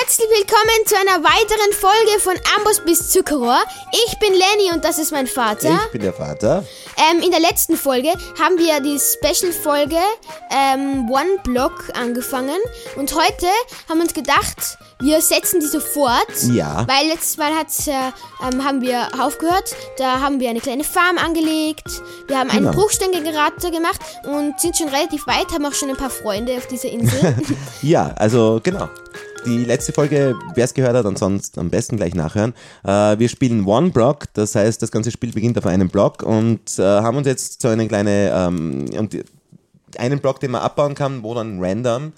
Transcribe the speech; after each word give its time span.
herzlich 0.00 0.28
willkommen 0.28 0.86
zu 0.86 0.94
einer 0.96 1.22
weiteren 1.24 1.72
Folge 1.72 2.20
von 2.20 2.34
Ambos 2.56 2.80
bis 2.80 3.10
Zuckerrohr. 3.10 3.58
Ich 4.06 4.18
bin 4.18 4.32
Lenny 4.32 4.72
und 4.74 4.84
das 4.84 4.98
ist 4.98 5.12
mein 5.12 5.26
Vater. 5.26 5.78
Ich 5.86 5.92
bin 5.92 6.02
der 6.02 6.12
Vater. 6.12 6.64
Ähm, 7.10 7.22
in 7.22 7.30
der 7.30 7.40
letzten 7.40 7.76
Folge 7.76 8.08
haben 8.38 8.58
wir 8.58 8.80
die 8.80 8.98
Special-Folge 8.98 9.96
ähm, 10.50 11.10
One 11.10 11.38
Block 11.44 11.84
angefangen 11.94 12.58
und 12.96 13.14
heute 13.14 13.46
haben 13.88 13.98
wir 13.98 14.04
uns 14.04 14.14
gedacht, 14.14 14.78
wir 15.00 15.20
setzen 15.20 15.60
die 15.60 15.66
sofort. 15.66 16.26
Ja. 16.52 16.86
Weil 16.88 17.08
letztes 17.08 17.36
Mal 17.36 17.54
hat's, 17.54 17.86
äh, 17.86 17.92
ähm, 18.42 18.64
haben 18.64 18.80
wir 18.80 19.08
aufgehört, 19.20 19.74
da 19.98 20.20
haben 20.20 20.40
wir 20.40 20.50
eine 20.50 20.60
kleine 20.60 20.84
Farm 20.84 21.18
angelegt, 21.18 22.02
wir 22.26 22.38
haben 22.38 22.50
einen 22.50 22.66
Genau. 22.66 22.72
Bruchsteingenerator 22.72 23.70
gemacht 23.70 24.00
und 24.24 24.58
sind 24.60 24.76
schon 24.76 24.88
relativ 24.88 25.26
weit, 25.26 25.52
haben 25.52 25.64
auch 25.66 25.74
schon 25.74 25.90
ein 25.90 25.96
paar 25.96 26.10
Freunde 26.10 26.56
auf 26.56 26.66
dieser 26.66 26.88
Insel. 26.88 27.34
Ja, 27.82 28.12
also 28.16 28.58
genau. 28.62 28.88
Die 29.46 29.64
letzte 29.64 29.92
Folge, 29.92 30.34
wer 30.56 30.64
es 30.64 30.74
gehört 30.74 30.96
hat, 30.96 31.06
ansonsten 31.06 31.60
am 31.60 31.70
besten 31.70 31.96
gleich 31.96 32.16
nachhören. 32.16 32.52
Äh, 32.82 33.16
wir 33.16 33.28
spielen 33.28 33.64
One 33.64 33.90
Block, 33.90 34.24
das 34.34 34.56
heißt, 34.56 34.82
das 34.82 34.90
ganze 34.90 35.12
Spiel 35.12 35.30
beginnt 35.30 35.56
auf 35.56 35.66
einem 35.66 35.88
Block 35.88 36.24
und 36.24 36.80
äh, 36.80 36.82
haben 36.82 37.16
uns 37.16 37.28
jetzt 37.28 37.62
so 37.62 37.68
eine 37.68 37.86
kleine, 37.86 38.32
ähm, 38.34 39.08
einen 39.98 40.18
Block, 40.18 40.40
den 40.40 40.50
man 40.50 40.62
abbauen 40.62 40.96
kann, 40.96 41.22
wo 41.22 41.32
dann 41.32 41.62
random 41.62 42.12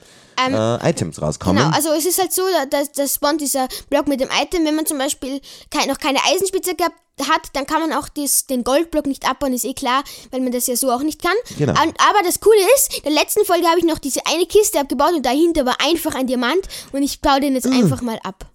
Ähm, 0.47 0.55
äh, 0.55 0.91
Items 0.91 1.21
rauskommen. 1.21 1.63
Genau, 1.63 1.75
also 1.75 1.91
es 1.93 2.07
ist 2.07 2.19
halt 2.19 2.33
so, 2.33 2.43
dass 2.71 2.93
das 2.93 3.15
spawnt 3.15 3.41
dieser 3.41 3.69
Block 3.91 4.07
mit 4.09 4.21
dem 4.21 4.29
Item, 4.41 4.65
wenn 4.65 4.77
man 4.77 4.87
zum 4.87 4.99
Beispiel 4.99 5.41
kein, 5.71 5.89
noch 5.89 5.99
keine 5.99 6.19
Eisenspitze 6.25 6.75
gehabt 6.75 6.95
hat, 7.21 7.49
dann 7.55 7.67
kann 7.67 7.81
man 7.81 7.93
auch 7.99 8.09
das, 8.09 8.47
den 8.47 8.63
Goldblock 8.63 9.07
nicht 9.07 9.29
abbauen, 9.29 9.53
ist 9.53 9.65
eh 9.65 9.75
klar, 9.75 10.05
weil 10.31 10.41
man 10.41 10.53
das 10.53 10.69
ja 10.69 10.77
so 10.77 10.93
auch 10.93 11.03
nicht 11.03 11.21
kann. 11.21 11.35
Genau. 11.59 11.73
Und, 11.73 11.97
aber 12.01 12.23
das 12.25 12.39
Coole 12.39 12.61
ist, 12.77 12.97
in 12.99 13.03
der 13.03 13.13
letzten 13.13 13.45
Folge 13.45 13.67
habe 13.67 13.81
ich 13.81 13.85
noch 13.85 13.99
diese 13.99 14.21
eine 14.27 14.47
Kiste 14.47 14.79
abgebaut 14.79 15.13
und 15.15 15.27
dahinter 15.27 15.67
war 15.67 15.77
einfach 15.85 16.15
ein 16.15 16.29
Diamant 16.29 16.69
und 16.93 17.03
ich 17.03 17.21
baue 17.21 17.41
den 17.41 17.55
jetzt 17.55 17.67
Mm. 17.67 17.73
einfach 17.73 18.03
mal 18.03 18.21
ab. 18.23 18.47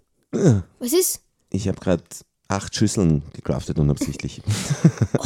Was 0.79 0.93
ist? 0.93 1.19
Ich 1.49 1.67
habe 1.67 1.79
gerade 1.79 2.03
acht 2.53 2.75
Schüsseln 2.75 3.21
gecraftet 3.33 3.79
unabsichtlich. 3.79 4.41
Oh, 5.15 5.21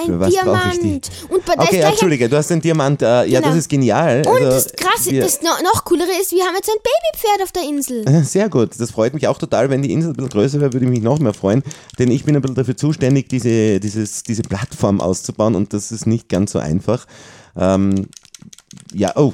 ein 0.00 0.06
Für 0.06 0.20
was 0.20 0.34
brauche 0.34 0.68
ich 0.72 0.78
die? 0.78 0.80
Diamant. 0.80 1.10
Und 1.28 1.44
bei, 1.44 1.54
Okay, 1.58 1.80
ja, 1.80 1.88
Entschuldige, 1.90 2.28
du 2.28 2.36
hast 2.36 2.48
den 2.50 2.60
Diamant. 2.60 3.02
Äh, 3.02 3.24
Ja, 3.26 3.40
Genau. 3.40 3.48
das 3.48 3.56
ist 3.58 3.68
genial. 3.68 4.22
und 4.26 4.32
also, 4.34 4.44
das 4.46 4.72
krasse, 4.72 5.12
das 5.18 5.42
noch, 5.42 5.60
noch 5.62 5.84
coolere 5.84 6.08
ist, 6.20 6.30
wir 6.32 6.44
haben 6.44 6.54
jetzt 6.54 6.70
ein 6.70 6.76
Babypferd 6.82 7.42
auf 7.42 7.52
der 7.52 7.62
Insel. 7.64 8.24
Sehr 8.24 8.48
gut, 8.48 8.70
das 8.78 8.90
freut 8.92 9.12
mich 9.12 9.26
auch 9.28 9.38
total. 9.38 9.70
Wenn 9.70 9.82
die 9.82 9.92
Insel 9.92 10.10
ein 10.10 10.14
bisschen 10.14 10.30
größer 10.30 10.60
wäre, 10.60 10.72
würde 10.72 10.86
ich 10.86 10.90
mich 10.90 11.02
noch 11.02 11.18
mehr 11.18 11.34
freuen. 11.34 11.62
Denn 11.98 12.10
ich 12.10 12.24
bin 12.24 12.36
ein 12.36 12.42
bisschen 12.42 12.54
dafür 12.54 12.76
zuständig, 12.76 13.28
diese, 13.28 13.80
dieses, 13.80 14.22
diese 14.22 14.42
Plattform 14.42 15.00
auszubauen 15.00 15.54
und 15.56 15.72
das 15.72 15.90
ist 15.92 16.06
nicht 16.06 16.28
ganz 16.28 16.52
so 16.52 16.58
einfach. 16.58 17.06
Ähm, 17.56 18.06
ja, 18.94 19.12
oh, 19.16 19.32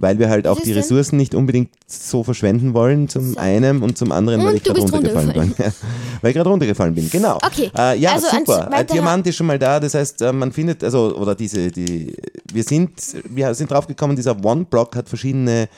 weil 0.00 0.18
wir 0.18 0.30
halt 0.30 0.46
auch 0.46 0.58
die 0.58 0.72
denn? 0.72 0.78
Ressourcen 0.78 1.18
nicht 1.18 1.34
unbedingt 1.34 1.68
so 1.86 2.24
verschwenden 2.24 2.72
wollen, 2.72 3.08
zum 3.08 3.36
einen 3.36 3.82
und 3.82 3.98
zum 3.98 4.12
anderen, 4.12 4.40
weil 4.40 4.48
Und 4.48 4.56
ich 4.56 4.62
du 4.62 4.72
gerade 4.72 4.82
bist 4.82 4.94
runtergefallen 4.94 5.32
bin. 5.34 5.54
weil 6.22 6.30
ich 6.30 6.36
gerade 6.36 6.48
runtergefallen 6.48 6.94
bin, 6.94 7.10
genau. 7.10 7.36
Okay, 7.36 7.70
Äh, 7.76 7.98
ja, 7.98 8.12
also 8.12 8.26
super. 8.28 8.72
Ein 8.72 8.86
Diamant 8.86 9.26
ist 9.26 9.36
schon 9.36 9.46
mal 9.46 9.58
da, 9.58 9.78
das 9.78 9.92
heißt, 9.92 10.22
äh, 10.22 10.32
man 10.32 10.52
findet, 10.52 10.82
also, 10.82 11.14
oder 11.16 11.34
diese, 11.34 11.70
die, 11.70 12.14
wir 12.50 12.62
sind, 12.64 12.92
wir 13.28 13.54
sind 13.54 13.70
draufgekommen, 13.70 14.16
dieser 14.16 14.42
One-Block 14.42 14.96
hat 14.96 15.08
verschiedene 15.08 15.68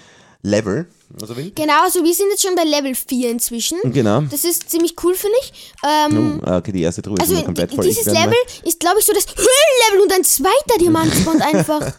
Level, 0.45 0.87
also 1.21 1.37
will. 1.37 1.53
Genau, 1.55 1.85
also 1.85 2.03
wir 2.03 2.13
sind 2.13 2.27
jetzt 2.31 2.43
schon 2.43 2.57
bei 2.57 2.65
Level 2.65 2.95
4 2.97 3.31
inzwischen. 3.31 3.79
Genau. 3.85 4.23
Das 4.23 4.45
ist 4.45 4.69
ziemlich 4.69 4.97
cool, 5.05 5.15
finde 5.15 5.37
ich. 5.41 5.73
Ähm, 5.85 6.41
Oh, 6.43 6.47
ah, 6.47 6.57
okay, 6.57 6.73
die 6.73 6.83
erste 6.83 7.01
Truhe 7.01 7.15
ist 7.15 7.21
also 7.23 7.35
immer 7.35 7.45
komplett 7.45 7.73
voll. 7.73 7.85
dieses 7.85 8.07
Level 8.07 8.35
ist, 8.65 8.81
glaube 8.81 8.99
ich, 8.99 9.05
so 9.05 9.13
das 9.13 9.27
Höhlenlevel 9.27 10.01
und 10.03 10.13
ein 10.13 10.25
zweiter 10.25 10.79
Diamant 10.81 11.15
spawnt 11.15 11.43
einfach. 11.55 11.93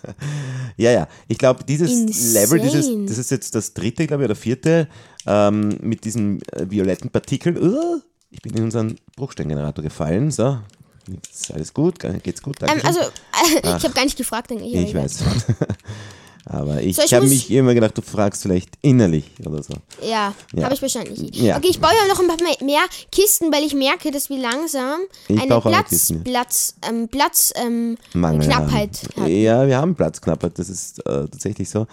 Ja, 0.76 0.92
ja. 0.92 1.08
Ich 1.30 1.38
glaube, 1.38 1.64
dieses 1.64 1.90
Insane. 1.90 2.34
Level, 2.34 2.60
dieses, 2.60 2.90
das 3.08 3.18
ist 3.18 3.32
jetzt 3.32 3.56
das 3.56 3.74
dritte, 3.74 4.08
glaube 4.08 4.24
ich, 4.24 4.26
oder 4.26 4.36
vierte, 4.36 4.90
ähm, 5.26 5.78
mit 5.82 6.04
diesen 6.04 6.42
äh, 6.52 6.70
violetten 6.70 7.12
Partikeln. 7.12 7.58
Uh, 7.58 8.02
ich 8.30 8.42
bin 8.42 8.56
in 8.56 8.64
unseren 8.64 9.00
Bruchsteingenerator 9.16 9.84
gefallen. 9.84 10.32
So, 10.32 10.60
jetzt 11.08 11.34
ist 11.34 11.54
alles 11.54 11.74
gut, 11.74 12.00
geht's 12.24 12.42
gut, 12.42 12.58
danke. 12.60 12.82
ähm, 12.82 12.86
also, 12.86 13.00
äh, 13.00 13.60
ich 13.78 13.84
habe 13.84 13.94
gar 13.94 14.04
nicht 14.04 14.18
gefragt. 14.18 14.50
Denke 14.50 14.66
ich, 14.66 14.74
ich 14.76 14.94
weiß. 14.94 15.20
Aber 16.46 16.82
ich, 16.82 16.98
So, 16.98 17.04
ich 17.04 17.14
habe 17.14 17.26
mich 17.26 17.50
immer 17.52 17.74
gedacht, 17.74 17.98
du 17.98 18.02
fragst 18.02 18.42
vielleicht 18.42 18.72
innerlich 18.82 19.24
oder 19.46 19.64
so. 19.64 19.74
Ja, 20.02 20.34
Ja. 20.54 20.64
habe 20.66 20.74
ich 20.74 20.82
wahrscheinlich. 20.82 21.34
Ja. 21.40 21.56
Okay, 21.58 21.68
ich 21.70 21.80
baue 21.80 21.92
ja 21.92 22.14
noch 22.14 22.20
ein 22.20 22.28
paar 22.28 22.36
mehr- 22.62 22.82
Kisten, 23.14 23.52
weil 23.54 23.64
ich 23.64 23.74
merke, 23.74 24.12
dass 24.12 24.30
wir 24.30 24.38
langsam 24.40 25.00
Ich 25.30 25.40
eine 25.42 25.62
Platz, 25.62 25.90
Kisten, 25.90 26.18
ja. 26.18 26.24
Platz, 26.32 26.76
ähm, 26.88 27.08
Platz, 27.08 27.54
ähm, 27.56 27.98
Knappheit 28.12 29.00
haben. 29.16 29.28
Ja, 29.28 29.66
wir 29.66 29.78
haben 29.78 29.96
Platzknappheit, 29.96 30.60
das 30.60 30.68
ist 30.70 31.00
äh, 31.06 31.28
tatsächlich 31.30 31.70
so. 31.70 31.88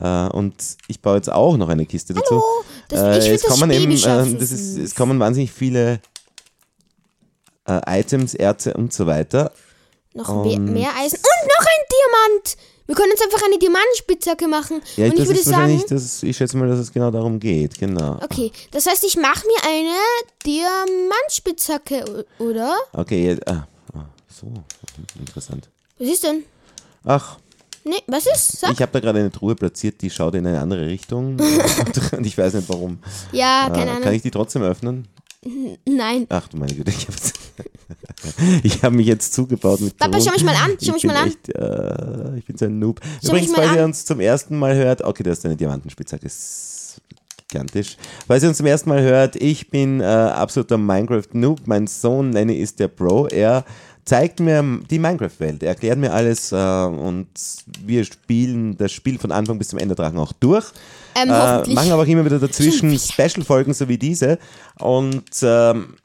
Äh, 0.00 0.28
und 0.28 0.54
ich 0.86 1.00
baue 1.00 1.16
jetzt 1.16 1.32
auch 1.32 1.56
noch 1.56 1.68
eine 1.68 1.84
Kiste 1.84 2.14
dazu. 2.14 2.34
Hallo, 2.34 2.64
das, 2.88 3.26
Äh, 3.26 3.32
es 3.34 3.42
kommen 3.42 3.70
eben, 3.72 3.90
äh, 3.92 4.34
das 4.38 4.52
ist, 4.52 4.76
es 4.78 4.94
kommen 4.94 5.18
wahnsinnig 5.18 5.50
viele 5.50 6.00
äh, 7.66 8.00
Items, 8.00 8.34
Erze 8.34 8.74
und 8.74 8.92
so 8.92 9.06
weiter. 9.06 9.50
Noch 10.14 10.44
mehr, 10.44 10.58
mehr 10.60 10.90
Eisen 10.96 11.16
und 11.18 11.48
noch 11.48 11.66
ein 11.66 11.84
Diamant. 11.90 12.56
Wir 12.86 12.94
können 12.94 13.10
uns 13.12 13.20
einfach 13.22 13.44
eine 13.44 13.58
Diamantspitzhacke 13.58 14.46
machen. 14.48 14.80
Ja, 14.96 15.06
und 15.06 15.18
ich 15.18 15.26
würde 15.26 15.42
sagen, 15.42 15.82
das, 15.88 16.22
ich 16.22 16.36
schätze 16.36 16.56
mal, 16.56 16.68
dass 16.68 16.78
es 16.78 16.92
genau 16.92 17.10
darum 17.10 17.40
geht, 17.40 17.78
genau. 17.78 18.18
Okay, 18.22 18.52
das 18.70 18.86
heißt, 18.86 19.04
ich 19.04 19.16
mache 19.16 19.44
mir 19.46 19.68
eine 19.68 19.96
Diamantspitzhacke, 20.46 22.24
oder? 22.38 22.74
Okay, 22.92 23.26
jetzt, 23.26 23.48
ah, 23.48 23.66
ah, 23.94 24.04
so, 24.28 24.46
interessant. 25.18 25.68
Was 25.98 26.08
ist 26.08 26.24
denn? 26.24 26.44
Ach, 27.04 27.38
Nee, 27.88 28.02
was 28.08 28.26
ist? 28.26 28.58
Sag. 28.58 28.72
ich 28.72 28.82
habe 28.82 28.90
da 28.90 28.98
gerade 28.98 29.20
eine 29.20 29.30
Truhe 29.30 29.54
platziert, 29.54 30.02
die 30.02 30.10
schaut 30.10 30.34
in 30.34 30.44
eine 30.44 30.60
andere 30.60 30.88
Richtung 30.88 31.38
und 32.16 32.26
ich 32.26 32.36
weiß 32.36 32.54
nicht 32.54 32.68
warum. 32.68 32.98
ja, 33.30 33.68
Äh, 33.68 33.70
keine 33.70 33.90
kann 33.92 34.02
Ahnung. 34.02 34.14
ich 34.14 34.22
die 34.22 34.32
trotzdem 34.32 34.62
öffnen? 34.64 35.06
Nein. 35.84 36.26
Ach 36.28 36.48
du 36.48 36.56
meine 36.56 36.74
Güte, 36.74 36.90
ich 36.90 37.06
habe 37.06 37.16
ich 38.62 38.82
hab 38.82 38.92
mich 38.92 39.06
jetzt 39.06 39.34
zugebaut 39.34 39.80
mit 39.80 39.96
Papa, 39.96 40.20
schau 40.20 40.32
mich 40.32 40.44
mal 40.44 40.54
an, 40.54 40.76
schau 40.80 40.88
ich 40.88 40.92
mich 40.92 41.02
bin 41.02 41.10
mal 41.12 41.22
an. 41.22 41.28
Echt, 41.28 41.48
äh, 41.54 42.38
ich 42.38 42.44
bin 42.44 42.56
so 42.56 42.64
ein 42.66 42.78
Noob. 42.78 43.00
Schau 43.22 43.30
Übrigens, 43.30 43.52
falls 43.54 43.76
ihr 43.76 43.84
uns 43.84 44.04
zum 44.04 44.20
ersten 44.20 44.58
Mal 44.58 44.74
hört, 44.74 45.02
okay, 45.02 45.22
das 45.22 45.38
ist 45.38 45.46
eine 45.46 45.56
Diamantenspitzhacke, 45.56 46.26
ist 46.26 47.00
gigantisch. 47.48 47.96
Falls 48.26 48.42
ihr 48.42 48.48
uns 48.48 48.58
zum 48.58 48.66
ersten 48.66 48.88
Mal 48.88 49.02
hört, 49.02 49.36
ich 49.36 49.70
bin 49.70 50.00
äh, 50.00 50.04
absoluter 50.04 50.78
Minecraft-Noob. 50.78 51.60
Mein 51.66 51.86
Sohn 51.86 52.32
Lenny 52.32 52.54
ist 52.54 52.80
der 52.80 52.88
Pro. 52.88 53.26
Er 53.26 53.64
zeigt 54.04 54.40
mir 54.40 54.62
die 54.88 54.98
Minecraft-Welt, 54.98 55.62
er 55.62 55.70
erklärt 55.70 55.98
mir 55.98 56.12
alles 56.12 56.52
äh, 56.52 56.56
und 56.56 57.26
wir 57.84 58.04
spielen 58.04 58.76
das 58.76 58.92
Spiel 58.92 59.18
von 59.18 59.32
Anfang 59.32 59.58
bis 59.58 59.68
zum 59.68 59.80
Ende 59.80 59.94
Drachen 59.94 60.18
auch 60.18 60.32
durch. 60.32 60.66
Ähm, 61.16 61.28
Äh, 61.28 61.74
machen 61.74 61.90
aber 61.90 62.02
auch 62.02 62.06
immer 62.06 62.24
wieder 62.24 62.38
dazwischen 62.38 62.96
Special-Folgen, 62.98 63.74
so 63.74 63.88
wie 63.88 63.98
diese. 63.98 64.38
Und 64.78 65.24
ähm, 65.42 65.96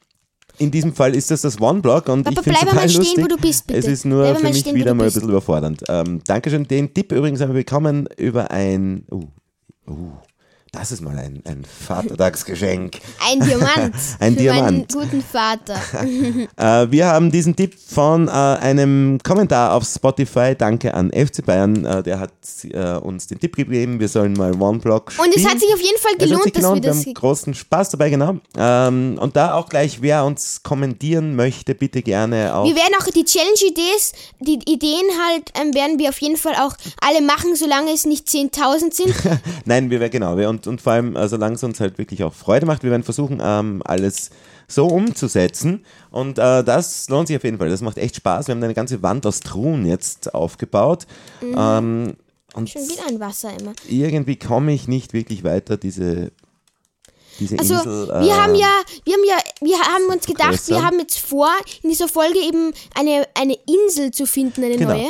in 0.62 0.70
diesem 0.70 0.94
Fall 0.94 1.16
ist 1.16 1.32
das 1.32 1.42
das 1.42 1.60
One-Block 1.60 2.08
und 2.08 2.24
Papa, 2.24 2.40
ich 2.40 2.44
finde 2.44 2.60
es 2.60 2.60
bleib 2.60 2.70
total 2.70 2.76
mal 2.76 2.90
stehen, 2.90 3.02
lustig. 3.02 3.24
wo 3.24 3.28
du 3.28 3.38
bist, 3.38 3.68
bitte. 3.68 3.80
Es 3.80 3.88
ist 3.88 4.06
nur 4.06 4.24
Bleib 4.24 4.38
für 4.38 4.48
mich 4.48 4.60
stehen, 4.60 4.76
wieder 4.76 4.94
mal 4.94 5.06
ein 5.06 5.12
bisschen 5.12 5.30
überfordernd. 5.30 5.84
Ähm, 5.90 6.22
Dankeschön. 6.26 6.68
Den 6.68 6.94
Tipp 6.94 7.12
übrigens 7.12 7.42
haben 7.42 7.50
wir 7.50 7.56
bekommen 7.56 8.08
über 8.18 8.52
ein. 8.52 9.04
Uh, 9.12 9.24
uh, 9.88 10.12
das 10.74 10.94
ist 10.94 11.02
mal 11.02 11.18
ein, 11.20 11.44
ein 11.46 11.66
Vatertagsgeschenk. 11.66 13.02
Ein 13.30 13.42
Diamant. 13.42 13.94
Ein 14.20 14.34
für 14.36 14.40
Diamant. 14.40 14.64
meinen 14.72 14.88
guten 14.88 15.22
Vater. 15.22 15.76
Äh, 16.58 16.92
wir 16.92 17.08
haben 17.08 17.32
diesen 17.32 17.56
Tipp 17.56 17.76
von 17.78 18.28
äh, 18.28 18.32
einem 18.32 19.20
Kommentar 19.24 19.74
auf 19.74 19.84
Spotify. 19.84 20.56
Danke 20.58 20.94
an 20.94 21.12
FC 21.12 21.46
Bayern. 21.46 21.86
Äh, 21.86 22.04
der 22.04 22.20
hat 22.20 22.32
äh, 22.64 22.96
uns 22.98 23.28
den 23.28 23.40
Tipp 23.40 23.56
gegeben, 23.56 24.00
wir 24.00 24.08
sollen 24.08 24.34
mal 24.34 24.54
One-Block 24.60 25.12
spielen. 25.12 25.28
Und 25.30 25.36
es 25.38 25.46
hat 25.46 25.60
sich 25.60 25.74
auf 25.74 25.82
jeden 25.82 25.98
Fall 26.00 26.14
Es 26.18 26.24
gelohnt, 26.26 26.44
sich 26.44 26.54
dass 26.54 26.62
wir 26.64 26.68
gelohnt, 26.68 26.84
wir 26.84 26.90
das. 26.90 27.06
haben 27.06 27.14
großen 27.14 27.54
Spaß 27.54 27.90
dabei, 27.90 28.10
genau. 28.10 28.38
Ähm, 28.58 29.18
und 29.20 29.36
da 29.36 29.54
auch 29.56 29.70
gleich, 29.70 30.02
wer 30.02 30.24
uns 30.26 30.62
kommentieren 30.64 31.36
möchte, 31.36 31.74
bitte 31.76 32.02
gerne 32.02 32.54
auf. 32.56 32.68
Wir 32.68 32.76
werden 32.76 32.94
auch 33.00 33.06
die 33.06 33.26
Challenge-Idees, 33.26 34.14
die 34.40 34.60
Ideen 34.72 35.06
halt, 35.28 35.52
ähm, 35.60 35.74
werden 35.74 36.00
wir 36.00 36.10
auf 36.10 36.20
jeden 36.22 36.38
Fall 36.38 36.54
auch 36.56 36.76
alle 37.02 37.22
machen, 37.22 37.56
solange 37.56 37.92
es 37.92 38.06
nicht 38.06 38.28
10.000 38.28 38.94
sind. 38.94 39.14
Nein, 39.66 39.90
wir 39.90 40.00
werden 40.00 40.12
genau. 40.12 40.38
Wir, 40.38 40.50
und, 40.50 40.61
und 40.68 40.82
vor 40.82 40.94
allem, 40.94 41.16
äh, 41.16 41.28
solange 41.28 41.56
es 41.56 41.64
uns 41.64 41.80
halt 41.80 41.98
wirklich 41.98 42.24
auch 42.24 42.34
Freude 42.34 42.66
macht, 42.66 42.84
wir 42.84 42.92
werden 42.92 43.04
versuchen, 43.04 43.40
ähm, 43.44 43.82
alles 43.86 44.30
so 44.68 44.88
umzusetzen. 44.88 45.86
Und 46.12 46.40
äh, 46.40 46.64
das 46.64 47.10
lohnt 47.10 47.28
sich 47.28 47.38
auf 47.38 47.44
jeden 47.44 47.58
Fall. 47.58 47.70
Das 47.70 47.82
macht 47.82 47.98
echt 47.98 48.16
Spaß. 48.16 48.48
Wir 48.48 48.56
haben 48.56 48.64
eine 48.64 48.74
ganze 48.74 49.02
Wand 49.04 49.26
aus 49.26 49.40
Truhen 49.42 49.86
jetzt 49.86 50.34
aufgebaut. 50.34 51.06
Ähm, 51.42 52.16
und 52.54 52.64
Mhm. 52.64 52.68
Schon 52.68 52.90
wieder 52.90 53.08
ein 53.08 53.20
Wasser 53.20 53.52
immer. 53.60 53.74
irgendwie 53.88 54.36
komme 54.38 54.74
ich 54.74 54.88
nicht 54.88 55.14
wirklich 55.14 55.44
weiter, 55.46 55.78
diese, 55.78 56.32
Also, 57.58 57.76
Insel. 57.76 58.08
wir 58.10 58.28
äh, 58.28 58.32
haben 58.32 58.56
ja, 58.56 58.68
wir 59.06 59.14
haben 59.14 59.24
ja, 59.26 59.38
wir 59.62 59.80
haben 59.80 60.06
uns 60.14 60.26
gedacht, 60.26 60.50
größer. 60.52 60.76
wir 60.76 60.84
haben 60.84 61.00
jetzt 61.00 61.18
vor, 61.20 61.50
in 61.82 61.90
dieser 61.90 62.08
Folge 62.10 62.38
eben 62.40 62.72
eine, 62.94 63.26
eine 63.40 63.56
Insel 63.86 64.12
zu 64.12 64.26
finden, 64.28 64.64
eine 64.64 64.76
Genau. 64.78 64.92
neue. 64.96 65.08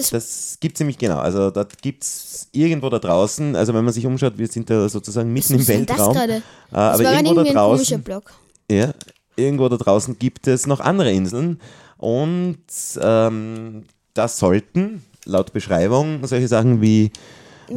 Das, 0.00 0.10
Das 0.10 0.56
gibt 0.60 0.76
es 0.76 0.80
nämlich 0.80 0.98
genau. 0.98 1.18
Also 1.18 1.50
da 1.50 1.66
gibt 1.82 2.04
es 2.04 2.48
irgendwo 2.52 2.88
da 2.88 2.98
draußen, 2.98 3.56
also 3.56 3.74
wenn 3.74 3.84
man 3.84 3.92
sich 3.92 4.06
umschaut, 4.06 4.38
wir 4.38 4.46
sind 4.48 4.70
da 4.70 4.88
sozusagen 4.88 5.32
mitten 5.32 5.54
im 5.54 5.60
ist 5.60 5.68
denn 5.68 5.86
das 5.86 5.98
Weltraum. 5.98 6.14
gerade? 6.14 6.32
Äh, 6.34 6.40
Das 6.70 7.00
aber 7.00 7.12
irgendwo 7.12 7.34
da 7.34 7.44
draußen, 7.44 8.02
Block. 8.02 8.32
ja, 8.70 8.92
irgendwo 9.36 9.68
da 9.68 9.76
draußen 9.76 10.18
gibt 10.18 10.46
es 10.46 10.66
noch 10.66 10.80
andere 10.80 11.10
Inseln 11.12 11.60
und 11.98 12.58
ähm, 13.00 13.84
da 14.14 14.28
sollten 14.28 15.04
laut 15.24 15.52
Beschreibung 15.52 16.26
solche 16.26 16.48
Sachen 16.48 16.80
wie 16.80 17.10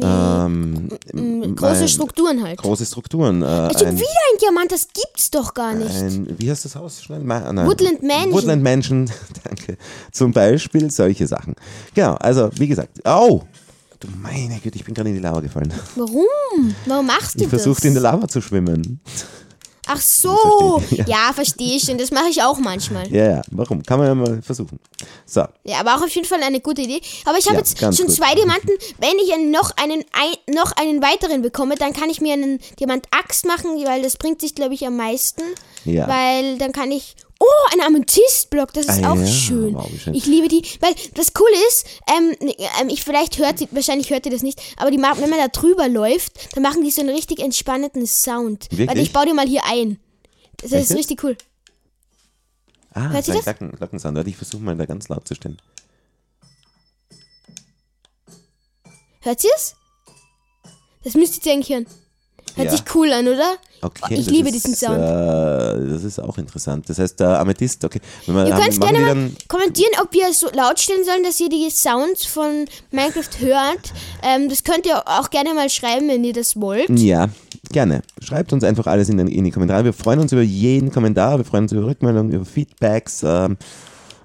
ähm, 0.00 0.88
Mm, 1.12 1.54
Große 1.54 1.86
Strukturen 1.88 2.42
halt. 2.42 2.58
große 2.58 2.84
Strukturen. 2.86 3.42
Äh, 3.42 3.46
Schon 3.78 3.88
ein, 3.88 3.96
wieder 3.98 4.08
ein 4.32 4.38
Diamant, 4.40 4.72
das 4.72 4.88
gibt's 4.92 5.30
doch 5.30 5.54
gar 5.54 5.74
nicht. 5.74 5.94
ein, 5.94 6.34
wie 6.38 6.50
heißt 6.50 6.64
das 6.64 6.74
Haus? 6.76 7.02
Schnell? 7.02 7.20
Nein. 7.20 7.66
Woodland 7.66 8.02
Mansion. 8.02 8.32
Woodland 8.32 8.62
Mansion, 8.62 9.10
danke. 9.44 9.76
Zum 10.12 10.32
Beispiel 10.32 10.90
solche 10.90 11.26
Sachen. 11.26 11.54
Genau, 11.94 12.14
also 12.14 12.50
wie 12.56 12.66
gesagt, 12.68 13.00
oh, 13.04 13.42
du 14.00 14.08
meine 14.20 14.58
Güte, 14.60 14.76
ich 14.78 14.84
bin 14.84 14.94
gerade 14.94 15.10
in 15.10 15.14
die 15.16 15.20
Lava 15.22 15.40
gefallen. 15.40 15.72
Warum? 15.96 16.74
Warum 16.86 17.06
machst 17.06 17.36
du 17.36 17.44
Ich 17.44 17.50
das? 17.50 17.62
versuchte 17.62 17.88
in 17.88 17.94
der 17.94 18.02
Lava 18.02 18.26
zu 18.28 18.40
schwimmen. 18.40 19.00
Ach 19.86 20.00
so. 20.00 20.78
Verstehe, 20.80 21.04
Ja, 21.08 21.32
verstehe 21.34 21.76
ich 21.76 21.84
schon. 21.84 21.98
Das 21.98 22.10
mache 22.10 22.28
ich 22.30 22.42
auch 22.42 22.58
manchmal. 22.58 23.06
Ja, 23.12 23.30
ja, 23.36 23.42
warum? 23.50 23.82
Kann 23.82 23.98
man 23.98 24.08
ja 24.08 24.14
mal 24.14 24.42
versuchen. 24.42 24.78
So, 25.26 25.42
Ja, 25.64 25.80
aber 25.80 25.96
auch 25.96 26.02
auf 26.02 26.08
jeden 26.14 26.26
Fall 26.26 26.42
eine 26.42 26.60
gute 26.60 26.82
Idee. 26.82 27.00
Aber 27.24 27.38
ich 27.38 27.46
habe 27.46 27.56
Ja, 27.56 27.60
jetzt 27.60 27.78
schon 27.96 28.06
gut. 28.06 28.14
zwei 28.16 28.34
Diamanten. 28.34 28.70
Wenn 28.98 29.18
ich 29.18 29.34
noch, 29.50 29.70
einen, 29.76 30.04
ein, 30.12 30.54
noch 30.54 30.72
einen 30.72 31.02
weiteren 31.02 31.42
bekomme, 31.42 31.74
dann 31.76 31.92
kann 31.92 32.10
ich 32.10 32.20
mir 32.20 32.32
einen 32.34 32.58
Diamant-Axt 32.80 33.46
machen, 33.46 33.70
weil 33.84 34.02
das 34.02 34.16
bringt 34.16 34.40
sich, 34.40 34.54
glaube 34.54 34.74
ich, 34.74 34.86
am 34.86 34.96
meisten. 34.96 35.42
Ja. 35.84 36.08
Weil 36.08 36.58
dann 36.58 36.72
kann 36.72 36.90
ich. 36.90 37.16
Oh, 37.46 37.72
ein 37.74 37.80
Amethystblock, 37.80 38.72
das 38.72 38.86
ist 38.86 39.02
Ah, 39.04 39.12
auch 39.12 39.16
ja, 39.18 39.26
schön. 39.26 39.76
wie 39.90 39.98
schön. 39.98 40.14
Ich 40.14 40.24
liebe 40.26 40.48
die, 40.48 40.62
weil 40.80 40.94
das 41.14 41.34
Coole 41.34 41.54
ist, 41.68 41.84
ähm, 42.10 42.34
ähm, 42.80 42.88
ich 42.88 43.02
vielleicht 43.04 43.36
hört 43.38 43.58
sie, 43.58 43.68
wahrscheinlich 43.72 44.08
hört 44.10 44.24
ihr 44.24 44.32
das 44.32 44.42
nicht, 44.42 44.60
aber 44.76 44.90
die, 44.90 44.96
wenn 44.98 45.30
man 45.30 45.38
da 45.38 45.48
drüber 45.48 45.88
läuft, 45.88 46.54
dann 46.56 46.62
machen 46.62 46.82
die 46.84 46.90
so 46.90 47.00
einen 47.02 47.10
richtig 47.10 47.40
entspannenden 47.40 48.06
Sound. 48.06 48.64
Warte, 48.70 48.78
Wirklich? 48.78 49.02
ich 49.08 49.12
baue 49.12 49.26
die 49.26 49.32
mal 49.34 49.46
hier 49.46 49.62
ein. 49.66 49.98
Das 50.58 50.72
Echt 50.72 50.90
ist 50.90 50.96
richtig 50.96 51.22
cool. 51.24 51.36
ah, 52.92 53.10
Hört 53.10 53.24
so 53.26 53.32
ihr 53.32 53.38
ein 53.38 53.44
das? 53.44 53.56
Glocken, 53.58 53.76
Glockensound. 53.76 54.16
Warte, 54.16 54.30
Ich 54.30 54.36
versuche 54.36 54.62
mal 54.62 54.76
da 54.76 54.86
ganz 54.86 55.08
laut 55.08 55.26
zu 55.28 55.34
stellen. 55.34 55.60
Hört 59.20 59.42
ihr 59.44 59.50
es? 59.56 59.74
Das 61.02 61.14
müsstet 61.14 61.44
ihr 61.46 61.52
eigentlich 61.52 61.70
hören. 61.70 61.86
Hört 62.56 62.66
Ja. 62.70 62.76
sich 62.76 62.94
cool 62.94 63.12
an, 63.12 63.26
oder? 63.28 63.56
Okay, 63.84 64.14
ich 64.14 64.30
liebe 64.30 64.48
ist, 64.48 64.54
diesen 64.54 64.74
Sound. 64.74 64.96
Äh, 64.98 65.90
das 65.92 66.04
ist 66.04 66.18
auch 66.18 66.38
interessant. 66.38 66.88
Das 66.88 66.98
heißt, 66.98 67.20
der 67.20 67.38
Amethyst, 67.38 67.84
okay. 67.84 68.00
Wenn 68.24 68.34
wir, 68.34 68.46
Ihr 68.46 68.54
könnt 68.54 68.80
gerne 68.80 68.98
mal 68.98 69.30
kommentieren, 69.46 69.90
ob 70.00 70.12
wir 70.14 70.32
so 70.32 70.48
laut 70.54 70.80
stellen 70.80 71.04
sollen, 71.04 71.22
dass 71.22 71.38
ihr 71.38 71.50
die 71.50 71.68
Sounds 71.70 72.24
von 72.24 72.64
Minecraft 72.90 73.40
hört. 73.40 73.92
Ähm, 74.22 74.48
das 74.48 74.64
könnt 74.64 74.86
ihr 74.86 75.06
auch 75.06 75.28
gerne 75.28 75.52
mal 75.52 75.68
schreiben, 75.68 76.08
wenn 76.08 76.24
ihr 76.24 76.32
das 76.32 76.58
wollt. 76.58 76.88
Ja, 76.98 77.28
gerne. 77.70 78.00
Schreibt 78.22 78.54
uns 78.54 78.64
einfach 78.64 78.86
alles 78.86 79.10
in, 79.10 79.18
den, 79.18 79.28
in 79.28 79.44
die 79.44 79.50
Kommentare. 79.50 79.84
Wir 79.84 79.92
freuen 79.92 80.20
uns 80.20 80.32
über 80.32 80.42
jeden 80.42 80.90
Kommentar, 80.90 81.36
wir 81.36 81.44
freuen 81.44 81.64
uns 81.64 81.72
über 81.72 81.86
Rückmeldungen, 81.86 82.32
über 82.32 82.46
Feedbacks 82.46 83.22
ähm, 83.22 83.58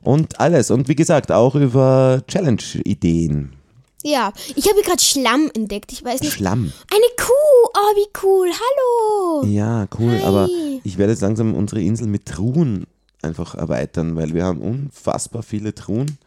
und 0.02 0.40
alles. 0.40 0.72
Und 0.72 0.88
wie 0.88 0.96
gesagt, 0.96 1.34
auch 1.34 1.56
über 1.56 2.22
Challenge-Ideen. 2.28 3.59
Ja, 4.04 4.32
ich 4.56 4.70
habe 4.70 4.82
gerade 4.82 5.02
Schlamm 5.02 5.52
entdeckt. 5.54 5.92
Ich 5.92 6.04
weiß 6.04 6.22
nicht. 6.22 6.34
Schlamm. 6.34 6.72
Eine 6.92 7.06
Kuh. 7.18 7.70
Oh, 7.74 7.96
wie 7.96 8.08
cool. 8.24 8.50
Hallo. 8.50 9.46
Ja, 9.46 9.88
cool. 10.00 10.12
Hi. 10.14 10.24
Aber 10.24 10.48
ich 10.84 10.98
werde 10.98 11.12
jetzt 11.14 11.22
langsam 11.22 11.54
unsere 11.54 11.82
Insel 11.82 12.08
mit 12.08 12.26
Truhen 12.26 12.88
einfach 13.22 13.56
erweitern, 13.56 14.16
weil 14.16 14.34
wir 14.34 14.46
haben 14.46 14.62
unfassbar 14.62 15.44
viele 15.44 15.76
Truhen. 15.76 16.18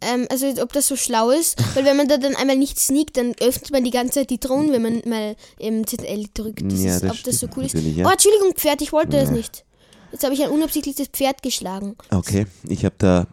Ähm, 0.00 0.26
also, 0.30 0.48
ob 0.60 0.72
das 0.72 0.88
so 0.88 0.96
schlau 0.96 1.30
ist, 1.30 1.56
weil 1.76 1.84
wenn 1.84 1.96
man 1.96 2.08
da 2.08 2.16
dann 2.18 2.34
einmal 2.34 2.56
nicht 2.56 2.80
sneakt, 2.80 3.16
dann 3.16 3.34
öffnet 3.40 3.70
man 3.70 3.84
die 3.84 3.92
ganze 3.92 4.14
Zeit 4.14 4.30
die 4.30 4.40
Drohnen, 4.40 4.72
wenn 4.72 4.82
man 4.82 5.02
mal 5.06 5.36
im 5.60 5.86
ZL 5.86 6.26
drückt. 6.34 6.62
Das 6.72 6.82
Ja, 6.82 6.94
ist, 6.96 7.04
das 7.04 7.10
ob 7.12 7.22
das 7.22 7.38
so 7.38 7.46
cool 7.56 7.66
ist. 7.66 7.74
ja. 7.74 8.04
Oh, 8.04 8.10
Entschuldigung, 8.10 8.52
Pferd, 8.56 8.82
ich 8.82 8.92
wollte 8.92 9.12
das 9.12 9.30
nicht. 9.30 9.64
Jetzt 10.10 10.24
habe 10.24 10.34
ich 10.34 10.42
ein 10.42 10.50
unabsichtliches 10.50 11.06
Pferd 11.06 11.42
geschlagen. 11.44 11.94
Okay, 12.10 12.46
ich 12.68 12.84
habe 12.84 12.96
da. 12.98 13.28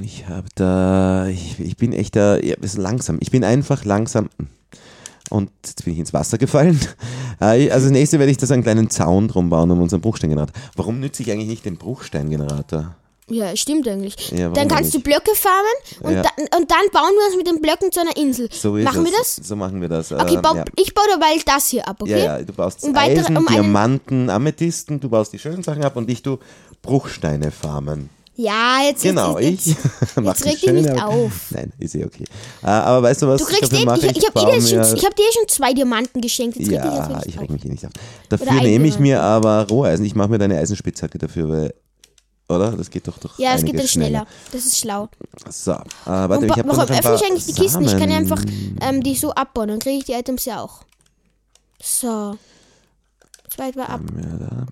Ich 0.00 0.26
habe 0.28 0.48
da. 0.54 1.26
Ich, 1.28 1.60
ich 1.60 1.76
bin 1.76 1.92
echt 1.92 2.16
da. 2.16 2.36
Ja, 2.38 2.56
bisschen 2.56 2.82
langsam. 2.82 3.18
Ich 3.20 3.30
bin 3.30 3.44
einfach 3.44 3.84
langsam. 3.84 4.28
Und 5.30 5.50
jetzt 5.64 5.84
bin 5.84 5.94
ich 5.94 6.00
ins 6.00 6.12
Wasser 6.12 6.38
gefallen. 6.38 6.78
Äh, 7.40 7.68
Also, 7.70 7.86
das 7.86 7.90
nächste 7.92 8.20
werde 8.20 8.30
ich 8.30 8.36
da 8.38 8.46
so 8.46 8.54
einen 8.54 8.62
kleinen 8.62 8.90
Zaun 8.90 9.26
drum 9.26 9.50
bauen 9.50 9.68
um 9.72 9.82
unseren 9.82 10.00
Bruchsteingenerator. 10.00 10.54
Warum 10.76 11.00
nütze 11.00 11.20
ich 11.24 11.32
eigentlich 11.32 11.48
nicht 11.48 11.64
den 11.64 11.76
Bruchsteingenerator? 11.78 12.94
Ja, 13.28 13.56
stimmt 13.56 13.88
eigentlich. 13.88 14.30
Ja, 14.30 14.50
dann 14.50 14.68
kannst 14.68 14.94
du 14.94 14.98
eigentlich? 14.98 15.02
Blöcke 15.02 15.34
farmen 15.34 15.72
und, 16.02 16.12
Ja. 16.12 16.22
dann, 16.22 16.60
und 16.60 16.70
dann 16.70 16.86
bauen 16.92 17.10
wir 17.18 17.26
uns 17.26 17.36
mit 17.36 17.46
den 17.48 17.60
Blöcken 17.60 17.90
zu 17.90 18.00
einer 18.00 18.16
Insel. 18.16 18.48
So 18.52 18.76
ist 18.76 18.84
Machen 18.84 19.04
es. 19.04 19.10
wir 19.10 19.18
das? 19.18 19.36
So 19.36 19.56
machen 19.56 19.80
wir 19.80 19.88
das. 19.88 20.12
Okay, 20.12 20.34
Ähm, 20.36 20.42
bau, 20.42 20.54
ja. 20.54 20.64
ich 20.76 20.94
baue 20.94 21.04
dabei 21.10 21.36
das 21.44 21.68
hier 21.68 21.88
ab, 21.88 21.96
okay? 22.00 22.10
Ja, 22.12 22.38
ja, 22.38 22.42
du 22.42 22.52
baust 22.52 22.84
Um 22.84 22.94
Eisen, 22.94 23.36
um 23.36 23.46
Diamanten, 23.46 24.30
Amethysten, 24.30 25.00
du 25.00 25.08
baust 25.08 25.32
die 25.32 25.38
schönen 25.40 25.64
Sachen 25.64 25.82
ab 25.84 25.96
und 25.96 26.08
ich 26.08 26.22
tu 26.22 26.36
Bruchsteine 26.82 27.50
farmen. 27.50 28.10
Ja, 28.36 28.80
jetzt 28.82 29.02
Genau, 29.02 29.38
jetzt, 29.38 29.66
ich 29.66 29.76
jetzt, 29.76 30.16
mach 30.16 30.34
jetzt 30.34 30.44
reg 30.44 30.60
dich 30.60 30.72
nicht 30.72 31.02
auf. 31.02 31.32
Nein, 31.50 31.72
ist 31.78 31.94
eh 31.94 32.04
okay. 32.04 32.24
Äh, 32.62 32.66
aber 32.66 33.02
weißt 33.02 33.22
du 33.22 33.28
was? 33.28 33.40
Du 33.40 33.46
kriegst 33.46 33.62
dafür 33.64 33.80
eh, 33.80 33.84
mache 33.84 34.06
ich, 34.06 34.16
ich 34.16 34.26
habe 34.26 34.56
ich 34.56 35.04
hab 35.04 35.16
dir 35.16 35.24
schon 35.32 35.48
zwei 35.48 35.72
Diamanten 35.72 36.20
geschenkt. 36.20 36.56
Jetzt 36.56 36.70
Ja, 36.70 37.10
jetzt 37.12 37.26
ich 37.26 37.26
nicht 37.26 37.40
reg 37.40 37.50
mich 37.50 37.64
eh 37.64 37.68
nicht 37.68 37.86
auf. 37.86 37.92
Dafür 38.28 38.52
nehme 38.54 38.88
ich 38.88 38.98
mir 38.98 39.22
aber 39.22 39.68
Roheisen. 39.68 40.04
Ich 40.04 40.16
mache 40.16 40.28
mir 40.28 40.38
deine 40.38 40.58
Eisenspitzhacke 40.58 41.16
dafür, 41.16 41.48
weil, 41.48 41.74
oder? 42.48 42.72
Das 42.72 42.90
geht 42.90 43.06
doch 43.06 43.18
durch 43.18 43.38
Ja, 43.38 43.54
es 43.54 43.64
geht 43.64 43.78
dann 43.78 43.86
schneller. 43.86 44.26
Das 44.50 44.64
ist 44.64 44.78
schlau. 44.78 45.08
So, 45.48 45.70
äh, 45.72 45.76
warte, 46.06 46.38
Und 46.38 46.44
ich 46.46 46.56
habe 46.56 46.68
warum 46.68 46.82
öffne 46.90 47.14
ich 47.14 47.24
eigentlich 47.24 47.46
die 47.46 47.54
Kisten? 47.54 47.84
Ich 47.84 47.96
kann 47.96 48.10
ja 48.10 48.16
einfach 48.16 48.42
ähm, 48.80 49.00
die 49.00 49.14
so 49.14 49.32
abbauen, 49.32 49.68
dann 49.68 49.78
kriege 49.78 49.98
ich 49.98 50.04
die 50.04 50.12
Items 50.12 50.44
ja 50.44 50.60
auch. 50.60 50.80
So. 51.80 52.36
Zwei 53.54 53.72
war 53.76 53.88
ab. 53.88 54.00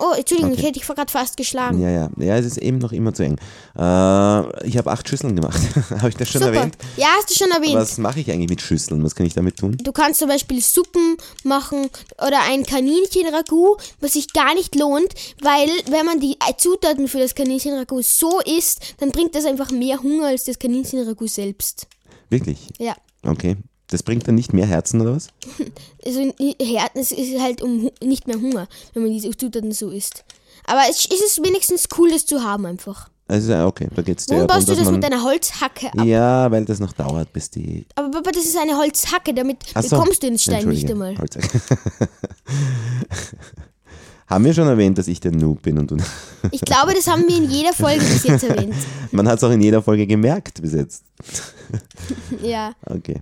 Oh, 0.00 0.12
Entschuldigung, 0.16 0.50
Okay. 0.52 0.60
ich 0.60 0.66
hätte 0.66 0.78
dich 0.80 0.88
gerade 0.88 1.10
fast 1.12 1.36
geschlagen. 1.36 1.80
Ja, 1.80 1.88
ja, 1.88 2.10
ja, 2.16 2.36
es 2.36 2.46
ist 2.46 2.58
eben 2.58 2.78
noch 2.78 2.90
immer 2.90 3.14
zu 3.14 3.22
eng. 3.22 3.36
Äh, 3.78 4.66
ich 4.66 4.76
habe 4.76 4.90
acht 4.90 5.08
Schüsseln 5.08 5.36
gemacht. 5.36 5.60
habe 5.90 6.08
ich 6.08 6.16
das 6.16 6.28
schon 6.28 6.42
Super. 6.42 6.54
erwähnt? 6.54 6.76
Ja, 6.96 7.06
hast 7.16 7.30
du 7.30 7.34
schon 7.34 7.50
erwähnt. 7.52 7.76
Was 7.76 7.98
mache 7.98 8.18
ich 8.18 8.30
eigentlich 8.30 8.50
mit 8.50 8.60
Schüsseln? 8.60 9.04
Was 9.04 9.14
kann 9.14 9.24
ich 9.26 9.34
damit 9.34 9.56
tun? 9.58 9.76
Du 9.82 9.92
kannst 9.92 10.18
zum 10.18 10.28
Beispiel 10.28 10.60
Suppen 10.60 11.16
machen 11.44 11.90
oder 12.18 12.40
ein 12.50 12.64
Kaninchen-Ragout, 12.64 13.76
was 14.00 14.14
sich 14.14 14.32
gar 14.32 14.54
nicht 14.54 14.74
lohnt, 14.74 15.14
weil 15.40 15.68
wenn 15.88 16.04
man 16.04 16.18
die 16.18 16.36
Zutaten 16.58 17.06
für 17.06 17.18
das 17.20 17.36
Kaninchen-Ragout 17.36 18.02
so 18.02 18.40
isst, 18.40 18.96
dann 18.98 19.10
bringt 19.10 19.36
das 19.36 19.44
einfach 19.44 19.70
mehr 19.70 20.02
Hunger 20.02 20.26
als 20.26 20.42
das 20.44 20.58
Kaninchen-Ragout 20.58 21.28
selbst. 21.28 21.86
Wirklich? 22.30 22.58
Ja. 22.78 22.96
Okay. 23.22 23.56
Das 23.92 24.02
bringt 24.02 24.26
dann 24.26 24.34
nicht 24.34 24.52
mehr 24.52 24.66
Herzen 24.66 25.00
oder 25.00 25.14
was? 25.16 25.28
Also 26.04 26.20
i- 26.40 26.56
Her- 26.60 26.90
es 26.94 27.12
ist 27.12 27.38
halt 27.40 27.62
um 27.62 27.90
nicht 28.02 28.26
mehr 28.26 28.40
Hunger, 28.40 28.66
wenn 28.94 29.02
man 29.04 29.12
diese 29.12 29.30
Zutaten 29.36 29.70
so 29.72 29.90
isst. 29.90 30.24
Aber 30.64 30.80
es, 30.90 31.06
es 31.06 31.20
ist 31.20 31.44
wenigstens 31.44 31.86
cool, 31.98 32.10
das 32.10 32.26
zu 32.26 32.42
haben 32.42 32.66
einfach. 32.66 33.08
Also, 33.28 33.52
ja, 33.52 33.66
okay, 33.66 33.88
da 33.94 34.02
geht's 34.02 34.26
dir 34.26 34.34
Warum 34.34 34.46
baust 34.48 34.68
du 34.68 34.74
das 34.74 34.90
mit 34.90 35.02
deiner 35.02 35.22
Holzhacke 35.22 35.86
ab? 35.96 36.04
Ja, 36.04 36.50
weil 36.50 36.64
das 36.64 36.80
noch 36.80 36.92
dauert, 36.92 37.32
bis 37.32 37.50
die. 37.50 37.86
Aber 37.94 38.10
Papa, 38.10 38.30
das 38.32 38.44
ist 38.44 38.56
eine 38.58 38.76
Holzhacke, 38.76 39.32
damit 39.32 39.58
Ach 39.74 39.82
so, 39.82 39.96
bekommst 39.96 40.22
du 40.22 40.26
den 40.28 40.38
Stein 40.38 40.68
nicht 40.68 40.90
einmal. 40.90 41.16
Holzhack. 41.16 41.48
Haben 44.32 44.44
wir 44.46 44.54
schon 44.54 44.66
erwähnt, 44.66 44.96
dass 44.96 45.08
ich 45.08 45.20
der 45.20 45.32
Noob 45.32 45.60
bin 45.62 45.78
und 45.78 45.90
du. 45.90 45.96
Ich 46.50 46.60
glaube, 46.62 46.94
das 46.94 47.06
haben 47.06 47.22
wir 47.28 47.36
in 47.36 47.50
jeder 47.50 47.72
Folge 47.74 48.00
bis 48.00 48.24
jetzt 48.24 48.44
erwähnt. 48.44 48.74
Man 49.12 49.28
hat 49.28 49.36
es 49.38 49.44
auch 49.44 49.50
in 49.50 49.60
jeder 49.60 49.82
Folge 49.82 50.06
gemerkt 50.06 50.60
bis 50.62 50.72
jetzt. 50.72 51.04
Ja. 52.42 52.72
Okay. 52.86 53.20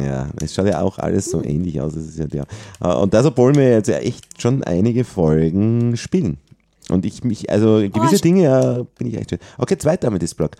Ja, 0.00 0.28
es 0.40 0.54
schaut 0.54 0.66
ja 0.66 0.80
auch 0.80 0.98
alles 0.98 1.30
so 1.30 1.42
ähnlich 1.42 1.80
aus. 1.80 1.94
Es 1.96 2.08
ist 2.08 2.18
ja 2.18 2.26
der. 2.26 2.46
Äh, 2.82 2.88
Und 2.94 3.12
deshalb 3.12 3.36
wollen 3.38 3.54
wir 3.56 3.70
jetzt 3.70 3.88
ja 3.88 3.96
echt 3.96 4.40
schon 4.40 4.62
einige 4.64 5.04
Folgen 5.04 5.96
spielen. 5.96 6.38
Und 6.90 7.04
ich 7.06 7.24
mich, 7.24 7.50
also 7.50 7.76
gewisse 7.90 8.16
ich- 8.16 8.20
Dinge 8.22 8.42
ja, 8.42 8.82
bin 8.98 9.06
ich 9.08 9.16
echt 9.16 9.30
schön. 9.30 9.38
Okay, 9.58 9.76
zweiter 9.78 10.08
Amethyst-Block. 10.08 10.52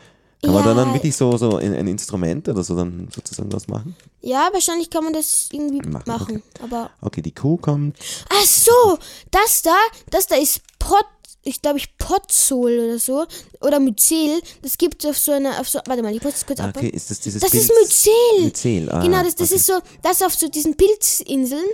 Kann 0.42 0.54
man 0.54 0.64
da 0.64 0.70
Ja. 0.70 0.74
dann 0.76 0.94
wirklich 0.94 1.14
so, 1.14 1.36
so 1.36 1.56
ein, 1.56 1.74
ein 1.74 1.86
Instrument 1.86 2.48
oder 2.48 2.62
so 2.64 2.74
dann 2.74 3.08
sozusagen 3.14 3.52
was 3.52 3.68
machen? 3.68 3.94
Ja, 4.22 4.48
wahrscheinlich 4.52 4.88
kann 4.88 5.04
man 5.04 5.12
das 5.12 5.48
irgendwie 5.52 5.86
Machen, 5.86 6.02
machen. 6.06 6.42
Aber. 6.62 6.90
Okay, 7.02 7.20
die 7.22 7.34
Kuh 7.34 7.56
kommt. 7.58 7.96
Ach 8.30 8.44
so, 8.46 8.98
das 9.30 9.62
da, 9.62 9.76
das 10.10 10.26
da 10.26 10.36
ist 10.36 10.60
Pot, 10.78 11.04
ich 11.42 11.60
glaube 11.60 11.78
ich 11.78 11.94
Potsol 11.98 12.78
oder 12.78 12.98
so. 12.98 13.26
Oder 13.60 13.80
Myzel. 13.80 14.40
Das 14.62 14.78
gibt 14.78 15.04
auf 15.06 15.18
so 15.18 15.32
einer, 15.32 15.60
auf 15.60 15.68
so, 15.68 15.78
warte 15.86 16.02
mal, 16.02 16.14
ich 16.14 16.22
muss 16.22 16.32
das 16.34 16.46
kurz 16.46 16.60
abbauen. 16.60 16.86
Okay, 16.86 16.88
ist 16.96 17.10
das 17.10 17.20
dieses 17.20 17.42
Das 17.42 17.50
Pilz? 17.50 17.64
ist 17.64 17.72
Myzel. 17.78 18.44
Myzel, 18.44 18.90
ah, 18.90 19.02
genau, 19.02 19.22
das, 19.22 19.34
das 19.34 19.48
okay. 19.50 19.56
ist 19.56 19.66
so, 19.66 19.74
das 20.02 20.22
auf 20.22 20.34
so 20.34 20.48
diesen 20.48 20.74
Pilzinseln. 20.76 21.64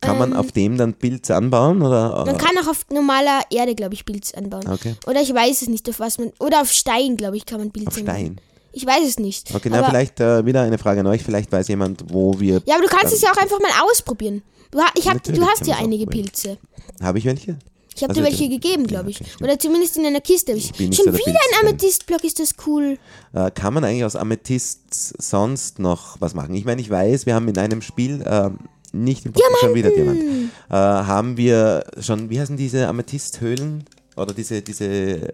Kann 0.00 0.18
man 0.18 0.32
auf 0.34 0.50
dem 0.52 0.76
dann 0.76 0.94
Pilze 0.94 1.36
anbauen? 1.36 1.80
Oder? 1.82 2.24
Man 2.26 2.36
kann 2.38 2.56
auch 2.62 2.68
auf 2.68 2.86
normaler 2.90 3.40
Erde, 3.50 3.74
glaube 3.74 3.94
ich, 3.94 4.04
Pilz 4.04 4.34
anbauen. 4.34 4.68
Okay. 4.68 4.94
Oder 5.06 5.22
ich 5.22 5.32
weiß 5.32 5.62
es 5.62 5.68
nicht, 5.68 5.88
auf 5.88 6.00
was 6.00 6.18
man. 6.18 6.32
Oder 6.40 6.60
auf 6.60 6.70
Stein, 6.72 7.16
glaube 7.16 7.36
ich, 7.36 7.46
kann 7.46 7.58
man 7.58 7.70
Pilz 7.70 7.86
Auf 7.88 7.98
anbauen. 7.98 8.14
Stein. 8.16 8.40
Ich 8.72 8.84
weiß 8.86 9.08
es 9.08 9.18
nicht. 9.18 9.54
Okay, 9.54 9.68
na, 9.70 9.82
vielleicht 9.84 10.20
äh, 10.20 10.44
wieder 10.44 10.62
eine 10.62 10.76
Frage 10.78 11.00
an 11.00 11.06
euch. 11.06 11.22
Vielleicht 11.22 11.50
weiß 11.50 11.68
jemand, 11.68 12.04
wo 12.12 12.38
wir. 12.38 12.60
Ja, 12.66 12.74
aber 12.76 12.84
du 12.86 12.94
kannst 12.94 13.14
es 13.14 13.22
ja 13.22 13.30
auch 13.32 13.36
einfach 13.38 13.58
mal 13.60 13.70
ausprobieren. 13.90 14.42
Du, 14.70 14.80
ha- 14.80 14.90
ich 14.96 15.06
hab, 15.06 15.14
Natürlich 15.14 15.40
du 15.40 15.46
hast 15.46 15.66
ja 15.66 15.76
einige. 15.76 16.06
Pilze. 16.06 16.58
Habe 17.00 17.18
ich 17.18 17.24
welche? 17.24 17.56
Ich 17.94 18.02
habe 18.02 18.10
Also, 18.10 18.20
dir 18.20 18.26
welche 18.26 18.44
ja, 18.44 18.50
gegeben, 18.50 18.86
glaube 18.86 19.08
ich. 19.10 19.20
okay, 19.22 19.30
stimmt. 19.30 19.48
Oder 19.48 19.58
zumindest 19.58 19.96
in 19.96 20.04
einer 20.04 20.20
Kiste. 20.20 20.52
Ich 20.52 20.78
nicht 20.78 20.96
Schon 20.96 21.14
wieder 21.14 21.30
ein 21.30 21.66
Amethystblock, 21.66 22.22
ist 22.24 22.38
das 22.38 22.50
cool. 22.66 22.98
Äh, 23.32 23.50
kann 23.52 23.72
man 23.72 23.84
eigentlich 23.84 24.04
aus 24.04 24.16
Amethyst 24.16 25.22
sonst 25.22 25.78
noch 25.78 26.20
was 26.20 26.34
machen? 26.34 26.54
Ich 26.54 26.66
meine, 26.66 26.82
ich 26.82 26.90
weiß, 26.90 27.24
wir 27.24 27.34
haben 27.34 27.48
in 27.48 27.56
einem 27.56 27.80
Spiel, 27.80 28.22
ähm, 28.28 28.58
nicht 28.92 29.26
im 29.26 29.32
Podcast, 29.32 29.60
schon 29.60 29.74
wieder 29.74 29.90
Diamant, 29.90 30.20
äh, 30.20 30.74
haben 30.74 31.36
wir 31.36 31.84
schon, 32.00 32.30
wie 32.30 32.40
heißen 32.40 32.56
diese 32.56 32.88
Amethysthöhlen? 32.88 33.84
Oder 34.16 34.32
diese, 34.32 34.62
diese, 34.62 35.28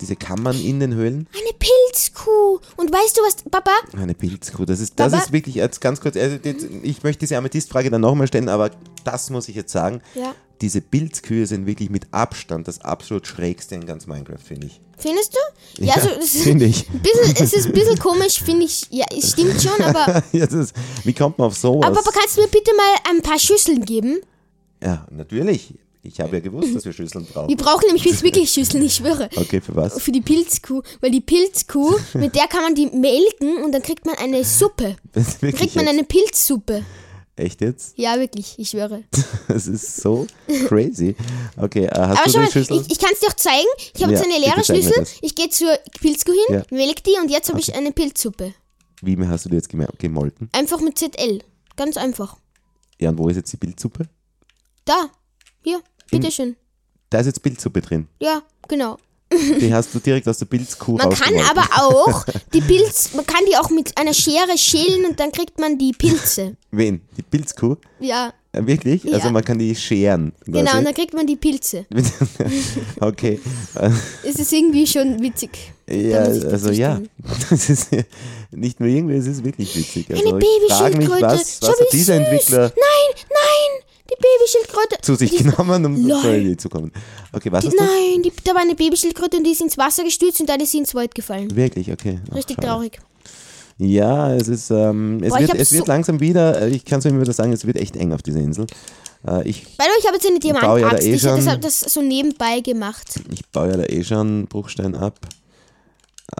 diese 0.00 0.16
Kammern 0.16 0.60
in 0.60 0.80
den 0.80 0.94
Höhlen? 0.94 1.28
Eine 1.32 1.52
Pilzkuh. 1.58 2.60
Und 2.76 2.92
weißt 2.92 3.16
du 3.16 3.22
was, 3.22 3.36
Papa? 3.50 3.72
Eine 3.96 4.14
Pilzkuh, 4.14 4.64
das 4.64 4.80
ist, 4.80 4.98
das 4.98 5.12
ist 5.12 5.32
wirklich, 5.32 5.54
jetzt 5.56 5.80
ganz 5.80 6.00
kurz, 6.00 6.16
also 6.16 6.36
jetzt, 6.42 6.66
ich 6.82 7.02
möchte 7.02 7.20
diese 7.20 7.36
Amethystfrage 7.36 7.90
dann 7.90 8.00
nochmal 8.00 8.26
stellen, 8.26 8.48
aber 8.48 8.70
das 9.04 9.30
muss 9.30 9.48
ich 9.48 9.56
jetzt 9.56 9.72
sagen. 9.72 10.00
Ja. 10.14 10.34
Diese 10.60 10.82
Pilzkühe 10.82 11.46
sind 11.46 11.66
wirklich 11.66 11.88
mit 11.88 12.08
Abstand 12.10 12.68
das 12.68 12.82
absolut 12.82 13.26
schrägste 13.26 13.74
in 13.74 13.86
ganz 13.86 14.06
Minecraft, 14.06 14.42
finde 14.44 14.66
ich. 14.66 14.80
Findest 14.98 15.34
du? 15.34 15.84
Ja, 15.84 15.94
also 15.94 16.10
es 16.10 16.34
ist, 16.34 16.42
finde 16.42 16.66
ich. 16.66 16.86
bisschen, 16.86 17.36
es 17.42 17.52
ist 17.54 17.66
ein 17.66 17.72
bisschen 17.72 17.98
komisch, 17.98 18.42
finde 18.42 18.66
ich. 18.66 18.86
Ja, 18.90 19.06
es 19.16 19.30
stimmt 19.30 19.60
schon, 19.62 19.80
aber. 19.82 20.22
ja, 20.32 20.44
ist, 20.44 20.74
wie 21.04 21.14
kommt 21.14 21.38
man 21.38 21.46
auf 21.46 21.56
sowas? 21.56 21.86
Aber 21.86 21.96
Papa, 21.96 22.10
kannst 22.12 22.36
du 22.36 22.42
mir 22.42 22.48
bitte 22.48 22.72
mal 22.76 22.94
ein 23.10 23.22
paar 23.22 23.38
Schüsseln 23.38 23.84
geben? 23.86 24.20
ja, 24.82 25.06
natürlich. 25.10 25.74
Ich 26.02 26.18
habe 26.20 26.36
ja 26.36 26.40
gewusst, 26.40 26.74
dass 26.74 26.84
wir 26.84 26.92
Schüsseln 26.92 27.26
brauchen. 27.26 27.48
Wir 27.48 27.56
brauchen 27.56 27.84
nämlich 27.86 28.04
jetzt 28.04 28.22
wirklich 28.22 28.50
Schüsseln, 28.50 28.82
ich 28.84 28.94
schwöre. 28.94 29.28
Okay, 29.36 29.60
für 29.60 29.76
was? 29.76 30.00
Für 30.02 30.12
die 30.12 30.22
Pilzkuh. 30.22 30.82
Weil 31.00 31.10
die 31.10 31.20
Pilzkuh, 31.20 31.98
mit 32.14 32.34
der 32.34 32.46
kann 32.48 32.62
man 32.62 32.74
die 32.74 32.86
melken 32.86 33.62
und 33.62 33.72
dann 33.72 33.82
kriegt 33.82 34.06
man 34.06 34.14
eine 34.16 34.42
Suppe. 34.44 34.96
Wirklich 35.12 35.54
Kriegt 35.56 35.76
man 35.76 35.84
jetzt? 35.84 35.94
eine 35.94 36.04
Pilzsuppe. 36.04 36.84
Echt 37.36 37.60
jetzt? 37.62 37.96
Ja, 37.96 38.18
wirklich, 38.18 38.58
ich 38.58 38.68
schwöre. 38.70 39.04
Das 39.48 39.66
ist 39.66 39.96
so 39.96 40.26
crazy. 40.68 41.16
Okay, 41.56 41.84
äh, 41.86 41.90
hast 41.94 42.18
Aber 42.20 42.30
du 42.30 42.38
mal, 42.38 42.50
Schüssel? 42.50 42.80
ich, 42.80 42.92
ich 42.92 42.98
kann 42.98 43.10
es 43.12 43.20
dir 43.20 43.28
auch 43.28 43.34
zeigen. 43.36 43.66
Ich 43.94 44.02
habe 44.02 44.12
Ja, 44.12 44.18
jetzt 44.20 44.28
eine 44.28 44.38
leere 44.38 44.56
das. 45.00 45.14
Ich 45.22 45.34
gehe 45.34 45.48
zur 45.48 45.74
Pilzkuh 46.00 46.32
hin, 46.32 46.56
Ja. 46.56 46.76
melk 46.76 47.02
die 47.04 47.14
und 47.20 47.30
jetzt 47.30 47.48
habe 47.48 47.58
ich 47.58 47.74
eine 47.74 47.92
Pilzsuppe. 47.92 48.54
Wie 49.02 49.16
hast 49.26 49.44
du 49.46 49.48
die 49.48 49.56
jetzt 49.56 49.68
gemolken? 49.68 50.50
Einfach 50.52 50.80
mit 50.80 50.98
ZL. 50.98 51.42
Ganz 51.76 51.96
einfach. 51.96 52.36
Ja, 53.00 53.08
und 53.10 53.18
wo 53.18 53.28
ist 53.28 53.36
jetzt 53.36 53.52
die 53.52 53.56
Pilzsuppe? 53.56 54.08
Da. 54.84 55.10
Hier. 55.62 55.80
Bitteschön. 56.10 56.56
Da 57.10 57.20
ist 57.20 57.26
jetzt 57.26 57.42
Pilzsuppe 57.42 57.80
drin. 57.80 58.06
Ja, 58.20 58.42
genau. 58.68 58.96
Die 59.32 59.72
hast 59.72 59.94
du 59.94 60.00
direkt 60.00 60.26
aus 60.26 60.38
der 60.38 60.46
Pilzkuh 60.46 60.96
Man 60.96 61.10
kann 61.10 61.34
aber 61.50 61.62
auch 61.76 62.24
die 62.52 62.60
Pilz, 62.60 63.14
man 63.14 63.24
kann 63.24 63.44
die 63.48 63.56
auch 63.56 63.70
mit 63.70 63.96
einer 63.96 64.12
Schere 64.12 64.58
schälen 64.58 65.04
und 65.04 65.20
dann 65.20 65.30
kriegt 65.30 65.60
man 65.60 65.78
die 65.78 65.92
Pilze. 65.92 66.56
Wen? 66.72 67.00
Die 67.16 67.22
Pilzkuh? 67.22 67.76
Ja, 68.00 68.32
Äh, 68.52 68.66
wirklich? 68.66 69.04
Ja. 69.04 69.14
Also 69.14 69.30
man 69.30 69.44
kann 69.44 69.56
die 69.60 69.72
scheren. 69.76 70.32
genau, 70.46 70.78
und 70.78 70.84
dann 70.84 70.94
kriegt 70.94 71.14
man 71.14 71.24
die 71.28 71.36
Pilze. 71.36 71.86
okay. 73.00 73.40
Es 74.24 74.34
ist 74.36 74.52
irgendwie 74.52 74.84
schon 74.86 75.20
witzig. 75.22 75.50
Ja, 75.88 76.22
also 76.22 76.70
ja. 76.72 77.00
Das 77.50 77.70
ist 77.70 77.88
nicht 78.50 78.80
nur 78.80 78.88
irgendwie, 78.88 79.14
es 79.14 79.26
ist 79.28 79.44
wirklich 79.44 79.76
witzig. 79.76 80.10
Also 80.10 80.22
Eine 80.22 80.40
frage 80.40 80.96
mich, 80.96 81.08
Babyschildkröte. 81.08 81.22
was, 81.22 81.62
was 81.62 81.68
hat 81.68 81.92
dieser 81.92 82.16
süß. 82.16 82.24
Entwickler 82.26 82.62
Nein, 82.62 83.24
nein, 83.28 83.84
die 84.10 84.16
Babyschildkröte. 84.16 85.00
zu 85.02 85.14
sich 85.14 85.36
genommen, 85.36 85.84
um 85.86 86.08
zur 86.08 86.32
Idee 86.34 86.56
zu 86.56 86.68
kommen. 86.68 86.92
Okay, 87.32 87.50
was 87.52 87.64
Die, 87.64 87.68
hast 87.68 87.78
du? 87.78 87.84
nein, 87.84 88.22
die, 88.22 88.32
da 88.44 88.54
war 88.54 88.62
eine 88.62 88.74
Babyschildkröte 88.74 89.36
und 89.36 89.44
die 89.44 89.52
ist 89.52 89.60
ins 89.60 89.78
Wasser 89.78 90.04
gestürzt 90.04 90.40
und 90.40 90.48
dann 90.48 90.60
ist 90.60 90.72
sie 90.72 90.78
ins 90.78 90.94
Wald 90.94 91.14
gefallen. 91.14 91.54
Wirklich, 91.54 91.90
okay. 91.92 92.18
Ach, 92.30 92.36
Richtig 92.36 92.56
schade. 92.56 92.66
traurig. 92.68 93.00
Ja, 93.78 94.34
es 94.34 94.48
ist, 94.48 94.70
ähm, 94.70 95.22
es, 95.22 95.30
Boah, 95.30 95.40
wird, 95.40 95.54
es 95.54 95.72
wird 95.72 95.86
so- 95.86 95.92
langsam 95.92 96.20
wieder, 96.20 96.60
äh, 96.62 96.68
ich 96.68 96.84
kann 96.84 96.98
es 96.98 97.04
immer 97.06 97.20
wieder 97.22 97.32
sagen, 97.32 97.52
es 97.52 97.66
wird 97.66 97.78
echt 97.78 97.96
eng 97.96 98.12
auf 98.12 98.22
dieser 98.22 98.40
Insel. 98.40 98.66
Äh, 99.26 99.48
ich, 99.48 99.64
way, 99.78 99.86
ich 99.98 100.06
habe 100.06 100.16
jetzt 100.16 100.26
eine 100.26 100.38
baue 100.60 100.80
ja 100.80 100.92
eh 100.98 101.14
ich 101.14 101.24
habe 101.26 101.42
das, 101.42 101.80
das 101.80 101.92
so 101.94 102.02
nebenbei 102.02 102.60
gemacht. 102.60 103.14
ich 103.32 103.46
baue 103.48 103.70
ja 103.70 103.76
da 103.78 103.84
eh 103.84 104.04
schon 104.04 104.46
Bruchstein 104.46 104.94
ab. 104.94 105.18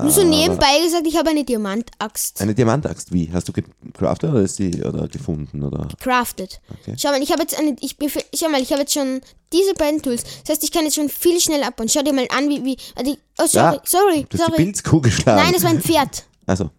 Nur 0.01 0.11
so 0.11 0.23
nebenbei 0.25 0.81
gesagt, 0.85 1.07
ich 1.07 1.17
habe 1.17 1.31
eine 1.31 1.45
Diamantaxt 1.45 2.41
Eine 2.41 2.55
Diamantaxt, 2.55 3.13
wie? 3.13 3.31
Hast 3.33 3.49
du 3.49 3.53
gecraftet 3.53 4.31
oder 4.31 4.43
ist 4.43 4.59
die 4.59 4.83
oder 4.83 5.09
gefunden? 5.09 5.63
Oder? 5.63 5.89
crafted. 5.99 6.61
Okay. 6.81 6.95
Schau 6.99 7.11
mal, 7.11 7.23
ich 7.23 7.33
habe 7.33 7.43
jetzt 7.43 7.59
eine, 7.59 7.77
ich, 7.81 7.97
schau 8.35 8.49
mal, 8.49 8.61
ich 8.61 8.71
habe 8.71 8.83
jetzt 8.83 8.95
schon 8.95 9.21
diese 9.53 9.75
beiden 9.75 10.01
Tools. 10.01 10.23
Das 10.43 10.51
heißt, 10.51 10.65
ich 10.65 10.73
kann 10.73 10.85
jetzt 10.85 10.95
schon 10.95 11.09
viel 11.09 11.41
schneller 11.41 11.67
abbauen. 11.69 11.89
Schau 11.89 12.03
dir 12.03 12.13
mal 12.13 12.27
an, 12.31 12.49
wie, 12.49 12.65
wie, 12.65 12.77
also, 12.97 13.13
oh, 13.39 13.47
sorry, 13.47 13.75
Ja, 13.75 13.83
sorry, 13.85 14.27
Du 14.29 14.39
hast 14.39 14.47
die 14.47 14.53
sorry. 14.53 14.57
Pilzkuh 14.57 15.01
geschlagen. 15.01 15.43
Nein, 15.43 15.53
das 15.55 15.63
war 15.63 15.71
ein 15.71 15.81
Pferd. 15.81 16.25
Also, 16.47 16.71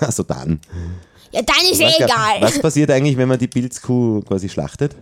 also 0.00 0.22
dann. 0.28 0.60
Ja, 1.30 1.42
dann 1.42 1.70
ist 1.70 1.80
eh 1.80 1.92
egal. 2.02 2.40
Was 2.40 2.58
passiert 2.58 2.90
eigentlich, 2.90 3.18
wenn 3.18 3.28
man 3.28 3.38
die 3.38 3.48
Pilzkuh 3.48 4.22
quasi 4.22 4.48
schlachtet? 4.48 4.96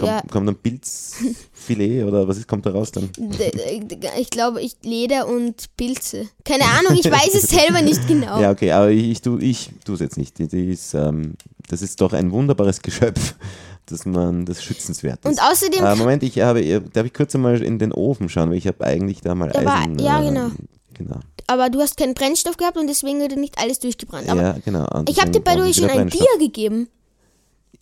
Kommt, 0.00 0.12
Ja. 0.12 0.22
kommt 0.32 0.48
dann 0.48 0.56
Pilzfilet 0.56 2.04
oder 2.04 2.26
was 2.26 2.38
ist, 2.38 2.48
kommt 2.48 2.64
da 2.64 2.70
raus 2.70 2.90
dann? 2.90 3.10
Ich 4.18 4.30
glaube, 4.30 4.62
ich 4.62 4.76
Leder 4.82 5.28
und 5.28 5.76
Pilze. 5.76 6.28
Keine 6.44 6.64
Ahnung, 6.64 6.98
ich 6.98 7.04
weiß 7.10 7.34
es 7.34 7.50
selber 7.50 7.82
nicht 7.82 8.08
genau. 8.08 8.40
Ja, 8.40 8.50
okay, 8.50 8.72
aber 8.72 8.90
ich, 8.90 9.04
ich 9.10 9.20
tue 9.22 9.42
ich 9.42 9.70
es 9.86 10.00
jetzt 10.00 10.16
nicht. 10.16 10.38
Die, 10.38 10.48
die 10.48 10.70
ist, 10.70 10.94
ähm, 10.94 11.34
das 11.68 11.82
ist 11.82 12.00
doch 12.00 12.14
ein 12.14 12.30
wunderbares 12.32 12.80
Geschöpf, 12.80 13.34
dass 13.86 14.06
man 14.06 14.46
das 14.46 14.62
schützenswert 14.64 15.20
ist. 15.24 15.30
Und 15.30 15.42
außerdem, 15.50 15.84
äh, 15.84 15.94
Moment, 15.96 16.22
ich 16.22 16.40
habe, 16.40 16.62
äh, 16.64 16.80
darf 16.92 17.04
ich 17.04 17.12
kurz 17.12 17.34
einmal 17.34 17.62
in 17.62 17.78
den 17.78 17.92
Ofen 17.92 18.28
schauen, 18.30 18.48
weil 18.50 18.56
ich 18.56 18.66
habe 18.66 18.82
eigentlich 18.84 19.20
da 19.20 19.34
mal 19.34 19.50
Da 19.50 19.62
war- 19.64 19.80
Eisen. 19.82 19.98
ja, 19.98 20.22
äh, 20.22 20.26
genau. 20.28 20.50
genau. 20.94 21.20
aber 21.46 21.68
du 21.68 21.78
hast 21.80 21.98
keinen 21.98 22.14
Brennstoff 22.14 22.56
gehabt 22.56 22.78
und 22.78 22.86
deswegen 22.86 23.20
wurde 23.20 23.38
nicht 23.38 23.58
alles 23.58 23.80
durchgebrannt. 23.80 24.30
Aber 24.30 24.40
ja, 24.42 24.56
genau. 24.64 24.86
Ich 25.08 25.20
habe 25.20 25.30
dir 25.30 25.40
bei 25.40 25.72
schon 25.74 25.90
ein. 25.90 26.08
Bier 26.08 26.26
gegeben. 26.38 26.88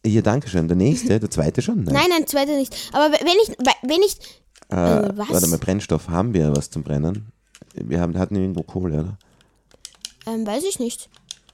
Ja, 0.07 0.23
danke 0.23 0.49
schön. 0.49 0.69
Der 0.69 0.77
nächste, 0.77 1.19
der 1.21 1.31
zweite 1.31 1.61
schon? 1.63 1.85
Nein, 1.85 2.07
nein, 2.09 2.27
zweiter 2.27 2.57
nicht. 2.57 2.75
Aber 2.93 3.13
wenn 3.13 3.37
ich, 3.43 3.57
wenn 3.83 4.03
ich, 4.03 4.17
Äh, 4.71 4.75
äh, 4.77 5.13
was? 5.17 5.29
Warte 5.31 5.47
mal, 5.49 5.59
Brennstoff, 5.59 6.09
haben 6.09 6.35
wir 6.35 6.55
was 6.57 6.71
zum 6.71 6.83
Brennen? 6.83 7.27
Wir 7.75 8.01
haben, 8.01 8.17
hatten 8.19 8.37
irgendwo 8.37 8.63
Kohle, 8.63 9.01
oder? 9.01 9.19
ähm, 10.27 10.47
weiß 10.47 10.65
ich 10.65 10.79
nicht. 10.79 11.09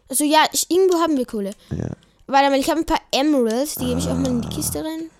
Also 0.08 0.24
ja, 0.24 0.44
ich, 0.52 0.70
irgendwo 0.70 0.98
haben 0.98 1.16
wir 1.16 1.26
Kohle. 1.26 1.50
Ja. 1.70 1.88
Warte 2.26 2.50
mal, 2.50 2.58
ich 2.58 2.68
habe 2.70 2.80
ein 2.80 2.86
paar 2.86 3.00
Emeralds, 3.12 3.74
die 3.76 3.86
gebe 3.86 4.00
ich 4.00 4.08
auch 4.08 4.16
mal 4.16 4.28
in 4.28 4.42
die 4.42 4.48
Kiste 4.48 4.78
rein. 4.80 5.10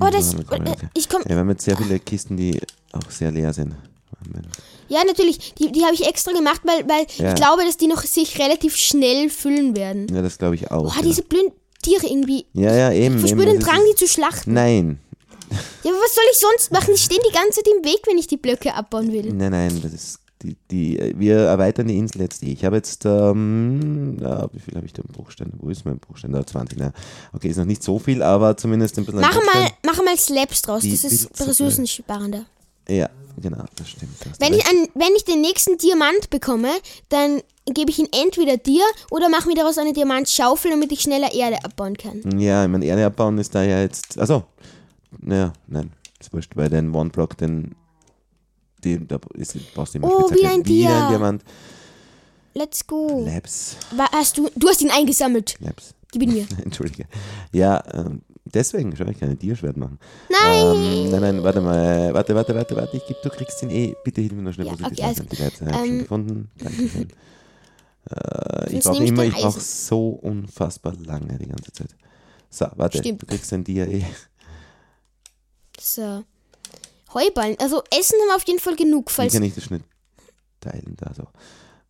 Oh, 0.00 0.08
das, 0.10 0.34
äh, 0.34 0.76
ich 0.94 1.08
komm, 1.08 1.22
Ja, 1.22 1.30
wir 1.30 1.36
haben 1.38 1.50
jetzt 1.50 1.64
sehr 1.64 1.76
viele 1.76 1.98
Kisten, 2.00 2.36
die 2.36 2.60
auch 2.92 3.10
sehr 3.10 3.30
leer 3.30 3.52
sind. 3.52 3.74
Ja 4.88 5.04
natürlich, 5.04 5.54
die, 5.54 5.72
die 5.72 5.84
habe 5.84 5.94
ich 5.94 6.06
extra 6.06 6.32
gemacht, 6.32 6.60
weil, 6.64 6.86
weil 6.88 7.06
Ja. 7.18 7.30
ich 7.30 7.34
glaube, 7.34 7.64
dass 7.64 7.76
die 7.76 7.86
noch 7.86 8.02
sich 8.02 8.38
relativ 8.38 8.76
schnell 8.76 9.30
füllen 9.30 9.76
werden. 9.76 10.06
Ja, 10.14 10.22
das 10.22 10.38
glaube 10.38 10.54
ich 10.54 10.70
auch. 10.70 10.84
Oh, 10.92 10.96
ja. 10.96 11.02
diese 11.02 11.22
blöden 11.22 11.52
Tiere 11.82 12.06
irgendwie. 12.06 12.46
ja, 12.52 12.74
ja, 12.74 12.92
eben. 12.92 13.14
Ich 13.16 13.20
verspüre 13.22 13.46
den 13.46 13.60
Drang, 13.60 13.80
die 13.90 13.96
zu 13.96 14.06
schlachten. 14.06 14.52
Nein, 14.52 14.98
Ja, 15.82 15.90
aber 15.90 16.00
was 16.00 16.14
soll 16.14 16.24
ich 16.32 16.38
sonst 16.38 16.72
machen? 16.72 16.94
Die 16.94 17.00
stehen 17.00 17.18
die 17.28 17.32
ganze 17.34 17.62
Zeit 17.62 17.68
im 17.76 17.84
Weg, 17.84 18.00
wenn 18.06 18.18
ich 18.18 18.26
die 18.26 18.36
Blöcke 18.36 18.74
abbauen 18.74 19.12
will. 19.12 19.32
nein, 19.32 19.50
nein, 19.50 19.80
das 19.82 19.92
ist 19.92 20.18
die, 20.42 20.56
die, 20.70 21.14
wir 21.18 21.36
erweitern 21.38 21.86
die 21.86 21.96
Insel 21.96 22.22
jetzt 22.22 22.42
eh. 22.42 22.52
Ich 22.52 22.64
habe 22.64 22.74
jetzt, 22.76 23.04
ähm, 23.04 24.16
ja, 24.20 24.48
wie 24.52 24.58
viel 24.58 24.74
habe 24.74 24.84
ich 24.86 24.92
da 24.92 25.02
im 25.02 25.12
Bruchstein? 25.12 25.52
Wo 25.58 25.68
ist 25.70 25.84
mein 25.84 26.00
Bruchstein? 26.00 26.32
Da 26.32 26.44
20, 26.44 26.78
ne? 26.78 26.92
Okay, 27.32 27.48
ist 27.48 27.58
noch 27.58 27.64
nicht 27.64 27.82
so 27.82 28.00
viel, 28.00 28.22
aber 28.24 28.56
zumindest 28.56 28.98
ein 28.98 29.04
bisschen. 29.04 29.20
Mach 29.20 29.32
Bruchstein. 29.34 29.62
mal, 29.62 29.70
mach 29.86 30.02
mal 30.02 30.16
Slabs 30.16 30.62
draus, 30.62 30.82
Die 30.82 30.90
das 30.90 31.04
ist 31.04 31.28
ressourcensparender. 31.40 32.44
Ja, 32.88 33.08
genau, 33.40 33.64
das 33.76 33.88
stimmt. 33.90 34.12
da 34.20 34.30
hast 34.30 34.40
du 34.42 34.46
Wenn 34.46 34.54
ich, 34.54 34.66
einen, 34.68 34.88
wenn 34.94 35.14
ich 35.16 35.24
den 35.24 35.40
nächsten 35.40 35.78
Diamant 35.78 36.30
bekomme, 36.30 36.70
dann 37.08 37.40
gebe 37.66 37.90
ich 37.90 37.98
ihn 37.98 38.08
entweder 38.12 38.56
dir 38.56 38.84
oder 39.10 39.28
mache 39.28 39.46
mir 39.48 39.54
daraus 39.54 39.78
eine 39.78 39.92
Diamantschaufel, 39.92 40.70
damit 40.72 40.90
ich 40.92 41.00
schneller 41.00 41.32
Erde 41.32 41.64
abbauen 41.64 41.96
kann. 41.96 42.20
Ja, 42.40 42.64
ich 42.64 42.70
meine, 42.70 42.84
Erde 42.84 43.06
abbauen 43.06 43.38
ist 43.38 43.54
da 43.54 43.62
ja 43.62 43.80
jetzt. 43.80 44.18
Also, 44.18 44.44
naja, 45.20 45.52
nein, 45.68 45.92
ist 46.20 46.32
wurscht, 46.32 46.56
weil 46.56 46.68
den 46.68 46.94
One-Block, 46.94 47.36
den. 47.38 47.74
Den, 48.84 49.06
da 49.06 49.20
ist, 49.34 49.56
brauchst 49.74 49.94
du 49.94 49.98
immer 49.98 50.08
Oh, 50.12 50.28
wieder 50.28 50.50
ein 50.50 50.56
Wieder 50.58 50.62
Dia. 50.64 51.04
ein 51.04 51.08
Diamant. 51.10 51.44
Let's 52.54 52.84
go. 52.86 53.24
Labs. 53.24 53.76
Wa- 53.96 54.10
Hast 54.12 54.36
du, 54.36 54.50
du 54.56 54.68
hast 54.68 54.82
ihn 54.82 54.90
eingesammelt. 54.90 55.54
Labs. 55.60 55.94
Gib 56.10 56.22
ihn 56.22 56.32
mir. 56.32 56.46
Entschuldige. 56.64 57.06
Ja, 57.52 57.82
ähm, 57.94 58.22
deswegen 58.44 58.94
schau 58.96 59.04
ich 59.06 59.18
kann 59.18 59.30
ein 59.30 59.38
Tierschwert 59.38 59.76
machen. 59.76 59.98
Nein! 60.28 60.76
Ähm, 60.76 61.10
nein, 61.10 61.20
nein, 61.20 61.42
warte 61.42 61.60
mal. 61.60 62.14
Warte, 62.14 62.34
warte, 62.34 62.54
warte, 62.54 62.76
warte. 62.76 62.96
Ich 62.96 63.06
geb, 63.06 63.22
du 63.22 63.30
kriegst 63.30 63.62
ihn 63.62 63.70
eh. 63.70 63.94
Bitte 64.04 64.20
hilf 64.20 64.32
mir 64.32 64.42
noch 64.42 64.52
schnell, 64.52 64.66
Ja, 64.66 64.72
wo 64.72 64.76
sie 64.76 64.84
okay, 64.84 64.94
gesagt 64.94 65.08
also, 65.08 65.22
haben. 65.22 65.28
Die 65.28 65.42
Leute 65.42 65.64
habe 65.66 65.70
ich 65.70 65.76
ähm, 65.76 65.88
schon 65.88 65.98
gefunden. 65.98 66.50
Dankeschön. 66.58 67.08
äh, 68.10 68.76
ich 68.76 68.84
brauche 68.84 69.02
ich 69.02 69.08
immer, 69.08 69.22
den 69.22 69.32
ich 69.32 69.38
brauche 69.38 69.60
so 69.60 70.08
unfassbar 70.08 70.94
lange 71.04 71.38
die 71.38 71.48
ganze 71.48 71.72
Zeit. 71.72 71.94
So, 72.50 72.66
warte, 72.76 72.98
Stimmt. 72.98 73.22
du 73.22 73.26
kriegst 73.26 73.52
ein 73.52 73.64
Dia 73.64 73.86
eh. 73.86 74.04
So. 75.80 76.24
Heuballen. 77.14 77.56
Also 77.58 77.82
Essen 77.90 78.18
haben 78.20 78.28
wir 78.28 78.36
auf 78.36 78.46
jeden 78.46 78.60
Fall 78.60 78.76
genug, 78.76 79.10
falls 79.10 79.32
kann 79.32 79.42
ich 79.42 79.54
das 79.54 79.64
schnell 79.64 79.82
teilen 80.62 80.96
da 80.96 81.12
so. 81.14 81.26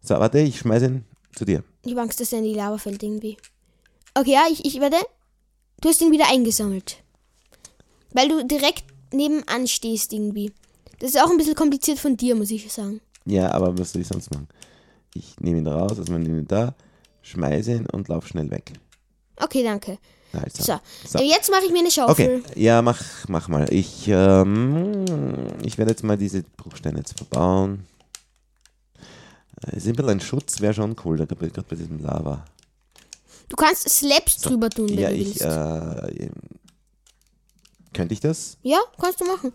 So, 0.00 0.18
warte, 0.18 0.40
ich 0.40 0.58
schmeiße 0.58 0.86
ihn 0.86 1.04
zu 1.34 1.44
dir. 1.44 1.62
ich 1.84 1.92
habe 1.92 2.02
Angst, 2.02 2.18
dass 2.20 2.32
er 2.32 2.38
in 2.38 2.44
die 2.44 2.54
Lava 2.54 2.78
fällt 2.78 3.02
irgendwie. 3.02 3.36
Okay, 4.14 4.32
ja, 4.32 4.44
ich, 4.50 4.64
ich 4.64 4.80
werde. 4.80 4.96
Du 5.82 5.88
hast 5.88 6.00
ihn 6.00 6.12
wieder 6.12 6.28
eingesammelt. 6.30 7.02
Weil 8.12 8.28
du 8.28 8.44
direkt 8.46 8.84
nebenan 9.12 9.66
stehst 9.66 10.12
irgendwie. 10.12 10.52
Das 11.00 11.10
ist 11.10 11.20
auch 11.20 11.30
ein 11.30 11.36
bisschen 11.36 11.56
kompliziert 11.56 11.98
von 11.98 12.16
dir, 12.16 12.36
muss 12.36 12.52
ich 12.52 12.72
sagen. 12.72 13.00
Ja, 13.24 13.50
aber 13.50 13.76
was 13.76 13.92
soll 13.92 14.02
ich 14.02 14.08
sonst 14.08 14.32
machen? 14.32 14.48
Ich 15.14 15.38
nehme 15.40 15.58
ihn 15.58 15.66
raus 15.66 15.98
aus 15.98 16.08
meinem 16.08 16.26
Inventar, 16.26 16.74
schmeiße 17.22 17.72
ihn 17.72 17.86
und 17.86 18.08
lauf 18.08 18.28
schnell 18.28 18.48
weg. 18.50 18.72
Okay, 19.36 19.64
danke. 19.64 19.98
Also, 20.32 20.62
So, 20.62 20.78
so. 21.06 21.22
Jetzt 21.22 21.50
mache 21.50 21.64
ich 21.66 21.72
mir 21.72 21.80
eine 21.80 21.90
Schaufel. 21.90 22.42
Okay, 22.46 22.60
ja, 22.62 22.80
mach, 22.80 23.02
mach 23.28 23.48
mal. 23.48 23.66
Ich, 23.72 24.06
ähm, 24.08 25.04
ich 25.64 25.78
werde 25.78 25.90
jetzt 25.90 26.04
mal 26.04 26.16
diese 26.16 26.44
Bruchsteine 26.56 26.98
jetzt 26.98 27.18
verbauen. 27.18 27.86
Äh, 29.66 29.76
bisschen 29.76 30.08
ein 30.08 30.20
Schutz, 30.20 30.60
wäre 30.60 30.74
schon 30.74 30.94
cool, 31.04 31.16
da 31.18 31.24
gerade 31.24 31.62
bei 31.68 31.76
diesem 31.76 32.00
Lava. 32.00 32.44
Du 33.48 33.56
kannst 33.56 33.88
Slabs 33.88 34.38
drüber 34.38 34.70
tun, 34.70 34.88
wenn 34.90 34.98
Ja, 34.98 35.08
du 35.10 35.14
ich, 35.16 35.40
willst. 35.40 35.42
äh, 35.42 36.28
Könnte 37.92 38.14
ich 38.14 38.20
das? 38.20 38.56
Ja, 38.62 38.78
kannst 39.00 39.20
du 39.20 39.24
machen. 39.26 39.52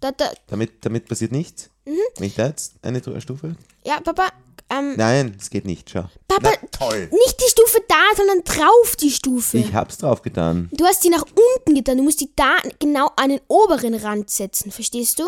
Da, 0.00 0.12
da, 0.12 0.30
Damit, 0.46 0.84
damit 0.84 1.06
passiert 1.08 1.32
nichts? 1.32 1.70
Mhm. 1.86 1.96
Wenn 2.18 2.26
ich 2.26 2.34
da 2.34 2.46
jetzt 2.48 2.74
eine 2.82 3.00
Tu- 3.00 3.18
Stufe? 3.20 3.56
ja, 3.84 3.98
Papa, 4.00 4.28
ähm, 4.70 4.94
Nein, 4.96 5.34
es 5.40 5.48
geht 5.48 5.64
nicht, 5.64 5.88
schau. 5.90 6.04
Papa, 6.28 6.52
Na, 6.60 6.68
toll. 6.70 7.08
nicht 7.10 7.40
die 7.40 7.50
Stufe 7.50 7.78
da, 7.88 7.96
sondern 8.16 8.44
drauf 8.44 8.94
die 8.96 9.10
Stufe. 9.10 9.56
Ich 9.58 9.72
hab's 9.72 9.96
drauf 9.98 10.20
getan. 10.22 10.68
Du 10.72 10.84
hast 10.84 11.02
die 11.02 11.08
nach 11.08 11.22
unten 11.24 11.74
getan. 11.74 11.96
Du 11.96 12.02
musst 12.04 12.20
die 12.20 12.30
da 12.36 12.56
genau 12.78 13.10
an 13.16 13.30
den 13.30 13.40
oberen 13.48 13.94
Rand 13.94 14.28
setzen. 14.30 14.70
Verstehst 14.70 15.18
du? 15.18 15.24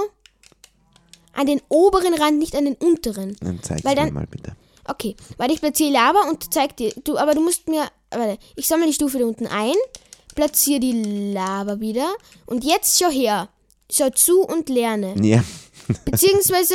An 1.33 1.47
den 1.47 1.63
oberen 1.69 2.13
Rand, 2.15 2.39
nicht 2.39 2.55
an 2.55 2.67
den 2.67 2.75
unteren. 2.75 3.37
Dann 3.41 3.63
zeig 3.63 3.83
Weil 3.85 3.95
mir 3.95 4.03
dann- 4.05 4.15
mal 4.15 4.27
bitte. 4.27 4.55
Okay, 4.91 5.15
weil 5.37 5.51
ich 5.53 5.61
platziere 5.61 5.93
Lava 5.93 6.29
und 6.29 6.53
zeig 6.53 6.77
dir. 6.77 6.93
Du, 7.05 7.17
aber 7.17 7.35
du 7.35 7.41
musst 7.43 7.69
mir. 7.69 7.87
Warte, 8.11 8.39
ich 8.57 8.67
sammle 8.67 8.87
die 8.87 8.93
Stufe 8.93 9.19
da 9.19 9.25
unten 9.25 9.47
ein, 9.47 9.75
platziere 10.35 10.81
die 10.81 11.33
Lava 11.33 11.79
wieder 11.79 12.13
und 12.47 12.65
jetzt 12.65 12.99
schau 12.99 13.11
her. 13.11 13.49
Schau 13.93 14.11
zu 14.11 14.41
und 14.43 14.69
lerne. 14.69 15.15
Ja, 15.23 15.43
Beziehungsweise, 16.05 16.75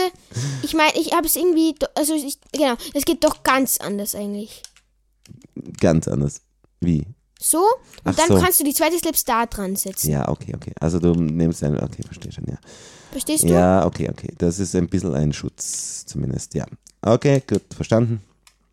ich 0.63 0.73
meine, 0.73 0.97
ich 0.97 1.13
habe 1.13 1.27
es 1.27 1.35
irgendwie. 1.35 1.75
Also, 1.95 2.13
ich, 2.13 2.37
genau, 2.51 2.75
es 2.93 3.05
geht 3.05 3.23
doch 3.23 3.43
ganz 3.43 3.77
anders 3.77 4.15
eigentlich. 4.15 4.61
ganz 5.79 6.07
anders. 6.07 6.41
Wie? 6.81 7.05
So, 7.39 7.59
und 7.59 7.67
Ach 8.05 8.15
dann 8.15 8.27
so. 8.27 8.39
kannst 8.39 8.59
du 8.59 8.63
die 8.63 8.73
zweite 8.73 8.97
Slaps 8.97 9.25
da 9.25 9.45
dran 9.45 9.75
setzen. 9.75 10.09
Ja, 10.09 10.29
okay, 10.29 10.53
okay. 10.55 10.71
Also 10.79 10.99
du 10.99 11.13
nimmst 11.13 11.63
eine, 11.63 11.81
okay, 11.83 12.01
verstehe 12.03 12.31
schon, 12.31 12.45
ja. 12.47 12.57
Verstehst 13.15 13.45
du? 13.45 13.47
Ja, 13.47 13.85
okay, 13.85 14.09
okay. 14.09 14.27
Das 14.37 14.59
ist 14.59 14.75
ein 14.75 14.89
bisschen 14.89 15.15
ein 15.15 15.31
Schutz, 15.31 16.05
zumindest, 16.05 16.53
ja. 16.53 16.65
Okay, 17.01 17.41
gut, 17.47 17.61
verstanden. 17.73 18.21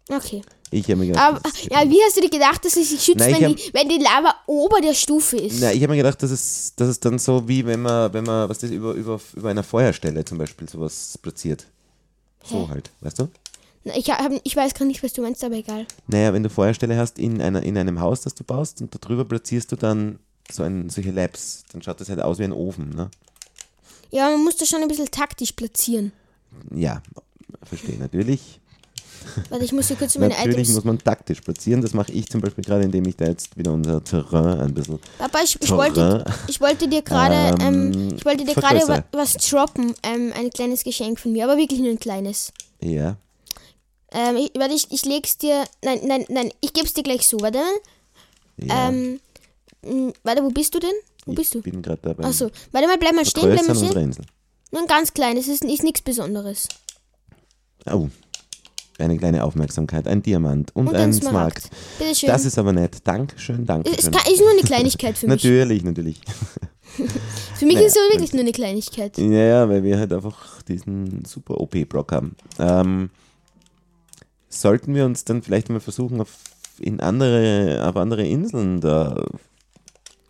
Okay. 0.08 0.42
Ich 0.72 0.82
habe 0.86 0.96
mir 0.96 1.06
gedacht, 1.06 1.22
Aber, 1.22 1.40
ja, 1.70 1.88
wie 1.88 2.00
hast 2.04 2.16
du 2.16 2.22
dir 2.22 2.28
gedacht, 2.28 2.64
dass 2.64 2.74
es 2.76 2.90
sich 2.90 3.00
schützt, 3.00 3.20
Nein, 3.20 3.34
wenn, 3.36 3.44
hab- 3.50 3.56
die, 3.56 3.70
wenn 3.72 3.88
die 3.88 3.98
Lava 4.02 4.34
ober 4.48 4.80
der 4.80 4.94
Stufe 4.94 5.36
ist? 5.36 5.60
Na, 5.60 5.70
ich 5.72 5.80
habe 5.80 5.92
mir 5.92 5.98
gedacht, 5.98 6.20
das 6.24 6.32
ist, 6.32 6.72
das 6.80 6.88
ist 6.88 7.04
dann 7.04 7.20
so 7.20 7.46
wie 7.46 7.64
wenn 7.64 7.82
man, 7.82 8.12
wenn 8.14 8.24
man, 8.24 8.48
was 8.48 8.58
das 8.58 8.72
über, 8.72 8.94
über, 8.94 9.20
über 9.36 9.50
einer 9.50 9.62
Feuerstelle 9.62 10.24
zum 10.24 10.38
Beispiel 10.38 10.68
sowas 10.68 11.16
platziert. 11.22 11.66
So 12.44 12.68
halt, 12.68 12.90
weißt 13.00 13.20
du? 13.20 13.28
Na, 13.84 13.94
Ich, 13.96 14.10
hab, 14.10 14.32
ich 14.42 14.56
weiß 14.56 14.74
gar 14.74 14.86
nicht, 14.86 15.04
was 15.04 15.12
du 15.12 15.22
meinst, 15.22 15.44
aber 15.44 15.54
egal. 15.54 15.86
Naja, 16.08 16.32
wenn 16.32 16.42
du 16.42 16.50
Feuerstelle 16.50 16.96
hast 16.96 17.16
in, 17.20 17.40
einer, 17.40 17.62
in 17.62 17.78
einem 17.78 18.00
Haus, 18.00 18.22
das 18.22 18.34
du 18.34 18.42
baust 18.42 18.82
und 18.82 18.92
darüber 19.04 19.24
platzierst 19.24 19.70
du 19.70 19.76
dann 19.76 20.18
so 20.50 20.64
ein, 20.64 20.88
solche 20.90 21.12
Labs, 21.12 21.62
dann 21.72 21.80
schaut 21.80 22.00
das 22.00 22.08
halt 22.08 22.20
aus 22.20 22.40
wie 22.40 22.44
ein 22.44 22.52
Ofen, 22.52 22.90
ne? 22.90 23.08
Ja, 24.12 24.30
man 24.30 24.44
muss 24.44 24.56
das 24.56 24.68
schon 24.68 24.82
ein 24.82 24.88
bisschen 24.88 25.10
taktisch 25.10 25.52
platzieren. 25.52 26.12
Ja, 26.74 27.02
verstehe 27.64 27.98
natürlich. 27.98 28.60
Warte, 29.48 29.64
ich 29.64 29.72
muss 29.72 29.86
hier 29.88 29.96
kurz 29.96 30.16
meine 30.18 30.34
Natürlich 30.34 30.58
Items. 30.58 30.74
muss 30.74 30.84
man 30.84 30.98
taktisch 30.98 31.40
platzieren. 31.40 31.80
Das 31.80 31.94
mache 31.94 32.12
ich 32.12 32.28
zum 32.28 32.40
Beispiel 32.40 32.64
gerade, 32.64 32.84
indem 32.84 33.06
ich 33.06 33.16
da 33.16 33.26
jetzt 33.26 33.56
wieder 33.56 33.72
unser 33.72 34.02
Terrain 34.02 34.60
ein 34.60 34.74
bisschen. 34.74 34.98
Papa, 35.18 35.38
ich, 35.42 35.56
ich, 35.62 35.70
wollte, 35.70 36.24
ich 36.48 36.60
wollte 36.60 36.88
dir 36.88 37.02
gerade 37.02 37.56
ähm, 37.62 37.92
Ähm, 37.92 38.14
ich 38.16 38.24
wollte 38.24 38.44
dir 38.44 38.54
gerade 38.54 38.86
wa 38.88 39.04
was 39.12 39.34
droppen. 39.34 39.94
Ähm, 40.02 40.32
ein 40.36 40.50
kleines 40.50 40.84
Geschenk 40.84 41.18
von 41.20 41.32
mir, 41.32 41.44
aber 41.44 41.56
wirklich 41.56 41.80
nur 41.80 41.90
ein 41.90 41.98
kleines. 42.00 42.52
Ja. 42.80 43.16
Ähm, 44.10 44.36
ich, 44.36 44.50
warte, 44.54 44.74
ich, 44.74 44.90
ich 44.90 45.04
leg's 45.04 45.38
dir. 45.38 45.64
Nein, 45.84 46.00
nein, 46.04 46.26
nein, 46.28 46.50
ich 46.60 46.72
geb's 46.72 46.92
dir 46.92 47.02
gleich 47.02 47.26
so, 47.26 47.40
warte. 47.40 47.60
ja. 48.58 48.88
Ähm, 48.88 49.20
warte, 50.24 50.42
wo 50.44 50.50
bist 50.50 50.74
du 50.74 50.80
denn? 50.80 50.92
Wo 51.26 51.32
bist 51.34 51.54
du? 51.54 51.58
Ich 51.58 51.64
bin 51.64 51.82
gerade 51.82 52.00
dabei. 52.02 52.24
Achso, 52.24 52.50
warte 52.72 52.86
mal, 52.88 52.98
bleib 52.98 53.14
mal 53.14 53.24
stehen, 53.24 53.50
bleib 53.50 53.66
mal 53.66 53.76
stehen. 53.76 53.96
Insel. 53.96 54.24
Nur 54.72 54.82
ein 54.82 54.88
ganz 54.88 55.12
kleines, 55.14 55.48
ist, 55.48 55.64
ist 55.64 55.82
nichts 55.84 56.02
Besonderes. 56.02 56.68
Oh. 57.90 58.08
Eine 58.98 59.18
kleine 59.18 59.42
Aufmerksamkeit, 59.44 60.06
ein 60.06 60.22
Diamant 60.22 60.74
und, 60.76 60.88
Und 60.88 60.94
ein 60.94 61.02
ein 61.04 61.12
Smaragd. 61.12 61.62
Smaragd. 61.62 61.98
Bitteschön. 61.98 62.28
Das 62.28 62.44
ist 62.44 62.58
aber 62.58 62.72
nett. 62.72 62.98
Dankeschön, 63.04 63.60
es 63.62 63.66
Dankeschön. 63.66 64.12
kann, 64.12 64.32
ist 64.32 64.40
nur 64.40 64.50
eine 64.50 64.62
Kleinigkeit 64.62 65.18
für 65.18 65.26
mich. 65.28 65.42
Natürlich, 65.42 65.82
natürlich. 65.82 66.20
Für 67.54 67.64
mich 67.64 67.76
Naja, 67.76 67.86
ist 67.86 67.96
es 67.96 68.12
wirklich 68.12 68.32
nur 68.34 68.42
eine 68.42 68.52
Kleinigkeit. 68.52 69.16
Ja, 69.16 69.24
ja, 69.24 69.68
weil 69.68 69.82
wir 69.82 69.98
halt 69.98 70.12
einfach 70.12 70.60
diesen 70.62 71.24
super 71.24 71.58
OP-Block 71.58 72.12
haben. 72.12 72.36
Ähm, 72.58 73.08
sollten 74.50 74.94
wir 74.94 75.06
uns 75.06 75.24
dann 75.24 75.42
vielleicht 75.42 75.70
mal 75.70 75.80
versuchen, 75.80 76.20
auf, 76.20 76.36
in 76.78 77.00
andere, 77.00 77.86
auf 77.88 77.96
andere 77.96 78.26
Inseln 78.26 78.82
da 78.82 79.24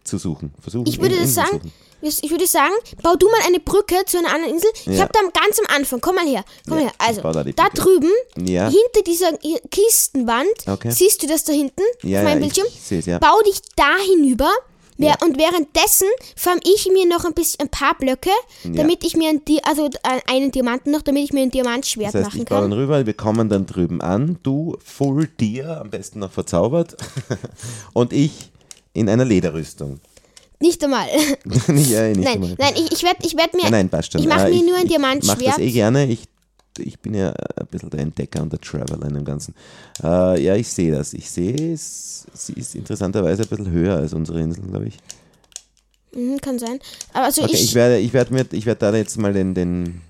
zu 0.04 0.18
suchen? 0.18 0.52
Versuchen, 0.60 0.86
Ich 0.86 1.00
würde 1.00 1.16
das 1.16 1.34
sagen, 1.34 1.72
ich 2.00 2.30
würde 2.30 2.46
sagen, 2.48 2.72
bau 3.02 3.14
du 3.14 3.26
mal 3.30 3.40
eine 3.46 3.60
Brücke 3.60 3.94
zu 4.06 4.18
einer 4.18 4.32
anderen 4.34 4.54
Insel. 4.54 4.70
Ich 4.74 4.86
Ja. 4.98 5.02
habe 5.02 5.12
da 5.12 5.20
ganz 5.40 5.58
am 5.60 5.76
Anfang, 5.76 6.00
komm 6.00 6.16
mal 6.16 6.26
her, 6.26 6.44
komm 6.68 6.78
Ja, 6.78 6.84
her. 6.86 6.92
Also, 6.98 7.20
da 7.20 7.44
da 7.44 7.68
drüben, 7.74 8.10
Ja, 8.44 8.64
hinter 8.68 9.02
dieser 9.06 9.30
Kistenwand, 9.70 10.48
Okay. 10.68 10.90
siehst 10.90 11.22
du 11.22 11.26
das 11.26 11.44
da 11.44 11.52
hinten 11.52 11.82
ja, 12.02 12.18
auf 12.20 12.24
meinem 12.24 12.40
Bildschirm? 12.40 12.66
ja. 13.06 13.18
Bau 13.18 13.40
dich 13.46 13.60
da 13.76 13.96
hinüber. 14.04 14.50
Ja. 14.98 15.16
Und 15.24 15.36
währenddessen 15.36 16.06
farm 16.36 16.60
ich 16.62 16.86
mir 16.92 17.06
noch 17.06 17.24
ein 17.24 17.32
bisschen 17.32 17.60
ein 17.62 17.68
paar 17.70 17.96
Blöcke, 17.98 18.30
damit 18.62 19.02
ich 19.04 19.16
mir 19.16 19.30
ein, 19.30 19.44
Di- 19.44 19.60
also 19.64 19.86
äh, 19.86 20.20
einen 20.30 20.52
Diamanten 20.52 20.92
noch, 20.92 21.02
damit 21.02 21.24
ich 21.24 21.32
mir 21.32 21.40
ein 21.42 21.50
Diamantschwert 21.50 22.08
Das 22.08 22.14
heißt, 22.16 22.24
machen 22.26 22.40
ich 22.42 22.46
kann. 22.46 22.70
dann 22.70 22.72
rüber, 22.74 23.04
wir 23.04 23.14
kommen 23.14 23.48
dann 23.48 23.66
drüben 23.66 24.00
an, 24.00 24.38
du 24.44 24.76
Full 24.84 25.26
Deer, 25.40 25.80
am 25.80 25.90
besten 25.90 26.20
noch 26.20 26.30
verzaubert, 26.30 26.96
und 27.94 28.12
ich 28.12 28.51
in 28.94 29.08
einer 29.08 29.24
Lederrüstung. 29.24 30.00
Nicht 30.60 30.82
einmal. 30.84 31.06
nicht, 31.44 31.90
äh, 31.92 32.10
nicht 32.10 32.20
nein, 32.24 32.26
einmal. 32.34 32.54
nein, 32.58 32.74
ich, 32.76 32.92
ich 32.92 33.02
werde 33.02 33.18
ich 33.26 33.36
werd 33.36 33.52
mir. 33.54 33.62
Nein, 33.62 33.70
nein, 33.72 33.88
passt 33.88 34.12
schon. 34.12 34.20
Ich 34.20 34.28
mache 34.28 34.46
Äh, 34.46 34.50
mir 34.50 34.62
nur 34.64 34.76
ein 34.76 34.86
Ich 34.86 34.98
mache 34.98 35.00
Diamantschwert. 35.00 35.48
das 35.48 35.58
eh 35.58 35.70
gerne. 35.72 36.06
Ich, 36.06 36.24
ich 36.78 36.98
bin 37.00 37.14
ja 37.14 37.30
ein 37.30 37.66
bisschen 37.70 37.90
der 37.90 38.00
Entdecker 38.00 38.42
und 38.42 38.52
der 38.52 38.60
Traveler 38.60 39.04
in 39.08 39.14
dem 39.14 39.24
Ganzen. 39.24 39.54
Äh, 40.02 40.40
ja, 40.42 40.54
ich 40.54 40.68
sehe 40.68 40.92
das. 40.92 41.14
Ich 41.14 41.28
sehe 41.30 41.72
es. 41.72 42.26
Sie 42.34 42.52
ist 42.52 42.74
interessanterweise 42.76 43.42
ein 43.42 43.48
bisschen 43.48 43.70
höher 43.70 43.96
als 43.96 44.12
unsere 44.14 44.40
Insel, 44.40 44.62
glaube 44.64 44.86
ich. 44.86 44.98
Mhm, 46.14 46.40
kann 46.40 46.58
sein. 46.58 46.78
Aber 47.12 47.24
also 47.26 47.42
Okay, 47.42 47.54
ich, 47.54 47.64
ich, 47.64 47.74
werde, 47.74 47.98
ich, 47.98 48.12
werde 48.12 48.32
mir, 48.34 48.46
ich 48.52 48.66
werde 48.66 48.78
da 48.78 48.94
jetzt 48.96 49.18
mal 49.18 49.32
den, 49.32 49.54
den, 49.54 50.00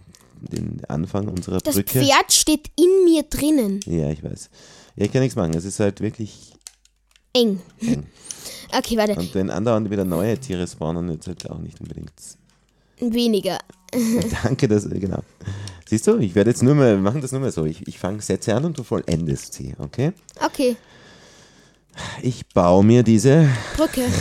den 0.40 0.82
Anfang 0.88 1.28
unserer 1.28 1.58
das 1.60 1.76
Brücke. 1.76 2.00
Pferd 2.04 2.32
steht 2.32 2.70
in 2.76 3.04
mir 3.04 3.22
drinnen. 3.22 3.80
Ja, 3.86 4.10
ich 4.10 4.22
weiß. 4.22 4.50
Ja, 4.96 5.06
ich 5.06 5.12
kann 5.12 5.22
nichts 5.22 5.36
machen. 5.36 5.54
Es 5.54 5.64
ist 5.64 5.80
halt 5.80 6.00
wirklich. 6.02 6.52
Eng. 7.32 7.60
Okay, 8.76 8.96
warte. 8.96 9.14
Und 9.14 9.35
wenn 9.35 9.50
andauernd 9.50 9.90
wieder 9.90 10.04
neue 10.04 10.38
Tiere 10.38 10.66
spawnen, 10.66 11.11
jetzt 11.11 11.26
halt 11.26 11.48
auch 11.50 11.58
nicht 11.58 11.80
unbedingt. 11.80 12.12
Weniger. 13.00 13.58
Danke, 14.42 14.68
dass, 14.68 14.88
genau. 14.88 15.22
Siehst 15.87 16.06
du, 16.06 16.16
ich 16.18 16.35
werde 16.35 16.50
jetzt 16.50 16.62
nur 16.62 16.74
mal, 16.74 16.94
wir 16.96 17.02
machen 17.02 17.20
das 17.20 17.32
nur 17.32 17.40
mal 17.40 17.52
so. 17.52 17.64
Ich, 17.64 17.87
ich 17.87 17.98
fange 17.98 18.22
Sätze 18.22 18.54
an 18.54 18.64
und 18.64 18.78
du 18.78 18.82
vollendest 18.82 19.52
sie, 19.54 19.74
okay? 19.78 20.12
Okay, 20.40 20.76
Ich 22.22 22.46
baue 22.48 22.85
mir 22.85 23.02
diese. 23.02 23.48
Brücke. 23.76 24.02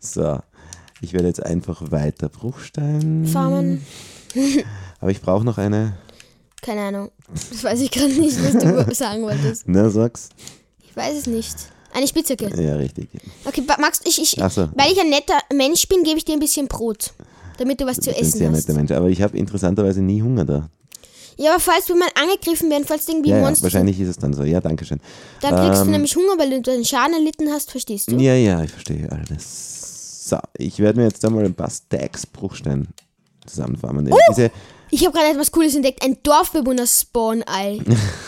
So. 0.00 0.38
Ich 1.00 1.12
werde 1.12 1.28
jetzt 1.28 1.44
einfach 1.44 1.90
weiter 1.90 2.28
Bruchstein. 2.28 3.26
Farmen. 3.26 3.84
Aber 5.00 5.10
ich 5.10 5.20
brauche 5.20 5.44
noch 5.44 5.58
eine. 5.58 5.96
Keine 6.60 6.82
Ahnung. 6.82 7.10
Das 7.50 7.62
weiß 7.62 7.80
ich 7.80 7.90
gerade 7.90 8.12
nicht, 8.14 8.36
was 8.42 8.62
du 8.62 8.94
sagen 8.94 9.22
wolltest. 9.22 9.64
Na, 9.66 9.90
sag's. 9.90 10.28
Ich 10.88 10.96
weiß 10.96 11.16
es 11.18 11.26
nicht. 11.26 11.56
Eine 11.98 12.06
Spitzhacke. 12.06 12.48
Ja, 12.62 12.76
richtig. 12.76 13.08
Okay, 13.44 13.62
Max, 13.80 14.00
ich, 14.04 14.22
ich, 14.22 14.40
Ach 14.42 14.50
so. 14.50 14.68
weil 14.76 14.92
ich 14.92 15.00
ein 15.00 15.10
netter 15.10 15.38
Mensch 15.52 15.88
bin, 15.88 16.04
gebe 16.04 16.16
ich 16.18 16.24
dir 16.24 16.34
ein 16.34 16.38
bisschen 16.38 16.68
Brot. 16.68 17.12
Damit 17.58 17.80
du 17.80 17.86
was 17.86 17.96
zu 17.98 18.10
Ich 18.10 18.16
bin 18.16 18.22
ein 18.24 18.28
essen 18.28 18.38
sehr 18.38 18.50
hast. 18.52 18.56
netter 18.68 18.72
Mensch. 18.74 18.90
Aber 18.92 19.08
ich 19.08 19.20
habe 19.20 19.36
interessanterweise 19.36 20.00
nie 20.00 20.22
Hunger 20.22 20.44
da. 20.44 20.68
Ja, 21.36 21.50
aber 21.54 21.60
falls 21.60 21.88
wir 21.88 21.96
mal 21.96 22.08
angegriffen 22.14 22.70
werden, 22.70 22.84
falls 22.86 23.08
irgendwie 23.08 23.30
Ja, 23.30 23.38
ja, 23.38 23.42
Monster 23.44 23.64
wahrscheinlich 23.64 23.98
ist 24.00 24.08
es 24.08 24.16
dann 24.16 24.32
so. 24.32 24.44
Ja, 24.44 24.60
danke 24.60 24.84
schön. 24.84 25.00
dann 25.40 25.54
kriegst 25.56 25.80
du 25.82 25.86
Ähm, 25.86 25.90
nämlich 25.92 26.14
Hunger, 26.14 26.38
weil 26.38 26.62
du 26.62 26.70
einen 26.70 26.84
Schaden 26.84 27.14
erlitten 27.14 27.50
hast, 27.50 27.70
verstehst 27.72 28.10
du? 28.10 28.16
Ja, 28.16 28.34
ja, 28.34 28.62
ich 28.62 28.70
verstehe 28.70 29.10
alles. 29.10 30.28
So, 30.28 30.38
ich 30.56 30.78
werde 30.78 30.98
mir 31.00 31.06
jetzt 31.06 31.24
einmal 31.24 31.44
ein 31.44 31.54
paar 31.54 31.70
Stacks 31.70 32.26
Bruchstein 32.26 32.88
zusammenfarmen. 33.46 34.04
Denn 34.04 34.14
Diese, 34.30 34.50
Ich 34.90 35.04
habe 35.04 35.16
gerade 35.16 35.32
etwas 35.32 35.50
Cooles 35.52 35.74
entdeckt, 35.74 36.02
ein 36.02 36.16
Dorfbewohner-Spawn-Ei. 36.22 37.80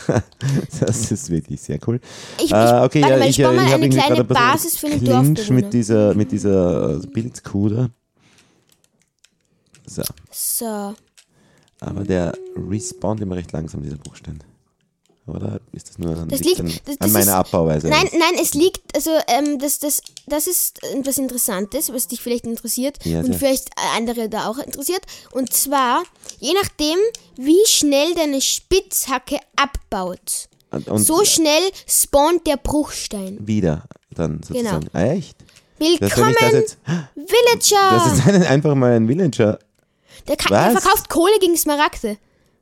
das 0.80 1.10
ist 1.10 1.30
wirklich 1.30 1.60
sehr 1.60 1.78
cool. 1.86 2.00
Ich, 2.38 2.44
ich, 2.46 2.54
Ah, 2.54 2.84
okay, 2.84 3.02
warte 3.02 3.14
ja, 3.14 3.18
mal, 3.20 3.28
ich, 3.28 3.38
ich 3.38 3.44
baue 3.44 3.52
äh, 3.54 3.56
mal 3.56 3.72
eine 3.72 3.88
kleine 3.88 4.24
Basis 4.24 4.76
für 4.76 4.86
einen 4.86 5.04
Dorfbewohner. 5.04 5.52
mit 5.52 5.72
dieser, 5.72 6.14
mit 6.14 6.32
dieser 6.32 6.96
äh, 7.02 7.06
Bildkuh 7.06 7.68
da. 7.68 7.90
So, 9.86 10.02
So, 10.30 10.94
aber 11.80 12.04
der 12.04 12.32
respawnt 12.54 13.20
immer 13.20 13.36
recht 13.36 13.50
langsam, 13.52 13.82
dieser 13.82 13.96
Bruchstein. 13.96 14.40
Oder 15.26 15.60
ist 15.72 15.88
das 15.90 15.98
nur 15.98 16.16
an, 16.16 16.28
Das 16.28 16.40
liegt 16.40 16.60
an, 16.60 16.72
das- 16.98 17.10
meiner 17.10 17.20
ist- 17.20 17.28
Abbauweise? 17.28 17.88
Nein, 17.88 18.08
nein, 18.12 18.40
es 18.42 18.54
liegt, 18.54 18.94
also 18.96 19.10
ähm, 19.28 19.58
das, 19.58 19.78
das, 19.78 20.02
das 20.26 20.46
ist 20.46 20.82
etwas 20.82 21.18
Interessantes, 21.18 21.92
was 21.92 22.08
dich 22.08 22.20
vielleicht 22.20 22.46
interessiert 22.46 22.98
Ja, 23.04 23.20
und 23.20 23.34
vielleicht 23.36 23.68
andere 23.96 24.28
da 24.28 24.48
auch 24.48 24.58
interessiert. 24.58 25.02
Und 25.30 25.52
zwar, 25.52 26.02
je 26.40 26.52
nachdem, 26.54 26.96
wie 27.36 27.64
schnell 27.66 28.14
deine 28.14 28.40
Spitzhacke 28.40 29.38
abbaut, 29.56 30.48
Und, 30.72 30.88
und 30.88 31.04
so 31.04 31.24
schnell 31.24 31.62
spawnt 31.86 32.46
der 32.46 32.56
Bruchstein. 32.56 33.38
wieder 33.46 33.84
dann 34.12 34.42
sozusagen. 34.42 34.80
Genau. 34.80 34.90
Ah, 34.94 35.12
echt? 35.12 35.36
Willkommen, 35.78 36.34
das 36.40 36.52
jetzt, 36.52 36.78
Villager! 37.14 37.90
das 38.04 38.12
ist 38.18 38.26
ein, 38.26 38.42
einfach 38.46 38.74
mal 38.74 38.92
ein 38.92 39.06
Villager. 39.08 39.58
der, 40.28 40.36
kann, 40.36 40.52
der 40.72 40.80
verkauft 40.80 41.08
Kohle 41.08 41.38
gegen 41.40 41.56
Smaragde. 41.56 42.18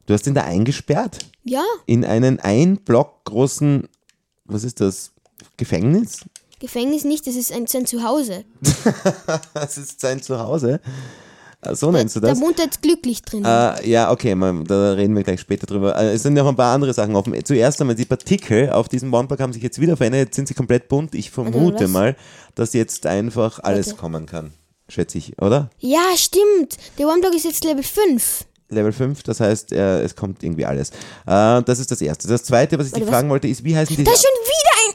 Du 0.09 0.15
hast 0.15 0.27
ihn 0.27 0.33
da 0.33 0.45
eingesperrt? 0.45 1.19
Ja, 1.45 1.63
In 1.85 2.03
einen 2.03 2.41
ein 2.41 2.79
Block 2.79 3.25
großen, 3.27 3.87
was 4.47 4.65
ist 4.65 4.81
das? 4.81 5.13
Gefängnis? 5.59 6.25
Gefängnis 6.61 7.05
nicht, 7.05 7.27
das 7.27 7.35
ist 7.35 7.53
ein, 7.53 7.67
sein 7.67 7.85
Zuhause. 7.85 8.45
Das 9.53 9.77
ist 9.77 10.01
sein 10.01 10.23
Zuhause. 10.23 10.81
Ah, 11.61 11.75
So 11.75 11.91
nennst 11.93 12.17
du 12.17 12.21
Da 12.21 12.29
das? 12.29 12.41
wohnt 12.41 12.59
er 12.59 12.65
jetzt 12.65 12.81
glücklich 12.81 13.21
drin. 13.21 13.45
Äh, 13.45 13.87
ja, 13.87 14.11
okay, 14.11 14.35
mal, 14.35 14.65
da 14.65 14.93
reden 14.95 15.15
wir 15.15 15.25
gleich 15.25 15.41
später 15.41 15.67
drüber. 15.67 15.95
Äh, 15.95 16.15
es 16.15 16.23
sind 16.23 16.33
noch 16.33 16.47
ein 16.49 16.57
paar 16.57 16.75
andere 16.75 16.95
Sachen 16.95 17.15
offen. 17.15 17.35
Zuerst 17.45 17.79
einmal, 17.83 17.95
die 17.95 18.07
Partikel 18.07 18.71
auf 18.71 18.89
diesem 18.89 19.13
One-Pack 19.13 19.41
haben 19.41 19.53
sich 19.53 19.63
jetzt 19.63 19.79
wieder 19.79 19.99
verändert. 19.99 20.21
Jetzt 20.29 20.37
sind 20.37 20.49
sie 20.49 20.55
komplett 20.55 20.89
bunt. 20.89 21.15
Ich 21.15 21.31
vermute 21.31 21.85
was? 21.85 21.91
mal, 21.91 22.17
dass 22.55 22.73
jetzt 22.73 23.05
einfach 23.05 23.61
alles 23.63 23.89
Warte. 23.89 24.01
kommen 24.01 24.25
kann. 24.25 24.55
Schätze 24.89 25.19
ich, 25.19 25.39
oder? 25.43 25.69
ja, 25.81 26.01
stimmt. 26.17 26.79
Der 26.97 27.09
One-Block 27.09 27.35
ist 27.35 27.45
jetzt 27.45 27.63
Level 27.65 27.83
5. 27.83 28.47
Level 28.71 28.93
5, 28.93 29.23
das 29.23 29.41
heißt, 29.41 29.73
äh, 29.73 30.03
es 30.03 30.15
kommt 30.15 30.43
irgendwie 30.43 30.67
alles. 30.67 30.91
Äh, 31.27 31.63
das 31.63 31.79
ist 31.79 31.91
das 31.91 32.03
Erste. 32.03 32.29
Das 32.29 32.45
Zweite, 32.45 32.79
was 32.79 32.87
ich 32.87 32.93
Warte, 32.93 33.05
dich 33.05 33.11
was? 33.11 33.17
fragen 33.17 33.31
wollte, 33.31 33.49
ist, 33.49 33.65
wie 33.65 33.75
heißen 33.77 33.97
die... 33.97 34.05
Da 34.05 34.13
ist 34.13 34.23
schon 34.23 34.31
wieder 34.45 34.69
ein 34.87 34.95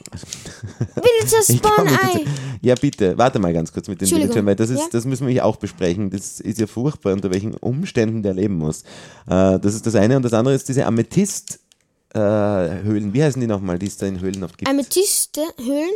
Villager 0.95 1.43
Ich 1.49 1.61
komm 1.61 1.73
Spawn 1.73 1.85
nicht 1.85 2.01
Ei. 2.03 2.19
dazu. 2.19 2.29
Ja, 2.61 2.75
bitte, 2.75 3.17
warte 3.17 3.39
mal 3.39 3.51
ganz 3.51 3.73
kurz 3.73 3.87
mit 3.87 3.99
den 3.99 4.07
Villagern, 4.09 4.45
weil 4.45 4.55
das, 4.55 4.69
ist, 4.69 4.79
ja? 4.79 4.85
das 4.91 5.05
müssen 5.05 5.25
wir 5.27 5.33
hier 5.33 5.43
auch 5.45 5.55
besprechen. 5.57 6.11
Das 6.11 6.39
ist 6.39 6.59
ja 6.59 6.67
furchtbar, 6.67 7.13
unter 7.13 7.31
welchen 7.31 7.55
Umständen 7.55 8.21
der 8.23 8.33
leben 8.33 8.57
muss. 8.57 8.83
Äh, 9.27 9.59
das 9.59 9.73
ist 9.73 9.85
das 9.85 9.95
eine. 9.95 10.15
Und 10.17 10.23
das 10.23 10.33
andere 10.33 10.55
ist 10.55 10.69
diese 10.69 10.85
Amethyst-Höhlen. 10.85 13.13
Wie 13.13 13.23
heißen 13.23 13.41
die 13.41 13.47
nochmal, 13.47 13.79
die 13.79 13.87
es 13.87 13.97
da 13.97 14.05
in 14.05 14.21
Höhlen 14.21 14.43
oft 14.43 14.57
gibt? 14.57 14.69
Amethyste 14.69 15.41
Höhlen? 15.57 15.89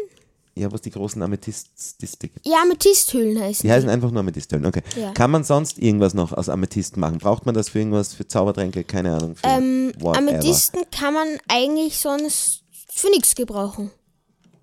Ja, 0.59 0.71
was 0.71 0.81
die 0.81 0.91
großen 0.91 1.21
Amethyst-Distik 1.21 2.33
gibt. 2.33 2.47
Ja, 2.47 2.61
Amethysthöhlen 2.63 3.39
heißen 3.39 3.67
Die 3.67 3.71
heißen 3.71 3.89
einfach 3.89 4.11
nur 4.11 4.19
Amethysthöhlen, 4.19 4.65
okay. 4.65 4.81
Ja. 4.99 5.11
Kann 5.11 5.31
man 5.31 5.43
sonst 5.43 5.77
irgendwas 5.79 6.13
noch 6.13 6.33
aus 6.33 6.49
Amethyst 6.49 6.97
machen? 6.97 7.19
Braucht 7.19 7.45
man 7.45 7.55
das 7.55 7.69
für 7.69 7.79
irgendwas, 7.79 8.13
für 8.13 8.27
Zaubertränke? 8.27 8.83
Keine 8.83 9.15
Ahnung. 9.15 9.35
Für 9.35 9.47
Ähm. 9.47 9.93
Amethysten 10.03 10.81
kann 10.91 11.13
man 11.13 11.27
eigentlich 11.47 11.99
sonst 11.99 12.63
für 12.89 13.09
nichts 13.09 13.35
gebrauchen. 13.35 13.91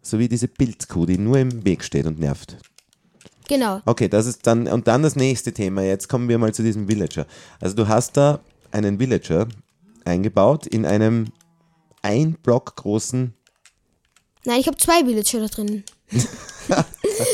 So 0.02 0.18
wie 0.18 0.28
diese 0.28 0.48
Pilzkuh, 0.48 1.06
die 1.06 1.18
nur 1.18 1.38
im 1.38 1.64
Weg 1.64 1.82
steht 1.82 2.06
und 2.06 2.18
nervt. 2.18 2.56
Genau. 3.48 3.80
Okay, 3.84 4.08
das 4.08 4.26
ist 4.26 4.46
dann, 4.46 4.68
und 4.68 4.86
dann 4.88 5.02
das 5.02 5.16
nächste 5.16 5.52
Thema. 5.52 5.82
Jetzt 5.82 6.08
kommen 6.08 6.28
wir 6.28 6.38
mal 6.38 6.54
zu 6.54 6.62
diesem 6.62 6.88
Villager. 6.88 7.26
Also 7.60 7.76
du 7.76 7.88
hast 7.88 8.16
da 8.16 8.40
einen 8.70 8.98
Villager 8.98 9.48
eingebaut 10.04 10.66
in 10.66 10.86
einem 10.86 11.26
ein 12.02 12.34
Block 12.42 12.76
großen. 12.76 13.34
Nein, 14.44 14.60
ich 14.60 14.66
habe 14.66 14.76
zwei 14.76 15.04
Villager 15.06 15.40
da 15.40 15.46
drin. 15.46 15.84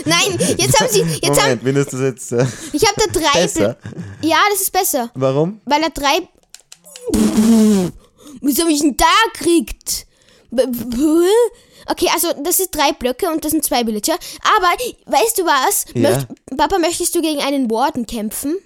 Nein, 0.05 0.39
jetzt 0.59 0.81
haben 0.81 0.91
sie. 0.91 1.01
Jetzt 1.03 1.29
haben, 1.41 1.61
Moment, 1.61 1.63
findest 1.63 1.93
du 1.93 1.97
das 1.99 2.07
jetzt 2.07 2.33
äh, 2.33 2.47
ich 2.73 2.83
habe 2.87 2.95
da 3.13 3.21
drei. 3.21 3.43
besser? 3.43 3.77
Bl- 4.21 4.29
Ja, 4.29 4.39
das 4.51 4.61
ist 4.63 4.73
besser. 4.73 5.11
Warum? 5.15 5.61
Weil 5.65 5.83
er 5.83 5.91
drei. 5.91 6.29
Wieso 8.41 8.63
habe 8.63 8.73
ich 8.73 8.81
denn 8.81 8.97
da 8.97 9.07
gekriegt? 9.33 10.07
Okay, 11.87 12.09
also 12.13 12.29
das 12.43 12.57
sind 12.59 12.75
drei 12.75 12.93
Blöcke 12.93 13.29
und 13.31 13.45
das 13.45 13.53
sind 13.53 13.65
zwei 13.65 13.85
Villager. 13.87 14.15
Aber 14.57 14.69
weißt 15.17 15.39
du 15.39 15.45
was? 15.45 15.85
Ja. 15.95 16.11
Möcht, 16.11 16.27
Papa, 16.57 16.79
möchtest 16.79 17.15
du 17.15 17.21
gegen 17.23 17.41
einen 17.41 17.71
Warden 17.71 18.07
kämpfen? 18.07 18.57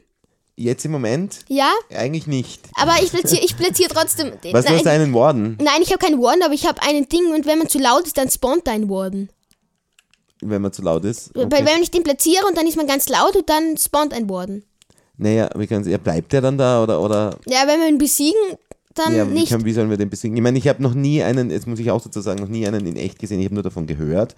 Jetzt 0.56 0.84
im 0.84 0.92
Moment? 0.92 1.40
Ja? 1.48 1.70
Eigentlich 1.92 2.26
nicht. 2.28 2.60
Aber 2.74 2.94
ich 3.02 3.10
platziere 3.10 3.42
ich 3.44 3.56
platzier 3.56 3.88
trotzdem. 3.88 4.28
Was, 4.52 4.64
du 4.64 4.70
nein, 4.70 4.78
hast 4.78 4.86
einen 4.86 5.12
Warden, 5.12 5.58
nein, 5.60 5.82
ich 5.82 5.88
habe 5.92 5.98
keinen 5.98 6.20
Warden, 6.22 6.42
aber 6.44 6.54
ich 6.54 6.66
habe 6.66 6.80
einen 6.82 7.08
Ding 7.08 7.32
und 7.34 7.44
wenn 7.46 7.58
man 7.58 7.68
zu 7.68 7.78
laut 7.78 8.06
ist, 8.06 8.16
dann 8.16 8.30
spawnt 8.30 8.68
ein 8.68 8.88
Warden. 8.88 9.30
wenn 10.40 10.62
man 10.62 10.72
zu 10.72 10.82
laut 10.82 11.04
ist. 11.04 11.34
Weil 11.34 11.46
Okay. 11.46 11.64
wenn 11.64 11.82
ich 11.82 11.90
den 11.90 12.02
platziere 12.04 12.44
und 12.46 12.56
dann 12.56 12.66
ist 12.66 12.76
man 12.76 12.86
ganz 12.86 13.08
laut 13.08 13.34
und 13.34 13.48
dann 13.48 13.76
spawnt 13.78 14.12
ein 14.12 14.28
Warden. 14.28 14.64
Naja, 15.16 15.48
wie 15.56 15.66
kann's, 15.66 15.86
ja, 15.88 15.96
bleibt 15.98 16.32
der 16.32 16.40
dann 16.42 16.58
da 16.58 16.82
oder, 16.82 17.00
oder 17.00 17.36
Ja, 17.46 17.66
wenn 17.66 17.80
wir 17.80 17.88
ihn 17.88 17.98
besiegen, 17.98 18.40
dann 18.94 19.14
ja, 19.16 19.24
nicht. 19.24 19.48
kann, 19.48 19.64
wie 19.64 19.72
sollen 19.72 19.90
wir 19.90 19.96
den 19.96 20.10
besiegen? 20.10 20.36
Ich 20.36 20.42
meine, 20.42 20.58
ich 20.58 20.68
habe 20.68 20.82
noch 20.82 20.94
nie 20.94 21.22
einen, 21.22 21.50
jetzt 21.50 21.66
muss 21.66 21.78
ich 21.80 21.90
auch 21.90 22.02
dazu 22.02 22.20
sagen, 22.20 22.40
noch 22.40 22.48
nie 22.48 22.66
einen 22.66 22.86
in 22.86 22.96
echt 22.96 23.18
gesehen, 23.18 23.38
ich 23.40 23.46
habe 23.46 23.54
nur 23.54 23.62
davon 23.64 23.86
gehört. 23.86 24.36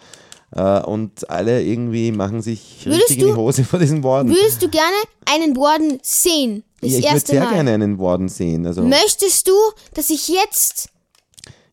Äh, 0.53 0.81
und 0.83 1.29
alle 1.29 1.63
irgendwie 1.63 2.13
machen 2.13 2.41
sich 2.41 2.85
Würdest 2.87 3.03
richtig 3.11 3.19
in 3.19 3.27
die 3.27 3.33
du- 3.33 3.37
Hose 3.37 3.65
vor 3.65 3.79
diesem 3.79 4.03
Warden. 4.05 4.31
Würdest 4.31 4.63
du 4.63 4.69
gerne 4.69 4.97
einen 5.25 5.57
Warden 5.57 5.99
sehen? 6.03 6.63
Das 6.81 6.93
Ja, 6.93 6.99
ich 6.99 7.05
würde 7.13 7.27
sehr 7.27 7.45
Mal. 7.45 7.55
gerne 7.55 7.73
einen 7.75 7.99
Warden 7.99 8.29
sehen. 8.29 8.67
Also 8.67 8.83
Möchtest 8.83 9.49
du, 9.49 9.53
dass 9.95 10.11
ich 10.11 10.29
jetzt, 10.29 10.89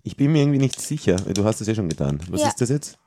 ich 0.04 0.18
bin 0.18 0.32
mir 0.32 0.42
irgendwie 0.42 0.60
nicht 0.60 0.82
sicher. 0.82 1.18
Du 1.18 1.44
hast 1.44 1.62
es 1.62 1.68
ja 1.68 1.76
schon 1.76 1.88
getan. 1.90 2.20
Was 2.30 2.42
Ja. 2.42 2.48
ist 2.48 2.62
das 2.62 2.70
jetzt? 2.70 2.98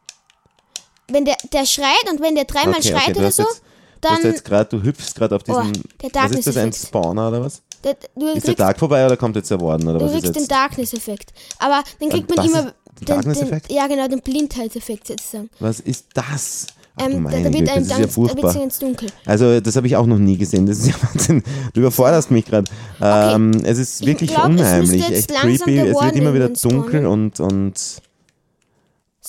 wenn 1.09 1.24
der, 1.24 1.37
der 1.52 1.64
schreit 1.66 2.11
und 2.11 2.20
wenn 2.20 2.35
der 2.35 2.44
dreimal 2.46 2.81
Okay, 2.81 2.88
schreit 2.90 3.02
okay, 3.05 3.12
du 3.12 3.18
oder 3.20 3.31
so, 3.31 3.42
jetzt, 3.44 3.62
du 4.00 4.09
dann. 4.09 4.22
jetzt 4.24 4.44
gerade, 4.44 4.68
du 4.76 4.83
hüpfst 4.83 5.14
gerade 5.14 5.37
auf 5.37 5.42
diesen. 5.44 5.62
Oh, 5.76 6.09
der 6.09 6.11
was 6.22 6.33
ist 6.33 6.46
das, 6.48 6.57
ein. 6.57 6.72
Spawner 6.72 7.29
oder 7.29 7.42
was? 7.44 7.62
der, 7.85 7.94
du 8.16 8.26
Ist 8.26 8.35
der 8.35 8.42
kriegst, 8.42 8.59
Tag 8.59 8.79
vorbei 8.79 9.07
oder 9.07 9.16
kommt 9.16 9.37
jetzt 9.37 9.48
der 9.50 9.61
Warden 9.61 9.87
oder 9.88 10.00
du 10.00 10.05
was 10.07 10.12
kriegst 10.20 10.35
den? 10.35 10.48
Darkness-Effekt. 10.48 11.33
Aber 11.61 11.85
den 12.00 12.09
kriegt 12.11 12.35
man 12.35 12.44
immer. 12.46 12.66
ist 12.68 12.74
der 13.00 13.16
Darkness-Effekt? 13.16 13.70
Den, 13.70 13.76
ja, 13.76 13.87
genau, 13.87 14.09
den 14.09 14.20
Blindheitseffekt 14.20 15.06
sozusagen. 15.09 15.50
Was 15.61 15.80
ist 15.80 16.06
das? 16.14 16.66
Ach, 16.98 17.04
Ähm, 17.06 17.24
da, 17.24 17.30
da 17.30 17.44
wird 17.44 17.52
Güte, 17.54 17.72
ein 17.72 17.78
das 17.80 17.85
ist 17.85 17.90
ja 17.98 18.06
da 18.06 18.09
furchtbar. 18.09 18.68
dunkel. 18.80 19.09
Also 19.26 19.61
das 19.61 19.76
habe 19.76 19.87
ich 19.87 19.96
auch 19.96 20.06
noch 20.06 20.18
nie 20.18 20.38
gesehen. 20.38 20.64
Das 20.66 20.78
ist 20.78 20.87
ja 20.88 20.94
Wahnsinn. 21.02 21.42
Du 21.74 21.80
überforderst 21.80 22.30
mich 22.30 22.46
gerade. 22.46 22.70
Ähm, 23.02 23.50
es 23.64 23.76
ist 23.78 24.00
Ich 24.00 24.06
wirklich 24.06 24.30
glaub, 24.30 24.44
es 24.46 24.61
unheimlich, 24.61 25.11
echt 25.11 25.28
creepy. 25.35 25.78
Es 25.78 26.00
wird 26.00 26.16
immer 26.16 26.32
wieder 26.32 26.48
dunkel 26.48 27.02
spawnen. 27.02 27.06
und, 27.06 27.40
und, 27.40 28.02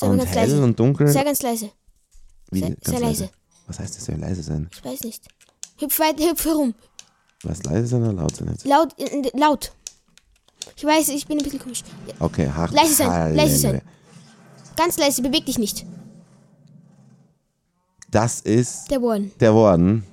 mal 0.02 0.10
und 0.12 0.18
ganz 0.20 0.30
hell 0.30 0.50
leise. 0.50 0.64
und 0.64 0.80
dunkel. 0.80 1.08
Sei 1.10 1.24
ganz 1.24 1.42
leise. 1.42 1.70
Wie, 2.52 2.60
sei- 2.62 2.70
ganz 2.70 2.86
sei 2.86 3.00
leise. 3.00 3.30
Was 3.68 3.80
heißt 3.80 3.98
das, 3.98 4.06
soll 4.06 4.16
leise 4.16 4.44
sein? 4.44 4.70
Ich 4.72 4.86
weiß 4.86 5.02
nicht. 5.04 5.28
Hüpf 5.80 6.00
weit, 6.00 6.20
hüpf 6.22 6.46
herum. 6.46 6.74
Was 7.44 7.64
leise 7.64 7.88
sein 7.88 8.02
oder 8.02 8.14
laut 8.14 8.34
sein 8.36 8.48
jetzt? 8.50 8.66
Laut, 8.66 8.98
äh, 8.98 9.30
laut. 9.38 9.74
Ich 10.76 10.84
weiß, 10.84 11.10
ich 11.10 11.26
bin 11.28 11.38
ein 11.38 11.44
bisschen 11.44 11.60
komisch. 11.60 11.84
Ja, 12.08 12.14
Okay, 12.20 12.50
hart. 12.50 12.72
Leise 12.74 12.94
sein, 12.94 13.36
leise 13.36 13.58
sein. 13.58 13.82
Ganz 14.76 14.98
leise, 14.98 15.22
beweg 15.22 15.46
dich 15.46 15.58
nicht. 15.58 15.86
Das 18.12 18.40
ist 18.42 18.90
Der 18.90 19.02
Warden. 19.02 19.32
der 19.40 19.54
Warden. 19.54 20.04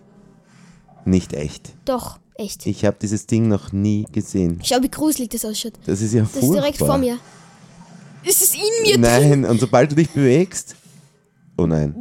Nicht 1.05 1.33
echt. 1.33 1.71
Doch, 1.85 2.19
echt. 2.37 2.67
Ich 2.67 2.85
habe 2.85 2.97
dieses 3.01 3.27
Ding 3.27 3.49
noch 3.49 3.73
nie 3.73 4.07
gesehen. 4.11 4.61
Schau, 4.65 4.83
wie 4.83 4.91
gruselig 4.91 5.29
das 5.31 5.45
ausschaut. 5.45 5.75
Das 5.87 6.01
ist 6.01 6.13
ja 6.15 6.23
Das 6.23 6.31
furchtbar. 6.33 6.49
ist 6.49 6.55
direkt 6.57 6.79
vor 6.79 6.99
mir. 6.99 7.19
Ist 8.25 8.43
es 8.43 8.55
in 8.55 8.61
mir 8.83 8.93
drin? 8.95 9.01
Nein, 9.03 9.45
und 9.45 9.61
sobald 9.61 9.91
du 9.93 9.97
dich 9.97 10.09
bewegst. 10.11 10.77
Oh 11.59 11.67
nein. 11.67 11.95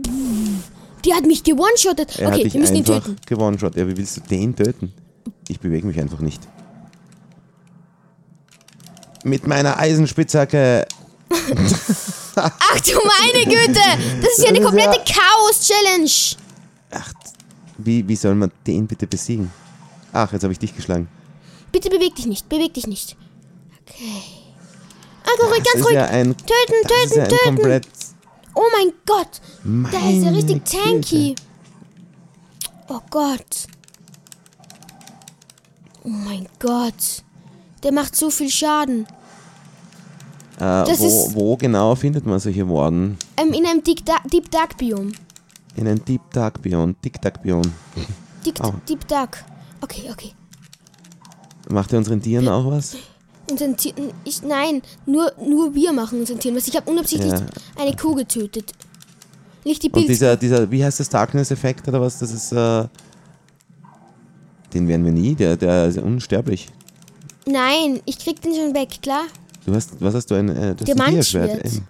Die 1.06 1.14
hat 1.14 1.26
mich 1.26 1.44
gewone-shottet. 1.44 2.18
Okay, 2.26 2.52
wir 2.52 2.60
müssen 2.62 2.78
ihn 2.78 2.86
töten. 2.86 3.18
gewonnen. 3.26 3.60
Shot. 3.60 3.76
Ja, 3.76 3.86
wie 3.86 3.96
willst 3.98 4.16
du 4.18 4.22
den 4.22 4.56
töten? 4.56 4.94
Ich 5.50 5.60
bewege 5.60 5.86
mich 5.86 6.00
einfach 6.00 6.22
nicht. 6.22 6.42
Mit 9.24 9.48
meiner 9.48 9.78
Eisenspitzhacke. 9.78 10.86
Ach 12.36 12.80
du 12.82 12.92
meine 13.22 13.46
Güte! 13.46 13.80
Das 14.22 14.38
ist 14.38 14.44
ja 14.44 14.50
eine 14.50 14.62
komplette 14.62 15.00
Chaos-Challenge. 15.00 16.12
Ach, 16.92 17.14
wie, 17.78 18.08
wie 18.08 18.16
soll 18.16 18.36
man 18.36 18.52
den 18.68 18.88
bitte 18.88 19.08
besiegen? 19.08 19.52
Ach, 20.12 20.32
jetzt 20.32 20.44
habe 20.44 20.54
ich 20.54 20.60
dich 20.60 20.76
geschlagen. 20.76 21.08
Bitte 21.72 21.90
beweg 21.90 22.16
dich 22.16 22.28
nicht, 22.28 22.50
beweg 22.50 22.74
dich 22.74 22.88
nicht. 22.88 23.16
Okay. 23.82 24.22
Ah, 25.26 25.48
ruhig, 25.48 25.64
ganz 25.64 25.86
ruhig. 25.86 25.96
ja 25.96 26.08
töten, 26.08 26.36
töten, 26.88 27.18
ja 27.18 27.28
töten. 27.28 27.82
Oh 28.56 28.70
mein 28.78 28.94
Gott. 29.06 29.42
Der 29.64 30.00
ist 30.12 30.24
ja 30.24 30.32
Meine 30.32 30.38
richtig 30.38 30.66
tanky. 30.66 31.30
Güte. 31.30 31.42
Oh 32.90 33.00
Gott. 33.10 33.68
Oh 36.04 36.10
mein 36.10 36.48
Gott. 36.60 37.24
Der 37.84 37.92
macht 37.92 38.16
so 38.16 38.30
viel 38.30 38.50
Schaden. 38.50 39.06
Äh, 40.58 40.60
Das 40.60 41.00
wo, 41.00 41.06
ist- 41.08 41.36
wo 41.36 41.58
genau 41.58 41.96
findet 41.96 42.26
man 42.26 42.40
solche 42.40 42.68
Warden? 42.70 43.18
Ähm, 43.38 43.54
in 43.54 43.66
einem 43.66 43.84
Deep, 43.84 44.06
da 44.06 44.14
Deep 44.32 44.50
Dark 44.52 44.78
Biom. 44.78 45.12
In 45.76 45.88
einem 45.88 46.04
Deep 46.06 46.22
Dark 46.32 46.62
Bion, 46.62 46.96
Dick 47.04 47.20
Dark 47.22 47.42
Bion. 47.42 47.64
Deep, 48.46 48.60
Oh. 48.64 48.74
Deep 48.88 49.08
Dark. 49.08 49.44
Okay, 49.82 50.10
okay. 50.12 50.32
Macht 51.70 51.92
er 51.94 51.98
unseren 52.00 52.22
Tieren 52.22 52.48
auch 52.48 52.70
was? 52.70 52.96
Unseren 53.50 53.76
Tieren, 53.76 54.12
ich, 54.24 54.42
nein, 54.44 54.82
nur, 55.06 55.32
nur 55.44 55.74
wir 55.74 55.92
machen 55.92 56.20
unseren 56.20 56.40
Tieren 56.40 56.56
was. 56.56 56.68
Ich 56.68 56.76
habe 56.76 56.90
unabsichtlich 56.90 57.32
Ja. 57.32 57.42
eine 57.78 57.96
Kuh 57.96 58.14
getötet. 58.16 58.72
Nicht 59.66 59.82
die 59.82 59.88
Und 59.88 59.94
Pilze. 59.94 60.08
dieser, 60.10 60.38
dieser, 60.38 60.72
wie 60.72 60.84
heißt 60.86 61.00
das, 61.00 61.10
Darkness-Effekt 61.10 61.88
oder 61.88 62.00
was? 62.02 62.20
Das 62.20 62.32
ist, 62.32 62.52
äh, 62.52 62.86
den 64.74 64.88
werden 64.88 65.06
wir 65.06 65.12
nie, 65.12 65.36
der, 65.36 65.56
der 65.58 65.88
ist 65.88 65.98
unsterblich. 65.98 66.68
Nein, 67.46 68.02
ich 68.06 68.20
krieg 68.20 68.42
den 68.42 68.56
schon 68.56 68.74
weg, 68.74 69.02
klar. 69.02 69.24
Du 69.66 69.74
hast, 69.74 69.92
was 70.00 70.14
hast 70.14 70.32
du, 70.32 70.36
ein, 70.36 70.50
äh, 70.50 70.76
das 70.76 70.86
Diamantschwert. 70.86 71.50
Diaschwert, 71.50 71.74
eben. 71.74 71.88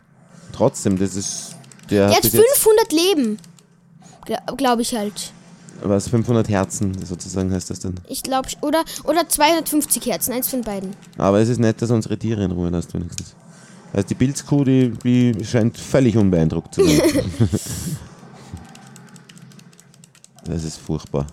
Trotzdem, 0.52 0.98
das 0.98 1.16
ist, 1.16 1.56
der, 1.90 2.08
Der 2.08 2.16
hat 2.16 2.24
bis 2.24 2.34
jetzt, 2.34 2.58
500 2.58 2.92
Leben. 2.92 3.40
Glaube 4.26 4.56
glaub 4.58 4.80
ich 4.80 4.96
halt. 4.96 5.34
was, 5.82 6.08
500 6.08 6.48
Herzen, 6.50 6.94
sozusagen 7.06 7.52
heißt 7.52 7.70
das 7.70 7.80
dann. 7.80 7.96
Ich 8.08 8.24
glaube, 8.24 8.48
oder, 8.62 8.84
oder 9.04 9.28
250 9.28 10.06
Herzen, 10.06 10.34
eins 10.34 10.48
von 10.48 10.62
beiden. 10.62 10.92
Aber 11.18 11.40
es 11.40 11.50
ist 11.50 11.60
nett, 11.60 11.82
dass 11.82 11.92
unsere 11.92 12.18
Tiere 12.18 12.44
in 12.44 12.52
Ruhe 12.52 12.70
lässt, 12.70 12.94
wenigstens. 12.94 13.36
Also 13.92 14.08
die 14.08 14.16
Pilzkuh, 14.16 14.64
die, 14.64 14.90
die 15.04 15.46
scheint 15.46 15.78
völlig 15.78 16.18
unbeeindruckt 16.18 16.76
zu 16.76 16.84
sein. 16.84 17.02
das 20.46 20.64
ist 20.64 20.78
furchtbar. 20.78 21.28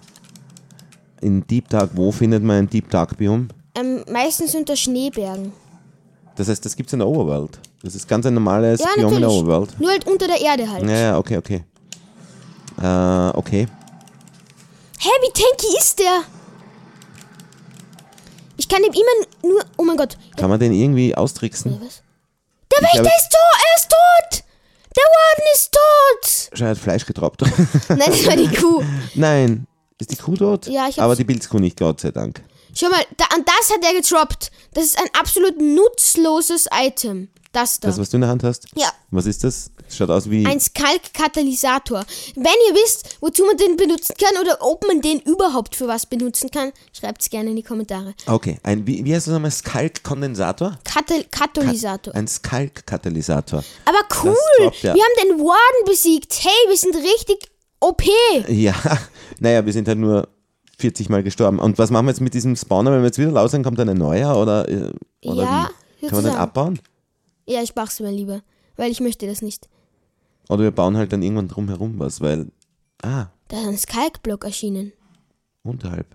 In 1.20 1.46
Deep 1.46 1.68
Dark, 1.68 1.90
wo 1.94 2.12
findet 2.12 2.42
man 2.42 2.56
ein 2.56 2.68
Deep 2.68 2.90
Dark 2.90 3.16
Biom? 3.16 3.48
Ähm, 3.74 4.04
meistens 4.11 4.54
unter 4.54 4.76
Schneebergen. 4.76 5.52
Das 6.37 6.48
heißt, 6.48 6.64
das 6.64 6.74
gibt 6.76 6.88
es 6.88 6.92
in 6.92 6.98
der 7.00 7.09
Overworld. 7.09 7.59
Das 7.83 7.94
ist 7.94 8.09
ganz 8.09 8.26
ein 8.26 8.35
normales 8.35 8.80
Ja, 8.80 8.88
Biom 8.96 9.12
in 9.14 9.20
der. 9.20 9.30
Overworld. 9.30 9.78
Nur 9.80 9.90
halt 9.90 10.06
unter 10.06 10.26
der 10.26 10.40
Erde 10.40 10.70
halt. 10.70 10.85
Ja, 10.85 10.96
ja, 10.98 11.18
okay, 11.18 11.37
okay. 11.37 11.64
Äh, 12.80 13.28
okay. 13.37 13.66
Hä, 14.98 15.09
wie 15.22 15.33
tanky 15.33 15.78
ist 15.78 15.98
der? 15.98 16.20
Ich 18.56 18.68
kann 18.68 18.83
ihm 18.83 18.92
immer 18.92 19.50
nur. 19.54 19.64
Oh 19.76 19.85
mein 19.85 19.96
Gott. 19.96 20.16
Kann 20.37 20.50
man 20.50 20.61
den 20.61 20.72
irgendwie 20.72 21.14
austricksen? 21.14 21.80
Was? 21.85 22.02
Der 22.72 22.83
Wächter 22.83 23.02
ist 23.02 23.30
tot! 23.30 23.61
Er 23.66 23.76
ist 23.76 23.88
tot! 23.90 24.44
Der 24.96 25.04
Warden 25.04 25.44
ist 25.54 25.72
tot! 25.72 26.59
Schau, 26.59 26.64
er 26.64 26.70
hat 26.70 26.78
Fleisch 26.78 27.06
getroppt. 27.06 27.42
Nein, 27.88 27.98
das 28.06 28.26
war 28.26 28.37
die 28.37 28.48
Kuh. 28.48 28.83
Nein. 29.14 29.66
Ist 29.98 30.12
die 30.12 30.16
Kuh 30.16 30.37
tot? 30.37 30.66
Ja, 30.66 30.83
ich 30.88 30.96
hab's- 30.96 30.98
Aber 30.98 31.16
die 31.16 31.24
Pilzkuh 31.24 31.59
nicht, 31.59 31.78
Gott 31.78 32.00
sei 32.00 32.11
Dank. 32.11 32.42
Schau 32.74 32.88
mal, 32.88 33.04
da, 33.16 33.24
an 33.35 33.44
das 33.44 33.70
hat 33.70 33.85
er 33.85 34.00
getroppt. 34.00 34.50
Das 34.74 34.85
ist 34.85 34.98
ein 34.98 35.09
absolut 35.18 35.61
nutzloses 35.61 36.66
Item. 36.72 37.28
Das 37.52 37.80
da. 37.80 37.88
Das, 37.88 37.98
was 37.98 38.11
du 38.11 38.16
in 38.16 38.20
der 38.20 38.30
Hand 38.30 38.44
hast? 38.44 38.66
Ja. 38.76 38.92
Was 39.11 39.26
ist 39.26 39.42
das? 39.42 39.70
Schaut 39.88 40.11
aus 40.11 40.30
wie. 40.30 40.46
Ein 40.46 40.61
Skalk-Katalysator. 40.61 42.04
Wenn 42.37 42.44
ihr 42.68 42.74
wisst, 42.74 43.16
wozu 43.20 43.44
man 43.44 43.56
den 43.56 43.76
benutzen 43.76 44.14
kann 44.16 44.40
oder 44.40 44.59
ob 44.61 44.87
man 44.87 45.00
den 45.00 45.18
überhaupt 45.20 45.74
für 45.74 45.88
was 45.88 46.06
benutzen 46.06 46.50
kann, 46.50 46.72
schreibt 46.92 47.22
es 47.22 47.30
gerne 47.30 47.50
in 47.50 47.56
die 47.56 47.64
Kommentare. 47.64 48.14
Okay, 48.26 48.59
ein, 48.62 48.87
wie, 48.87 49.04
wie 49.04 49.14
heißt 49.14 49.26
das 49.26 49.35
nochmal? 49.35 49.50
Skalk-Kondensator? 49.50 50.78
Katal 50.85 51.24
Katalysator. 51.24 52.14
Ein 52.14 52.28
Skalk-Katalysator. 52.28 53.64
Aber 53.85 53.98
cool! 54.22 54.37
droppt, 54.59 54.83
ja. 54.83 54.94
Wir 54.94 55.02
haben 55.02 55.28
den 55.28 55.38
Warden 55.40 55.85
besiegt. 55.87 56.38
Hey, 56.40 56.68
wir 56.68 56.76
sind 56.76 56.94
richtig 56.94 57.50
OP. 57.80 58.02
Ja, 58.48 58.74
naja, 59.40 59.64
wir 59.66 59.72
sind 59.72 59.88
halt 59.88 59.98
nur 59.98 60.28
40 60.80 61.08
Mal 61.08 61.22
gestorben. 61.22 61.58
Und 61.58 61.78
was 61.78 61.90
machen 61.90 62.06
wir 62.06 62.10
jetzt 62.10 62.20
mit 62.20 62.34
diesem 62.34 62.56
Spawner, 62.56 62.90
wenn 62.92 63.00
wir 63.00 63.06
jetzt 63.06 63.18
wieder 63.18 63.32
raus 63.34 63.50
sind, 63.52 63.62
kommt 63.62 63.78
dann 63.78 63.88
ein 63.88 63.96
neuer 63.98 64.36
oder, 64.36 64.68
äh, 64.68 64.90
oder 65.24 65.42
Ja, 65.42 65.70
wie? 66.00 66.06
Kann 66.06 66.22
man 66.22 66.32
den 66.32 66.34
abbauen? 66.40 66.80
Ja, 67.46 67.62
ich 67.62 67.74
mach's 67.74 68.00
mal 68.00 68.12
lieber, 68.12 68.42
weil 68.76 68.90
ich 68.90 69.00
möchte 69.00 69.26
das 69.26 69.42
nicht. 69.42 69.68
Oder 70.48 70.62
wir 70.64 70.70
bauen 70.70 70.96
halt 70.96 71.12
dann 71.12 71.22
irgendwann 71.22 71.48
drumherum 71.48 71.98
was, 71.98 72.20
weil. 72.20 72.46
Ah, 73.02 73.26
Da 73.48 73.58
ist 73.60 73.66
ein 73.66 73.78
Skalk-Block 73.78 74.44
erschienen. 74.44 74.92
unterhalb. 75.62 76.06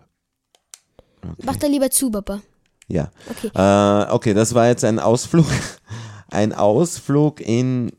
Mach 1.43 1.55
da 1.55 1.67
lieber 1.67 1.89
zu, 1.89 2.11
Papa. 2.11 2.41
Ja. 2.87 3.09
Okay. 3.29 3.49
Äh, 3.55 4.11
okay, 4.13 4.33
das 4.33 4.53
war 4.53 4.67
jetzt 4.67 4.83
ein 4.83 4.99
Ausflug. 4.99 5.45
Ein 6.31 6.53
Ausflug 6.53 7.39
in 7.39 7.91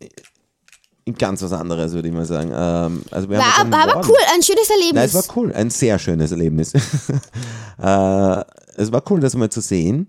ganz 1.14 1.42
was 1.42 1.53
anderes, 1.53 1.92
würde 1.92 2.09
ich 2.09 2.14
mal 2.14 2.25
sagen. 2.27 2.51
Ähm, 2.55 3.03
also 3.11 3.29
wir 3.31 3.38
haben 3.38 3.71
War, 3.73 3.81
einen 3.81 3.88
war 3.88 3.97
aber 3.97 4.09
cool, 4.09 4.16
ein 4.35 4.42
schönes 4.42 4.69
Erlebnis. 4.71 4.95
Nein, 4.95 5.05
es 5.05 5.14
war 5.14 5.37
cool, 5.37 5.53
ein 5.53 5.71
sehr 5.71 5.99
schönes 5.99 6.33
Erlebnis. 6.33 6.73
äh, 7.83 8.45
es 8.77 8.92
war 8.92 9.03
cool, 9.11 9.21
das 9.21 9.35
mal 9.35 9.49
zu 9.51 9.61
sehen. 9.61 10.09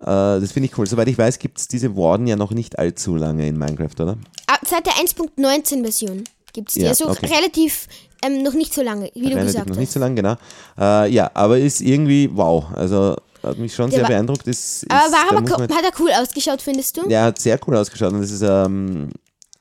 Äh, 0.00 0.04
das 0.04 0.52
finde 0.52 0.68
ich 0.68 0.78
cool. 0.78 0.86
Soweit 0.86 1.08
ich 1.08 1.16
weiß, 1.18 1.38
gibt 1.38 1.58
es 1.58 1.68
diese 1.68 1.96
Warden 1.96 2.26
ja 2.26 2.36
noch 2.36 2.52
nicht 2.52 2.78
allzu 2.78 3.16
lange 3.16 3.46
in 3.48 3.58
Minecraft, 3.58 4.00
oder? 4.00 4.16
Ah, 4.46 4.58
Seit 4.66 4.86
der 4.86 4.92
1.19 4.94 5.82
Version 5.82 6.24
gibt's 6.52 6.74
die. 6.74 6.82
Ja, 6.82 6.90
also 6.90 7.08
okay. 7.08 7.26
relativ, 7.26 7.86
ähm, 8.22 8.42
noch 8.42 8.52
nicht 8.54 8.74
so 8.74 8.82
lange, 8.82 9.10
wie 9.14 9.20
du 9.22 9.28
Relativ 9.28 9.46
gesagt 9.46 9.68
noch 9.68 9.76
hast. 9.76 9.80
nicht 9.80 9.92
so 9.92 10.00
lange, 10.00 10.14
genau. 10.16 10.36
Äh, 10.78 11.10
ja, 11.12 11.30
aber 11.34 11.58
ist 11.58 11.80
irgendwie 11.80 12.30
wow. 12.32 12.64
Also 12.74 13.16
hat 13.42 13.58
mich 13.58 13.74
schon 13.74 13.90
Der 13.90 14.00
sehr 14.00 14.02
war- 14.02 14.10
beeindruckt. 14.10 14.46
Ist, 14.46 14.82
ist, 14.84 14.90
Aber 14.90 15.12
war 15.12 15.38
aber 15.38 15.74
hat 15.74 15.84
er 15.84 15.92
cool 16.00 16.10
ausgeschaut, 16.12 16.60
findest 16.60 16.96
du? 16.96 17.08
Ja, 17.08 17.24
hat 17.24 17.38
sehr 17.38 17.58
cool 17.66 17.76
ausgeschaut 17.76 18.12
und 18.12 18.22
es 18.22 18.30
ist, 18.32 18.42
ähm, 18.42 19.08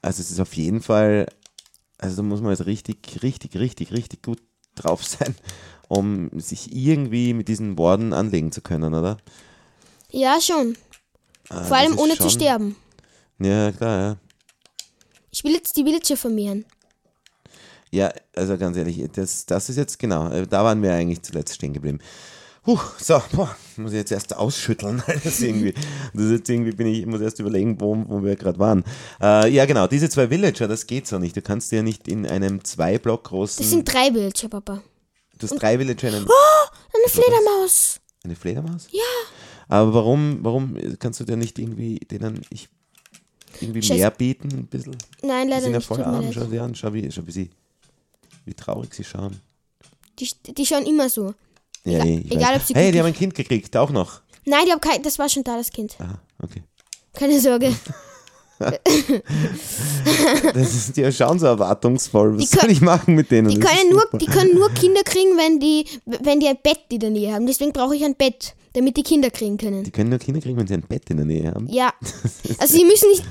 also 0.06 0.22
es 0.22 0.32
ist 0.32 0.40
auf 0.40 0.54
jeden 0.56 0.82
Fall, 0.82 1.28
also 1.98 2.18
da 2.18 2.22
muss 2.24 2.42
man 2.42 2.52
jetzt 2.52 2.66
richtig, 2.66 3.24
richtig, 3.24 3.58
richtig, 3.58 3.92
richtig 3.92 4.24
gut 4.24 4.42
drauf 4.76 5.04
sein, 5.06 5.36
um 5.88 6.30
sich 6.40 6.74
irgendwie 6.76 7.34
mit 7.34 7.48
diesen 7.48 7.78
Worten 7.78 8.14
anlegen 8.14 8.52
zu 8.52 8.62
können, 8.62 8.94
oder? 8.94 9.18
Ja, 10.12 10.40
schon. 10.40 10.78
Ah, 11.50 11.64
Vor 11.64 11.78
allem 11.78 11.98
ohne 11.98 12.14
zu 12.14 12.24
schon- 12.24 12.30
sterben. 12.32 12.76
Ja, 13.40 13.72
klar, 13.72 14.00
ja. 14.00 14.18
Ich 15.32 15.44
will 15.44 15.54
jetzt 15.54 15.76
die 15.76 15.84
Villager 15.84 16.16
vermehren. 16.16 16.66
Ja, 17.92 18.12
also 18.36 18.58
ganz 18.58 18.78
ehrlich, 18.78 19.04
das, 19.14 19.46
das 19.46 19.70
ist 19.70 19.76
jetzt 19.78 20.00
genau, 20.00 20.30
äh, 20.30 20.48
da 20.48 20.64
waren 20.64 20.82
wir 20.82 20.94
eigentlich 20.94 21.22
zuletzt 21.22 21.56
stehen 21.56 21.74
geblieben. 21.74 22.00
Puh, 22.66 22.80
so, 22.98 23.22
boah, 23.32 23.56
muss 23.78 23.92
ich 23.92 23.98
jetzt 23.98 24.12
erst 24.12 24.36
ausschütteln. 24.36 25.02
Das 25.24 25.40
irgendwie, 25.40 25.74
das 26.14 26.24
ist 26.26 26.32
jetzt 26.32 26.50
irgendwie 26.50 26.72
bin 26.72 26.88
ich, 26.88 27.06
muss 27.06 27.22
erst 27.22 27.40
überlegen, 27.40 27.80
wo, 27.80 27.96
wo 28.08 28.24
wir 28.24 28.36
gerade 28.36 28.58
waren. 28.58 28.84
Äh, 29.22 29.50
ja, 29.54 29.66
genau, 29.66 29.86
diese 29.88 30.10
zwei 30.10 30.30
Villager, 30.32 30.68
das 30.68 30.88
geht 30.88 31.06
so 31.08 31.20
nicht. 31.20 31.36
Du 31.38 31.42
kannst 31.44 31.72
ja 31.72 31.84
nicht 31.84 32.08
in 32.08 32.26
einem 32.26 32.64
zwei 32.64 32.98
Block 32.98 33.26
großen. 33.26 33.62
Das 33.62 33.70
sind 33.70 33.86
drei 33.86 34.12
Villager, 34.14 34.50
Papa. 34.50 34.82
du 35.38 35.48
hast 35.48 35.62
drei 35.62 35.78
Villager 35.80 36.10
in 36.10 36.16
einem, 36.16 36.28
Eine 36.28 37.08
Fledermaus. 37.10 38.00
eine 38.24 38.36
Fledermaus? 38.36 38.88
Ja. 38.92 39.02
Aber 39.68 39.94
warum, 39.94 40.40
warum 40.42 40.76
kannst 41.00 41.20
du 41.20 41.24
dir 41.24 41.38
nicht 41.38 41.58
irgendwie 41.60 42.00
denen 42.00 42.42
ich 42.50 42.68
irgendwie 43.62 43.82
Scheiße. 43.84 44.00
mehr 44.00 44.12
bieten? 44.12 44.50
Ein 44.52 44.66
bisschen? 44.68 44.96
Nein, 45.22 45.46
Die 45.48 45.50
leider 45.52 45.62
sind 45.62 45.72
ja 45.74 45.78
nicht. 45.78 45.88
voll 45.88 46.02
arm, 46.04 46.32
schau 46.34 46.46
sie 46.46 46.60
an, 46.60 46.74
schau 46.76 46.94
wie, 46.94 47.12
schau 47.12 47.22
wie 47.28 47.32
sie, 47.32 47.50
wie 48.46 48.54
traurig 48.56 48.94
sie 48.94 49.04
schauen. 49.04 49.40
Die, 50.20 50.28
die 50.54 50.66
schauen 50.66 50.86
immer 50.86 51.10
so. 51.10 51.34
Ja, 51.86 52.00
Egal- 52.04 52.22
ich 52.26 52.32
egal, 52.32 52.56
ob 52.58 52.62
sie 52.64 52.74
Hey, 52.74 52.92
die 52.92 53.00
haben 53.00 53.06
ein 53.06 53.14
Kind 53.14 53.36
gekriegt, 53.36 53.78
auch 53.78 53.92
noch. 53.92 54.22
Nein, 54.46 54.66
die 54.66 54.72
haben 54.72 54.82
kein, 54.82 55.02
das 55.04 55.18
war 55.20 55.30
schon 55.30 55.44
da, 55.44 55.56
das 55.58 55.72
Kind. 55.72 55.96
Aha, 56.00 56.20
okay. 56.42 56.64
Keine 57.14 57.40
Sorge. 57.40 57.74
Das 60.54 60.74
ist, 60.74 60.96
die 60.98 61.12
schauen 61.12 61.40
so 61.40 61.46
erwartungsvoll. 61.48 62.38
Was 62.38 62.50
Die 62.50 62.58
können- 62.58 62.62
soll 62.62 62.72
ich 62.72 62.82
machen 62.82 63.16
mit 63.16 63.32
denen? 63.32 63.50
Die 63.50 63.60
können, 63.60 63.90
nur, 63.90 64.02
super. 64.02 64.18
die 64.18 64.26
können 64.26 64.56
nur 64.56 64.70
Kinder 64.72 65.02
kriegen, 65.04 65.38
wenn 65.38 65.60
die, 65.60 65.86
wenn 66.06 66.40
die 66.40 66.48
ein 66.48 66.58
Bett 66.62 66.80
in 66.90 67.00
der 67.00 67.10
Nähe 67.10 67.34
haben. 67.34 67.46
Deswegen 67.48 67.74
brauche 67.74 67.96
ich 67.96 68.04
ein 68.06 68.16
Bett, 68.16 68.56
damit 68.74 68.96
die 68.98 69.04
Kinder 69.04 69.30
kriegen 69.30 69.58
können. 69.58 69.84
die 69.84 69.92
können 69.92 70.10
nur 70.10 70.20
Kinder 70.20 70.40
kriegen, 70.42 70.58
wenn 70.58 70.68
sie 70.68 70.76
ein 70.76 70.82
Bett 70.84 71.10
in 71.10 71.18
der 71.18 71.26
Nähe 71.26 71.52
haben. 71.54 71.68
Ja. 71.70 71.94
Also 72.58 72.78
sie 72.78 72.86
müssen 72.86 73.10
nicht. 73.10 73.24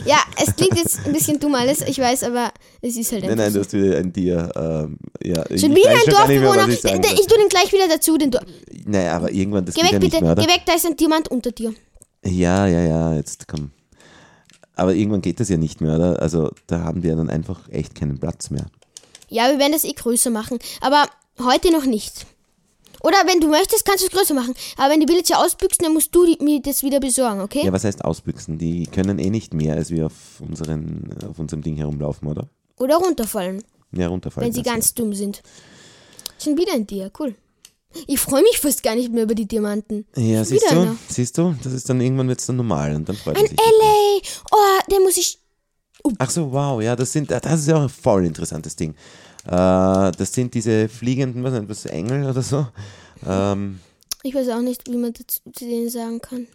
ja, 0.06 0.18
es 0.42 0.56
klingt 0.56 0.78
jetzt 0.78 1.04
ein 1.04 1.12
bisschen 1.12 1.38
dumm 1.38 1.54
alles, 1.54 1.82
ich 1.82 1.98
weiß, 1.98 2.24
aber 2.24 2.52
es 2.80 2.96
ist 2.96 3.12
halt 3.12 3.22
Nein, 3.24 3.32
einfach 3.38 3.44
nein, 3.44 3.52
so. 3.52 3.58
du 3.58 3.64
hast 3.64 3.72
wieder 3.74 3.98
ein 3.98 4.12
Tier. 4.12 4.50
Ähm, 4.56 4.96
ja, 5.22 5.44
ich 5.50 5.60
Schon 5.60 5.74
wieder 5.74 5.90
ein 5.90 5.98
schon 5.98 6.14
Dorfbewohner. 6.14 6.68
ich 6.68 6.82
Ich, 6.84 7.20
ich 7.20 7.26
tue 7.26 7.38
den 7.38 7.48
gleich 7.50 7.70
wieder 7.72 7.88
dazu, 7.88 8.16
den 8.16 8.30
Dor 8.30 8.40
Naja, 8.86 9.16
aber 9.16 9.30
irgendwann, 9.30 9.64
das 9.66 9.74
Geh 9.74 9.82
weg 9.82 9.92
ja 9.92 9.98
bitte, 9.98 10.20
mehr, 10.22 10.34
geh 10.36 10.46
weg, 10.46 10.62
da 10.64 10.72
ist 10.74 10.86
ein 10.86 10.96
Diamant 10.96 11.28
unter 11.28 11.50
dir. 11.52 11.74
Ja, 12.24 12.66
ja, 12.66 12.80
ja, 12.82 13.14
jetzt 13.14 13.46
komm. 13.48 13.72
Aber 14.74 14.94
irgendwann 14.94 15.22
geht 15.22 15.38
das 15.40 15.48
ja 15.48 15.56
nicht 15.56 15.80
mehr, 15.80 15.96
oder? 15.96 16.22
Also 16.22 16.50
da 16.66 16.80
haben 16.80 17.02
ja 17.02 17.14
dann 17.14 17.28
einfach 17.30 17.68
echt 17.68 17.94
keinen 17.94 18.18
Platz 18.18 18.50
mehr. 18.50 18.66
Ja, 19.28 19.48
wir 19.50 19.58
werden 19.58 19.72
das 19.72 19.84
eh 19.84 19.92
größer 19.92 20.30
machen, 20.30 20.58
aber 20.80 21.06
heute 21.42 21.70
noch 21.72 21.84
nicht. 21.84 22.26
Oder 23.02 23.16
wenn 23.26 23.40
du 23.40 23.48
möchtest, 23.48 23.84
kannst 23.84 24.02
du 24.04 24.06
es 24.06 24.12
größer 24.12 24.34
machen. 24.34 24.54
Aber 24.76 24.92
wenn 24.92 25.00
die 25.00 25.08
Villager 25.08 25.38
ausbüchsen, 25.44 25.84
dann 25.84 25.92
musst 25.92 26.14
du 26.14 26.24
die, 26.24 26.38
mir 26.42 26.62
das 26.62 26.82
wieder 26.84 27.00
besorgen, 27.00 27.40
okay? 27.40 27.62
Ja, 27.64 27.72
was 27.72 27.82
heißt 27.84 28.04
ausbüchsen? 28.04 28.58
Die 28.58 28.86
können 28.86 29.18
eh 29.18 29.28
nicht 29.30 29.54
mehr, 29.54 29.74
als 29.74 29.90
wir 29.90 30.06
auf, 30.06 30.12
unseren, 30.40 31.10
auf 31.28 31.38
unserem 31.38 31.62
Ding 31.62 31.76
herumlaufen, 31.76 32.28
oder? 32.28 32.48
Oder 32.78 32.96
runterfallen, 32.96 33.64
Ja, 33.92 34.06
runterfallen. 34.06 34.46
wenn 34.46 34.52
sie 34.54 34.62
ganz 34.62 34.94
dumm 34.94 35.14
sind. 35.14 35.42
Schon 36.38 36.56
wieder 36.56 36.74
ein 36.74 36.86
Tier, 36.86 37.10
cool. 37.18 37.34
Ich 38.06 38.20
freue 38.20 38.42
mich 38.42 38.58
fast 38.58 38.82
gar 38.82 38.94
nicht 38.94 39.12
mehr 39.12 39.24
über 39.24 39.34
die 39.34 39.46
Diamanten. 39.46 40.06
Ja, 40.16 40.44
siehst 40.44 40.70
du, 40.70 40.80
einer. 40.80 40.96
siehst 41.08 41.36
du, 41.38 41.54
das 41.62 41.72
ist 41.72 41.88
dann 41.88 42.00
irgendwann 42.00 42.28
wird's 42.28 42.46
dann 42.46 42.56
normal 42.56 42.94
und 42.94 43.08
dann 43.08 43.16
freut 43.16 43.36
Ein 43.36 43.42
man 43.42 43.50
sich. 43.50 43.58
LA! 43.58 44.20
Oh, 44.52 44.90
den 44.90 45.02
muss 45.02 45.16
ich. 45.16 45.38
Ach 46.18 46.30
so, 46.30 46.50
wow, 46.52 46.82
ja, 46.82 46.96
das 46.96 47.12
sind, 47.12 47.30
das 47.30 47.60
ist 47.60 47.68
ja 47.68 47.76
auch 47.76 47.82
ein 47.82 47.88
voll 47.88 48.26
interessantes 48.26 48.74
Ding. 48.74 48.94
Äh, 49.46 49.50
das 49.50 50.32
sind 50.32 50.54
diese 50.54 50.88
fliegenden, 50.88 51.44
was 51.44 51.52
nennt 51.52 51.68
man 51.68 51.76
das, 51.76 51.86
Engel 51.86 52.28
oder 52.28 52.42
so. 52.42 52.66
Ähm, 53.26 53.80
Ich 54.22 54.34
weiß 54.34 54.48
auch 54.50 54.60
nicht, 54.62 54.88
wie 54.90 54.96
man 54.96 55.12
dazu, 55.12 55.40
zu 55.52 55.64
denen 55.64 55.88
sagen 55.90 56.20
kann. 56.20 56.46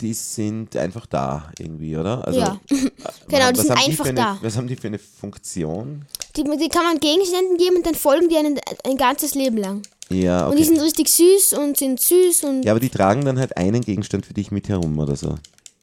Die 0.00 0.14
sind 0.14 0.76
einfach 0.76 1.06
da 1.06 1.50
irgendwie, 1.58 1.96
oder? 1.96 2.26
Also, 2.26 2.40
Ja. 2.40 2.60
äh, 2.70 2.76
Genau, 3.28 3.50
die 3.52 3.60
sind 3.60 3.70
haben 3.70 3.84
einfach 3.86 4.04
für 4.04 4.10
eine, 4.10 4.20
da. 4.20 4.38
Was 4.42 4.56
haben 4.56 4.66
die 4.66 4.76
für 4.76 4.86
eine 4.88 4.98
Funktion? 4.98 6.04
Die, 6.36 6.44
die 6.44 6.68
kann 6.68 6.84
man 6.84 6.98
Gegenständen 7.00 7.56
geben 7.58 7.76
und 7.76 7.86
dann 7.86 7.94
folgen 7.94 8.28
die 8.28 8.36
einen, 8.36 8.58
ein 8.84 8.96
ganzes 8.96 9.34
Leben 9.34 9.56
lang. 9.56 9.82
Ja, 10.08 10.46
Und 10.46 10.58
die 10.58 10.62
okay. 10.64 10.74
sind 10.74 10.80
richtig 10.80 11.08
süß 11.08 11.54
und 11.54 11.76
sind 11.78 12.00
süß 12.00 12.44
und 12.44 12.62
Ja, 12.64 12.72
aber 12.72 12.80
die 12.80 12.90
tragen 12.90 13.24
dann 13.24 13.38
halt 13.38 13.56
einen 13.56 13.80
Gegenstand 13.80 14.26
für 14.26 14.34
dich 14.34 14.50
mit 14.50 14.68
herum 14.68 14.98
oder 14.98 15.16
so. 15.16 15.36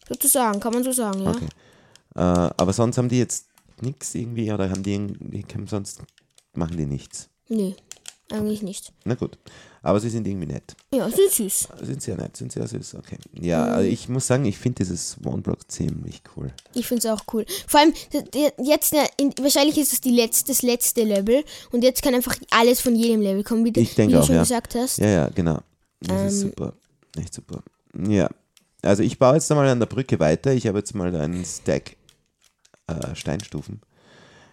sozusagen, 0.08 0.60
kann 0.60 0.74
man 0.74 0.84
so 0.84 0.92
sagen, 0.92 1.24
ja. 1.24 1.32
Okay. 1.32 1.48
Äh, 2.16 2.20
aber 2.58 2.74
sonst 2.74 2.98
haben 2.98 3.10
die 3.10 3.20
jetzt 3.20 3.46
nichts 3.82 4.14
irgendwie 4.16 4.52
oder 4.52 4.70
haben 4.70 4.84
die 4.84 4.94
irgendwie, 4.94 5.46
sonst 5.68 6.02
machen 6.54 6.78
die 6.78 6.86
nichts. 6.86 7.30
Nee, 7.48 7.76
eigentlich 8.32 8.62
nicht. 8.62 8.92
Na 9.06 9.16
gut. 9.16 9.38
Aber 9.82 10.00
sie 10.02 10.10
sind 10.10 10.28
irgendwie 10.28 10.48
nett. 10.48 10.76
Ja, 10.94 11.10
sind 11.10 11.32
süß. 11.32 11.70
Sind 11.82 12.02
sehr 12.02 12.18
nett, 12.18 12.36
sind 12.36 12.52
sehr 12.52 12.68
süß, 12.68 12.96
okay. 12.96 13.18
Ja, 13.40 13.66
Mhm. 13.66 13.72
also 13.74 13.90
ich 13.90 14.10
muss 14.10 14.28
sagen, 14.28 14.44
ich 14.46 14.58
finde 14.58 14.84
dieses 14.84 15.16
One-Block 15.24 15.72
ziemlich 15.72 16.22
cool. 16.36 16.52
Ich 16.74 16.86
finde 16.88 17.08
es 17.08 17.14
auch 17.14 17.24
cool. 17.34 17.46
Vor 17.68 17.80
allem, 17.80 17.94
jetzt, 18.62 18.92
ne, 18.94 19.06
in, 19.18 19.34
wahrscheinlich 19.42 19.78
ist 19.78 19.94
es 19.94 20.02
die 20.02 20.12
letzte, 20.12 20.52
das 20.52 20.62
letzte 20.64 21.04
Level 21.04 21.46
und 21.72 21.84
jetzt 21.84 22.02
kann 22.04 22.14
einfach 22.14 22.36
alles 22.52 22.82
von 22.82 22.94
jedem 22.96 23.22
Level 23.22 23.44
kommen, 23.44 23.64
wie, 23.64 23.72
du- 23.72 23.80
Ich 23.80 23.96
denke 23.96 24.12
wie 24.12 24.16
du 24.18 24.22
auch, 24.22 24.26
schon 24.26 24.36
ja. 24.36 24.42
gesagt 24.42 24.76
hast. 24.76 24.98
Ja, 24.98 25.08
ja, 25.08 25.30
genau. 25.30 25.60
Das 26.02 26.34
ist 26.34 26.42
Ähm. 26.44 26.50
super. 26.50 26.74
Echt 27.18 27.34
super. 27.34 27.64
Ja. 28.08 28.30
Also 28.82 29.04
ich 29.04 29.18
baue 29.18 29.36
jetzt 29.36 29.50
einmal 29.52 29.68
an 29.68 29.80
der 29.80 29.88
Brücke 29.88 30.20
weiter. 30.20 30.54
Ich 30.54 30.68
habe 30.68 30.78
jetzt 30.80 30.94
mal 30.96 31.14
einen 31.16 31.44
Stack 31.46 31.96
äh, 32.88 33.16
Steinstufen. 33.16 33.82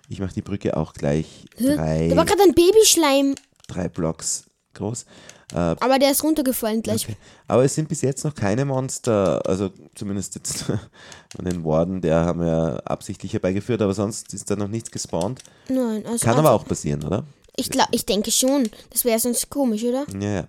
Ich 0.09 0.21
mache 0.21 0.35
die 0.35 0.43
Brücke 0.43 0.77
auch 0.77 0.93
gleich 0.93 1.47
drei, 1.59 2.09
Da 2.09 2.17
war 2.17 2.25
gerade 2.25 2.43
ein 2.43 2.55
Babyschleim. 2.55 3.35
drei 3.69 3.89
Blocks 3.89 4.45
groß. 4.77 5.07
Aber 5.55 5.99
der 5.99 6.11
ist 6.11 6.25
runtergefallen 6.25 6.83
gleich. 6.83 7.05
Okay. 7.05 7.17
Aber 7.47 7.65
es 7.65 7.75
sind 7.75 7.89
bis 7.89 8.03
jetzt 8.03 8.25
noch 8.25 8.35
keine 8.35 8.65
Monster, 8.65 9.41
also 9.47 9.71
zumindest 9.95 10.35
jetzt 10.35 10.63
von 11.37 11.45
den 11.45 11.65
Warden, 11.65 12.01
der 12.01 12.25
haben 12.25 12.41
wir 12.41 12.83
absichtlich 12.85 13.33
herbeigeführt, 13.33 13.81
aber 13.81 13.95
sonst 13.95 14.35
ist 14.35 14.51
da 14.51 14.57
noch 14.57 14.69
nichts 14.69 14.91
gespawnt. 14.91 15.43
Nein, 15.69 16.05
also 16.07 16.25
Kann 16.25 16.37
also, 16.37 16.49
aber 16.49 16.53
auch 16.53 16.67
passieren, 16.67 17.05
oder? 17.05 17.25
Ich, 17.57 17.71
glaub, 17.71 17.89
ich 17.93 18.05
denke 18.05 18.31
schon. 18.31 18.69
Das 18.91 19.05
wäre 19.05 19.19
sonst 19.19 19.49
komisch, 19.49 19.85
oder? 19.85 20.05
Ja, 20.21 20.31
ja. 20.31 20.49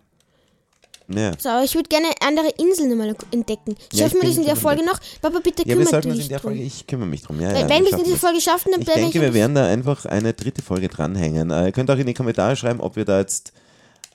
Ja, 1.09 1.31
So, 1.39 1.47
aber 1.47 1.63
ich 1.63 1.73
würde 1.73 1.87
gerne 1.87 2.07
andere 2.19 2.49
Inseln 2.57 2.89
nochmal 2.89 3.15
entdecken. 3.31 3.77
Ja, 3.93 4.03
Schaffen 4.03 4.17
ich 4.17 4.23
wir 4.23 4.29
das 4.29 4.37
in 4.39 4.45
der 4.45 4.57
Folge 4.57 4.83
noch? 4.83 4.99
Papa, 5.21 5.39
bitte 5.41 5.63
ja 5.65 5.77
wir 5.77 5.85
kümmere 5.85 6.01
dich 6.01 6.23
in 6.23 6.29
der. 6.29 6.39
Folge, 6.39 6.61
ich 6.61 6.85
kümmere 6.85 7.07
mich 7.07 7.21
drum. 7.21 7.39
Ja, 7.39 7.53
Weil, 7.53 7.61
ja, 7.61 7.69
wenn 7.69 7.85
wir 7.85 7.93
es 7.93 7.97
in 7.97 8.03
dieser. 8.03 8.17
Folge 8.17 8.41
schaffen, 8.41 8.71
dann 8.73 8.81
Ich 8.81 8.87
denke, 8.87 9.21
wir 9.21 9.33
werden 9.33 9.55
da 9.55 9.67
einfach 9.67 10.05
eine 10.05 10.33
dritte 10.33 10.61
Folge 10.61 10.89
dranhängen. 10.89 11.49
Äh, 11.49 11.67
ihr 11.67 11.71
könnt 11.71 11.89
auch 11.89 11.97
in 11.97 12.07
die 12.07 12.13
Kommentare 12.13 12.57
schreiben, 12.57 12.81
ob 12.81 12.97
ihr 12.97 13.05
da 13.05 13.19
jetzt 13.19 13.53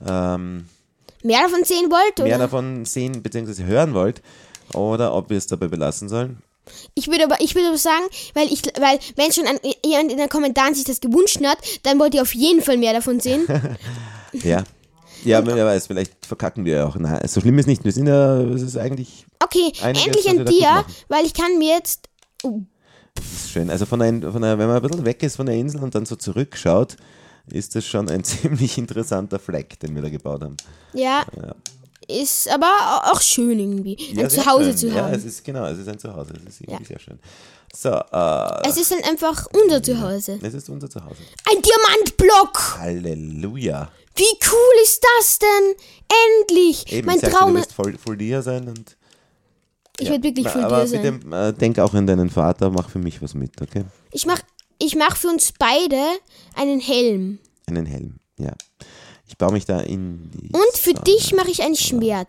ähm, 0.06 0.66
mehr 1.22 1.42
davon 1.42 1.64
sehen 1.64 1.90
wollt, 1.90 2.18
mehr 2.18 2.36
oder? 2.36 2.44
davon 2.44 2.84
sehen 2.84 3.22
bzw. 3.22 3.64
hören 3.64 3.94
wollt 3.94 4.22
oder 4.74 5.14
ob 5.14 5.30
wir 5.30 5.38
es 5.38 5.46
dabei 5.46 5.68
belassen 5.68 6.08
sollen. 6.08 6.42
Ich 6.94 7.08
würde 7.08 7.24
aber, 7.24 7.40
ich 7.40 7.54
würde 7.54 7.68
aber 7.68 7.78
sagen, 7.78 8.04
weil 8.34 8.46
ich, 8.52 8.62
weil 8.78 8.98
wenn 9.16 9.32
schon 9.32 9.46
ein, 9.46 9.58
jemand 9.84 10.12
in 10.12 10.18
den 10.18 10.28
Kommentaren 10.28 10.74
sich 10.74 10.84
das 10.84 11.00
gewünscht 11.00 11.40
hat, 11.44 11.58
dann 11.82 11.98
wollt 11.98 12.14
ihr 12.14 12.22
auf 12.22 12.34
jeden 12.34 12.62
Fall 12.62 12.76
mehr 12.76 12.92
davon 12.92 13.20
sehen. 13.20 13.46
Ja. 14.32 14.64
Ja, 15.24 15.44
wer 15.46 15.66
weiß, 15.66 15.88
vielleicht 15.88 16.24
verkacken 16.24 16.64
wir 16.64 16.76
ja 16.76 16.86
auch. 16.86 16.96
Nein, 16.96 17.20
so 17.28 17.42
schlimm 17.42 17.58
ist 17.58 17.66
nicht. 17.66 17.84
Wir 17.84 17.92
sind 17.92 18.06
ja, 18.06 18.40
es 18.40 18.62
ist 18.62 18.78
eigentlich 18.78 19.26
Okay, 19.44 19.72
endlich 19.82 20.28
ein 20.28 20.46
Tier, 20.46 20.84
weil 21.08 21.24
ich 21.26 21.34
kann 21.34 21.58
mir 21.58 21.74
jetzt. 21.74 22.08
Oh, 22.42 22.60
das 23.14 23.24
ist 23.26 23.50
schön. 23.50 23.70
Also 23.70 23.86
von 23.86 24.00
der, 24.00 24.32
von 24.32 24.42
der, 24.42 24.58
wenn 24.58 24.68
man 24.68 24.76
ein 24.76 24.82
bisschen 24.82 25.04
weg 25.04 25.22
ist 25.22 25.36
von 25.36 25.46
der 25.46 25.54
Insel 25.56 25.82
und 25.82 25.94
dann 25.94 26.06
so 26.06 26.16
zurückschaut, 26.16 26.96
ist 27.50 27.74
das 27.74 27.85
schon 27.87 28.09
ein 28.09 28.24
ziemlich 28.24 28.78
interessanter 28.78 29.38
Fleck, 29.38 29.78
den 29.81 29.94
wir 29.94 30.02
da 30.02 30.09
gebaut 30.11 30.42
haben. 30.42 30.57
ja, 30.92 31.24
ist 32.09 32.48
aber 32.50 33.11
auch 33.12 33.20
schön 33.20 33.59
irgendwie, 33.59 33.96
Ja, 34.12 34.24
ein 34.24 34.31
sehr 34.31 34.42
Zuhause 34.42 34.74
zu 34.74 34.88
Ja, 34.88 35.05
haben. 35.05 35.14
es 35.14 35.24
ist 35.24 35.44
genau, 35.44 35.64
es 35.66 35.78
ist 35.78 35.88
ein 35.88 35.98
Zuhause. 35.98 36.33
Es 36.46 36.55
ist 36.55 36.61
irgendwie 36.62 36.83
Ja. 36.83 36.88
sehr 36.88 36.98
schön. 36.98 37.18
So, 37.74 37.90
äh, 37.90 38.68
Es 38.68 38.76
ist 38.76 38.90
dann 38.90 39.02
einfach 39.05 39.46
unser 39.55 39.83
Zuhause. 39.83 40.38
es 40.42 40.52
ist 40.55 40.68
unser 40.68 40.90
Zuhause. 40.90 41.22
Ein 41.50 41.62
Diamantblock! 41.62 42.78
Halleluja. 42.78 43.88
Wie 44.16 44.24
cool 44.24 44.83
ist 44.83 45.02
das 45.18 45.38
denn? 45.38 45.74
Endlich! 46.40 46.92
Eben, 46.92 47.07
mein 47.07 47.16
ich 47.16 47.22
Traum. 47.22 47.55
du 47.55 47.61
wirst 47.61 47.72
voll, 47.72 47.96
voll 47.96 48.16
dir 48.18 48.42
sein 48.42 48.68
und 48.68 48.96
Ich 49.98 50.07
ja. 50.07 50.12
werde 50.12 50.24
wirklich 50.24 50.48
voll 50.48 50.64
Aber 50.64 50.83
dir 50.83 50.88
sein. 50.88 51.20
bitte 51.20 51.37
äh, 51.37 51.52
denk 51.52 51.78
auch 51.78 51.94
an 51.94 52.07
deinen 52.07 52.28
Vater, 52.31 52.68
mach 52.68 52.90
für 52.90 52.98
mich 52.98 53.22
was 53.22 53.33
mit, 53.35 53.62
okay? 53.62 53.85
Ich 54.11 54.26
mach, 54.26 54.40
ich 54.84 54.96
mach 54.96 55.16
für 55.16 55.28
uns 55.28 55.52
beide 55.58 56.00
einen 56.54 56.80
Helm. 56.80 57.38
Einen 57.66 57.86
Helm, 57.86 58.16
ja. 58.38 58.52
Ich 59.26 59.38
baue 59.38 59.52
mich 59.52 59.64
da 59.64 59.80
in 59.80 60.30
die 60.32 60.50
Und 60.52 60.76
für 60.76 60.90
Sonne, 60.90 61.04
dich 61.04 61.34
mache 61.34 61.50
ich 61.50 61.62
ein 61.62 61.68
in 61.68 61.76
Schwert. 61.76 62.28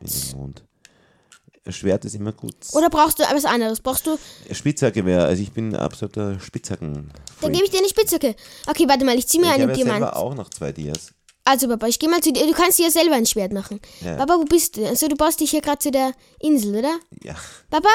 Schwert 1.69 2.03
ist 2.05 2.15
immer 2.15 2.33
gut. 2.33 2.55
Oder 2.73 2.89
brauchst 2.89 3.19
du 3.19 3.23
was 3.23 3.45
anderes? 3.45 3.79
Brauchst 3.79 4.05
du. 4.05 4.17
Spitzhackegewehr, 4.51 5.23
also 5.25 5.41
ich 5.41 5.51
bin 5.51 5.75
absoluter 5.75 6.39
Spitzhacken. 6.39 7.09
Dann 7.41 7.51
gebe 7.53 7.63
ich 7.63 7.71
dir 7.71 7.79
eine 7.79 7.87
Spitzhacke. 7.89 8.35
Okay, 8.67 8.85
warte 8.87 9.05
mal, 9.05 9.17
ich 9.17 9.27
ziehe 9.27 9.41
mir 9.41 9.47
ich 9.47 9.53
einen 9.53 9.63
habe 9.63 9.73
Diamant. 9.73 9.99
selber 9.99 10.17
auch 10.17 10.35
noch 10.35 10.49
zwei 10.49 10.71
Dias. 10.71 11.13
Also, 11.45 11.67
Papa, 11.67 11.87
ich 11.87 11.99
gehe 11.99 12.09
mal 12.09 12.21
zu 12.21 12.31
dir. 12.31 12.45
Du 12.47 12.53
kannst 12.53 12.79
dir 12.79 12.83
ja 12.85 12.89
selber 12.91 13.15
ein 13.15 13.25
Schwert 13.25 13.51
machen. 13.51 13.81
Ja. 14.01 14.15
Papa, 14.15 14.37
wo 14.37 14.45
bist 14.45 14.77
du? 14.77 14.87
Also, 14.87 15.07
du 15.09 15.15
baust 15.15 15.39
dich 15.41 15.51
hier 15.51 15.61
gerade 15.61 15.79
zu 15.79 15.91
der 15.91 16.13
Insel, 16.39 16.75
oder? 16.77 16.99
Ja. 17.21 17.35
Papa, 17.69 17.89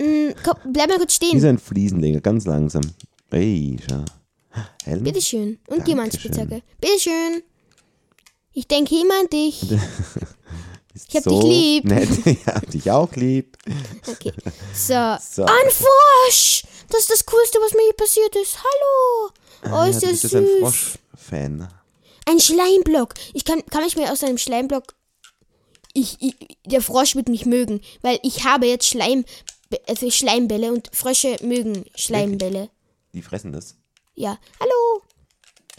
mh, 0.00 0.34
komm, 0.44 0.72
bleib 0.72 0.88
mal 0.90 0.98
kurz 0.98 1.12
Wie 1.20 1.26
stehen. 1.26 1.40
so 1.40 1.46
ein 1.46 1.58
Fliesenleger, 1.58 2.20
ganz 2.20 2.44
langsam. 2.44 2.82
Ey, 3.30 3.76
schau. 3.88 4.04
Helm? 4.84 5.04
Bitteschön. 5.04 5.58
Und. 5.68 5.86
Diamantspitzhacke. 5.86 6.62
Bitteschön. 6.80 7.42
Ich 8.52 8.66
denke 8.66 8.94
immer 9.00 9.20
an 9.20 9.28
dich. 9.28 9.62
Ich 11.08 11.16
hab 11.16 11.22
dich 11.24 11.42
lieb. 11.42 11.84
Nett. 11.84 12.08
Ich 12.26 12.46
hab 12.46 12.70
dich 12.70 12.90
auch 12.90 13.14
lieb. 13.16 13.56
Okay. 14.06 14.32
So. 14.74 15.16
So. 15.20 15.44
Ein 15.44 15.70
Frosch! 15.70 16.64
Das 16.88 17.00
ist 17.02 17.10
das 17.10 17.26
Coolste, 17.26 17.58
was 17.60 17.72
mir 17.72 17.82
hier 17.84 17.94
passiert 17.94 18.36
ist. 18.36 18.58
Hallo! 18.58 19.30
Oh, 19.64 19.68
Ah, 19.76 19.86
ja, 19.86 19.90
ist 19.90 20.02
du 20.02 20.06
der 20.06 20.10
jetzt 20.12 20.34
ein 20.34 20.46
süß. 20.46 20.58
Frosch-Fan. 20.60 21.68
Ein 22.26 22.40
Schleimblock. 22.40 23.14
Ich 23.32 23.44
kann, 23.44 23.64
kann 23.66 23.84
ich 23.86 23.96
mir 23.96 24.12
aus 24.12 24.22
einem 24.24 24.38
Schleimblock. 24.38 24.94
Ich, 25.94 26.16
ich, 26.20 26.34
der 26.66 26.82
Frosch 26.82 27.14
wird 27.16 27.28
mich 27.28 27.46
mögen, 27.46 27.80
weil 28.02 28.18
ich 28.22 28.44
habe 28.44 28.66
jetzt 28.66 28.86
Schleim, 28.86 29.24
also 29.88 30.10
Schleimbälle 30.10 30.72
und 30.72 30.90
Frösche 30.92 31.36
mögen 31.42 31.84
Schleimbälle. 31.94 32.68
Die 33.12 33.22
fressen 33.22 33.52
das. 33.52 33.76
Ja. 34.14 34.38
Hallo. 34.60 35.02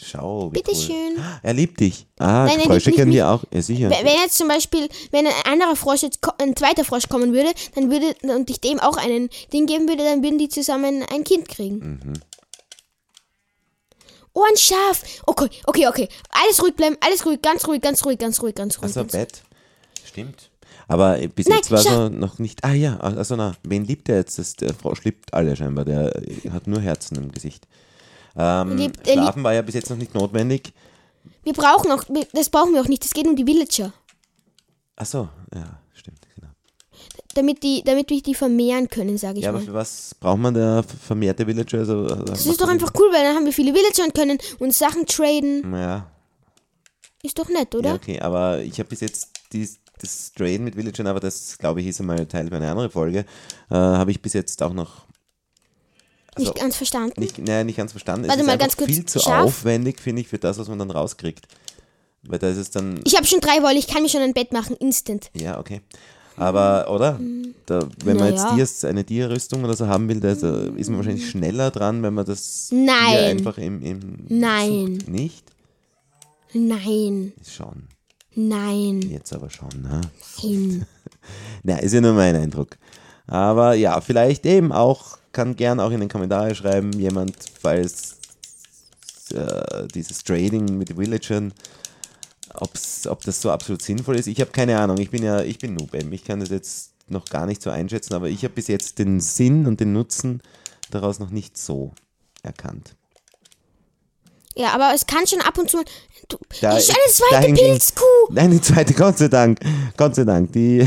Schau, 0.03 0.49
Bitteschön. 0.49 1.13
Cool. 1.15 1.39
Er 1.43 1.53
liebt 1.53 1.79
dich. 1.79 2.07
Ah, 2.17 2.45
Nein, 2.45 2.59
die 2.59 2.65
Frösche 2.65 2.91
können 2.91 3.11
wir 3.11 3.29
auch. 3.29 3.43
Ja, 3.53 3.61
sicher. 3.61 3.89
Wenn 3.91 4.07
jetzt 4.07 4.35
zum 4.35 4.47
Beispiel, 4.47 4.89
wenn 5.11 5.27
ein 5.27 5.33
anderer 5.45 5.75
Frosch 5.75 6.01
jetzt, 6.01 6.19
ein 6.39 6.55
zweiter 6.55 6.83
Frosch 6.83 7.07
kommen 7.07 7.33
würde, 7.33 7.51
dann 7.75 7.91
würde, 7.91 8.15
und 8.23 8.49
ich 8.49 8.59
dem 8.61 8.79
auch 8.79 8.97
einen 8.97 9.29
Ding 9.53 9.67
geben 9.67 9.87
würde, 9.87 10.03
dann 10.03 10.23
würden 10.23 10.39
die 10.39 10.49
zusammen 10.49 11.03
ein 11.03 11.23
Kind 11.23 11.47
kriegen. 11.49 11.99
Mhm. 12.03 12.13
Oh, 14.33 14.43
ein 14.49 14.57
Schaf. 14.57 15.03
Okay, 15.27 15.49
okay, 15.65 15.87
okay. 15.87 16.09
Alles 16.29 16.63
ruhig 16.63 16.75
bleiben, 16.75 16.97
alles 17.01 17.25
ruhig, 17.25 17.41
ganz 17.41 17.67
ruhig, 17.67 17.81
ganz 17.81 18.03
ruhig, 18.03 18.17
ganz 18.17 18.41
ruhig, 18.41 18.55
ganz 18.55 18.77
ruhig. 18.77 18.97
Also. 18.97 19.03
Bett. 19.03 19.43
Stimmt. 20.03 20.49
Aber 20.91 21.21
äh, 21.21 21.27
bis 21.29 21.47
Nein, 21.47 21.57
jetzt 21.59 21.71
war 21.71 21.77
so 21.79 22.09
noch 22.09 22.37
nicht. 22.37 22.65
Ah 22.65 22.73
ja, 22.73 22.97
also 22.99 23.37
na, 23.37 23.55
wen 23.63 23.85
liebt 23.85 24.09
er 24.09 24.17
jetzt? 24.17 24.37
Das, 24.37 24.55
der 24.57 24.73
Frosch 24.73 25.03
liebt 25.05 25.33
alle 25.33 25.55
scheinbar. 25.55 25.85
Der 25.85 26.13
äh, 26.27 26.49
hat 26.51 26.67
nur 26.67 26.81
Herzen 26.81 27.15
im 27.17 27.31
Gesicht. 27.31 27.65
Ähm, 28.35 28.75
Liebt- 28.77 28.97
er 29.07 29.13
liebt- 29.15 29.23
Schlafen 29.23 29.43
war 29.43 29.53
ja 29.53 29.61
bis 29.61 29.75
jetzt 29.75 29.89
noch 29.89 29.97
nicht 29.97 30.13
notwendig. 30.13 30.73
Wir 31.43 31.53
brauchen 31.53 31.91
auch, 31.91 32.03
das 32.33 32.49
brauchen 32.49 32.73
wir 32.73 32.81
auch 32.81 32.87
nicht, 32.89 33.05
es 33.05 33.13
geht 33.13 33.25
um 33.27 33.35
die 33.37 33.45
Villager. 33.47 33.93
Achso, 34.97 35.29
ja, 35.55 35.79
stimmt, 35.93 36.19
genau. 36.35 36.49
Damit, 37.35 37.63
die, 37.63 37.83
damit 37.85 38.09
wir 38.09 38.21
die 38.21 38.35
vermehren 38.35 38.87
können, 38.89 39.17
sage 39.17 39.37
ich 39.39 39.43
Ja, 39.45 39.49
aber 39.51 39.59
mal. 39.59 39.65
für 39.65 39.73
was 39.73 40.13
braucht 40.19 40.39
man 40.39 40.53
da 40.53 40.83
vermehrte 40.83 41.45
Villager? 41.47 41.79
Also, 41.79 42.05
Das 42.07 42.45
ist 42.45 42.59
doch 42.59 42.67
einfach 42.67 42.91
cool, 42.99 43.07
weil 43.13 43.23
dann 43.23 43.35
haben 43.35 43.45
wir 43.45 43.53
viele 43.53 43.73
Villager 43.73 44.03
und 44.03 44.13
können 44.13 44.37
uns 44.59 44.77
Sachen 44.77 45.05
traden. 45.05 45.73
Ja, 45.73 46.11
Ist 47.23 47.39
doch 47.39 47.47
nett, 47.49 47.73
ja, 47.73 47.79
oder? 47.79 47.93
okay, 47.95 48.19
aber 48.19 48.59
ich 48.61 48.77
habe 48.79 48.89
bis 48.89 48.99
jetzt 49.01 49.29
dies, 49.53 49.79
das 50.01 50.31
Traden 50.33 50.63
mit 50.63 50.75
Villagern, 50.75 51.07
aber 51.07 51.19
das 51.19 51.57
glaube 51.57 51.81
ich 51.81 51.87
ist 51.87 51.99
einmal 51.99 52.25
Teil 52.25 52.47
für 52.47 52.55
eine 52.55 52.69
andere 52.69 52.89
Folge, 52.89 53.19
äh, 53.69 53.73
habe 53.75 54.11
ich 54.11 54.21
bis 54.21 54.33
jetzt 54.33 54.61
auch 54.63 54.73
noch 54.73 55.05
Nicht 56.37 56.55
ganz 56.55 56.75
verstanden. 56.75 57.19
nicht, 57.19 57.37
naja, 57.39 57.63
nicht 57.63 57.77
ganz 57.77 57.91
verstanden. 57.91 58.27
Warte 58.27 58.41
es 58.41 58.41
ist 58.41 58.47
mal, 58.47 58.57
ganz 58.57 58.77
kurz, 58.77 58.89
viel 58.91 59.05
zu 59.05 59.19
Schaf? 59.19 59.45
aufwendig, 59.45 59.99
finde 59.99 60.21
ich, 60.21 60.27
für 60.27 60.37
das, 60.39 60.57
was 60.57 60.67
man 60.67 60.79
dann 60.79 60.91
rauskriegt. 60.91 61.47
Weil 62.23 62.39
da 62.39 62.49
ist 62.49 62.57
es 62.57 62.69
dann, 62.71 62.99
Ich 63.03 63.15
habe 63.15 63.25
schon 63.25 63.39
drei 63.39 63.61
Wolle, 63.63 63.77
ich 63.79 63.87
kann 63.87 64.03
mir 64.03 64.09
schon 64.09 64.21
ein 64.21 64.33
Bett 64.33 64.51
machen, 64.51 64.75
instant. 64.77 65.29
ja, 65.33 65.59
okay. 65.59 65.81
Aber, 66.37 66.89
oder? 66.89 67.19
Da, 67.65 67.87
wenn 68.03 68.17
man 68.17 68.29
Naja. 68.33 68.55
jetzt 68.55 68.55
Dias, 68.81 68.85
eine 68.85 69.03
Dia-Rüstung 69.03 69.63
oder 69.63 69.75
so 69.75 69.85
haben 69.87 70.07
will, 70.07 70.19
da 70.21 70.31
ist, 70.31 70.41
äh, 70.43 70.47
man 70.47 70.97
wahrscheinlich 70.97 71.29
schneller 71.29 71.69
dran, 71.71 72.01
wenn 72.01 72.13
man 72.13 72.25
das 72.25 72.69
Nein. 72.71 73.17
Einfach 73.37 73.57
im, 73.57 73.81
im 73.83 74.25
Nein. 74.29 74.95
sucht. 75.01 75.09
Nicht? 75.09 75.43
Nein, 76.53 77.33
Schon. 77.47 77.83
Nein, 78.35 79.01
Jetzt 79.01 79.33
aber 79.33 79.49
schon, 79.49 79.69
ne? 79.81 80.01
nein. 80.43 80.85
Na, 81.63 81.77
ist 81.77 81.93
ja 81.93 82.01
nur 82.01 82.13
mein 82.13 82.35
Eindruck. 82.35 82.77
Aber 83.27 83.75
ja, 83.75 84.01
vielleicht 84.01 84.45
eben 84.45 84.71
auch, 84.71 85.17
kann 85.31 85.55
gern 85.55 85.79
auch 85.79 85.91
in 85.91 85.99
den 85.99 86.09
Kommentare 86.09 86.55
schreiben, 86.55 86.91
jemand, 86.93 87.35
falls 87.61 88.17
äh, 89.33 89.87
dieses 89.93 90.23
Trading 90.23 90.77
mit 90.77 90.97
Villagern, 90.97 91.53
ob's, 92.55 93.07
ob 93.07 93.21
das 93.21 93.41
so 93.41 93.51
absolut 93.51 93.81
sinnvoll 93.81 94.17
ist. 94.17 94.27
Ich 94.27 94.41
habe 94.41 94.51
keine 94.51 94.77
Ahnung, 94.79 94.97
ich 94.97 95.09
bin 95.09 95.23
ja, 95.23 95.41
ich 95.41 95.59
bin 95.59 95.75
Noob, 95.75 95.93
eben. 95.93 96.11
ich 96.11 96.23
kann 96.23 96.39
das 96.39 96.49
jetzt 96.49 96.91
noch 97.07 97.25
gar 97.25 97.45
nicht 97.45 97.61
so 97.61 97.69
einschätzen, 97.69 98.13
aber 98.13 98.29
ich 98.29 98.43
habe 98.43 98.53
bis 98.53 98.67
jetzt 98.67 98.99
den 98.99 99.19
Sinn 99.19 99.67
und 99.67 99.79
den 99.79 99.93
Nutzen 99.93 100.41
daraus 100.89 101.19
noch 101.19 101.29
nicht 101.29 101.57
so 101.57 101.93
erkannt. 102.43 102.95
Ja, 104.55 104.73
aber 104.73 104.91
es 104.93 105.05
kann 105.05 105.25
schon 105.27 105.41
ab 105.41 105.57
und 105.57 105.69
zu. 105.69 105.77
Du, 106.27 106.37
Da- 106.61 106.77
ich 106.77 106.89
eine 106.89 107.11
zweite 107.11 107.53
Pilzkuh! 107.53 108.03
Nein, 108.31 108.51
die 108.51 108.61
zweite, 108.61 108.93
Gott 108.93 109.17
sei 109.17 109.27
Dank, 109.27 109.59
Gott 109.97 110.15
sei 110.15 110.23
Dank, 110.23 110.51
die 110.53 110.79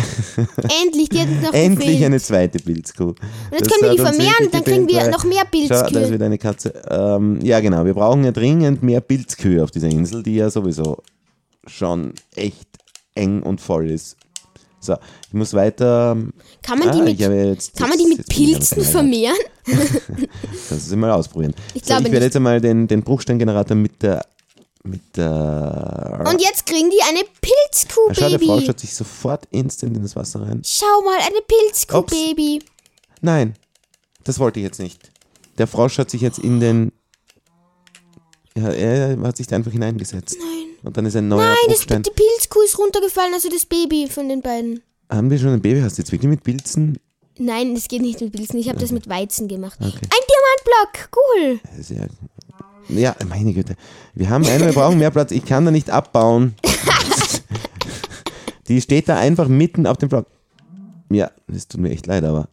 Endlich, 0.82 1.08
die 1.10 1.20
hat 1.20 1.28
noch 1.42 1.52
Endlich 1.52 1.86
gefehlt. 1.88 2.04
eine 2.04 2.20
zweite 2.20 2.58
Pilzkuh. 2.60 3.08
Und 3.08 3.16
jetzt 3.52 3.70
können 3.70 3.82
wir 3.82 3.90
die 3.90 3.98
vermehren, 3.98 4.48
dann 4.52 4.64
kriegen 4.64 4.88
wir 4.88 5.08
noch 5.10 5.24
mehr 5.24 5.42
Schau, 5.44 5.68
da 5.68 5.84
ist 5.84 5.90
Pilzkühe. 5.92 6.12
wieder 6.12 6.26
eine 6.26 6.38
Katze. 6.38 6.70
Ähm, 6.88 7.40
ja, 7.42 7.60
genau. 7.60 7.84
Wir 7.84 7.94
brauchen 7.94 8.24
ja 8.24 8.32
dringend 8.32 8.82
mehr 8.82 9.00
Pilzkühe 9.00 9.62
auf 9.62 9.70
dieser 9.70 9.88
Insel, 9.88 10.22
die 10.22 10.36
ja 10.36 10.48
sowieso 10.50 10.98
schon 11.66 12.14
echt 12.36 12.68
eng 13.14 13.42
und 13.42 13.60
voll 13.60 13.90
ist. 13.90 14.16
So, 14.84 14.94
ich 15.28 15.32
muss 15.32 15.52
weiter. 15.54 16.16
Kann 16.62 16.78
man 16.78 16.92
die 16.92 17.00
Ah, 17.00 17.02
mit, 17.04 17.18
ich 17.18 17.24
habe 17.24 17.34
jetzt, 17.36 17.74
kann 17.76 17.88
man 17.88 17.96
die 17.98 18.06
mit 18.06 18.28
Pilzen 18.28 18.82
vermehren? 18.84 19.36
Kannst 19.64 20.70
du 20.70 20.76
sie 20.76 20.96
mal 20.96 21.10
ausprobieren. 21.12 21.54
Ich 21.74 21.82
so, 21.84 21.88
glaube 21.88 22.06
ich 22.06 22.12
werde 22.12 22.26
jetzt 22.26 22.36
einmal 22.36 22.60
den, 22.60 22.86
den 22.86 23.02
Bruchsteingenerator 23.02 23.76
mit 23.76 24.02
der. 24.02 24.24
Mit 24.82 25.16
der. 25.16 26.24
Und 26.30 26.42
jetzt 26.42 26.66
kriegen 26.66 26.90
die 26.90 27.00
eine 27.08 27.20
Pilzkuh, 27.40 28.10
Ah, 28.10 28.14
Schau, 28.14 28.28
der 28.28 28.38
Frau 28.38 28.54
Baby. 28.56 28.66
schaut 28.66 28.80
sich 28.80 28.94
sofort 28.94 29.46
instant 29.50 29.96
in 29.96 30.02
das 30.02 30.14
Wasser 30.14 30.42
rein. 30.42 30.60
Schau 30.66 31.00
mal, 31.02 31.16
eine 31.20 31.40
Pilzkuh, 31.46 31.98
Ups. 32.00 32.12
Baby. 32.12 32.62
Nein, 33.22 33.54
das 34.24 34.38
wollte 34.38 34.60
ich 34.60 34.64
jetzt 34.64 34.80
nicht. 34.80 35.10
Der 35.56 35.66
Frosch 35.66 35.96
hat 35.96 36.10
sich 36.10 36.20
jetzt 36.20 36.38
in 36.38 36.60
den. 36.60 36.92
Ja, 38.56 38.68
er 38.68 39.18
hat 39.22 39.36
sich 39.38 39.46
da 39.46 39.56
einfach 39.56 39.72
hineingesetzt. 39.72 40.36
Nein. 40.38 40.48
Und 40.82 40.96
dann 40.98 41.06
ist 41.06 41.16
ein 41.16 41.28
neuer 41.28 41.46
Nein, 41.46 41.56
das 41.68 41.76
Bruchstein. 41.78 42.02
die 42.02 42.10
Pilzkuh 42.10 42.33
Pilzkuh 42.54 42.62
ist 42.62 42.78
runtergefallen, 42.78 43.34
also 43.34 43.48
das 43.48 43.66
Baby 43.66 44.08
von 44.08 44.28
den 44.28 44.40
beiden. 44.40 44.82
Haben 45.10 45.30
wir 45.30 45.38
schon 45.38 45.50
ein 45.50 45.60
Baby? 45.60 45.80
Hast 45.80 45.98
du 45.98 46.02
jetzt 46.02 46.12
wirklich 46.12 46.30
mit 46.30 46.44
Pilzen? 46.44 46.98
Nein, 47.38 47.74
das 47.74 47.88
geht 47.88 48.02
nicht 48.02 48.20
mit 48.20 48.32
Pilzen. 48.32 48.58
Ich 48.58 48.68
habe 48.68 48.78
das 48.78 48.92
mit 48.92 49.08
Weizen 49.08 49.48
gemacht. 49.48 49.78
Ein 49.80 49.90
Diamantblock, 49.90 51.10
cool. 51.16 51.60
Sehr, 51.80 52.08
ja, 52.88 53.16
meine 53.28 53.52
Güte. 53.52 53.74
Wir 54.14 54.30
haben 54.30 54.46
einen, 54.46 54.66
wir 54.66 54.72
brauchen 54.72 54.98
mehr 54.98 55.10
Platz. 55.10 55.32
Ich 55.32 55.44
kann 55.44 55.64
da 55.64 55.70
nicht 55.70 55.90
abbauen. 55.90 56.54
Die 58.68 58.80
steht 58.80 59.08
da 59.08 59.16
einfach 59.16 59.48
mitten 59.48 59.86
auf 59.86 59.98
dem 59.98 60.08
Block. 60.08 60.26
Ja, 61.10 61.30
das 61.48 61.68
tut 61.68 61.80
mir 61.80 61.90
echt 61.90 62.06
leid, 62.06 62.24
aber. 62.24 62.48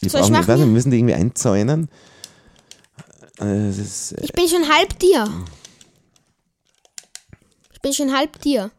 Wir, 0.00 0.10
Soll 0.10 0.22
ich 0.22 0.26
brauchen, 0.26 0.42
ich 0.42 0.48
weiß 0.48 0.58
wir 0.58 0.66
müssen 0.66 0.90
die 0.90 0.98
irgendwie 0.98 1.14
einzäunen. 1.14 1.88
Äh, 3.40 3.70
ist, 3.70 4.12
äh, 4.12 4.24
Ich 4.24 4.32
bin 4.32 4.48
schon 4.48 4.68
halb 4.68 4.98
Tier. 4.98 5.28
Bin 7.82 7.92
schon 7.92 8.12
halb 8.16 8.40
Tier. 8.40 8.70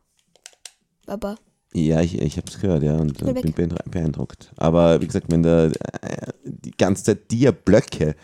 Baba. 1.06 1.36
ja, 1.74 2.00
ich, 2.02 2.18
ich 2.20 2.38
habe 2.38 2.48
es 2.50 2.60
gehört, 2.62 2.84
ja, 2.84 2.96
und 2.96 3.22
äh, 3.22 3.34
bin 3.34 3.54
beeindru- 3.54 3.90
beeindruckt. 3.90 4.52
Aber 4.56 5.02
wie 5.02 5.08
gesagt, 5.08 5.26
wenn 5.30 5.44
da 5.44 5.66
äh, 5.66 5.72
die 6.46 6.72
ganze 6.72 7.04
Zeit 7.04 7.30
Dia-Blöcke 7.32 8.16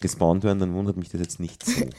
gespawnt 0.00 0.44
werden, 0.44 0.58
dann 0.60 0.74
wundert 0.74 0.96
mich 0.96 1.08
das 1.08 1.20
jetzt 1.20 1.40
nicht 1.40 1.64
so. 1.64 1.72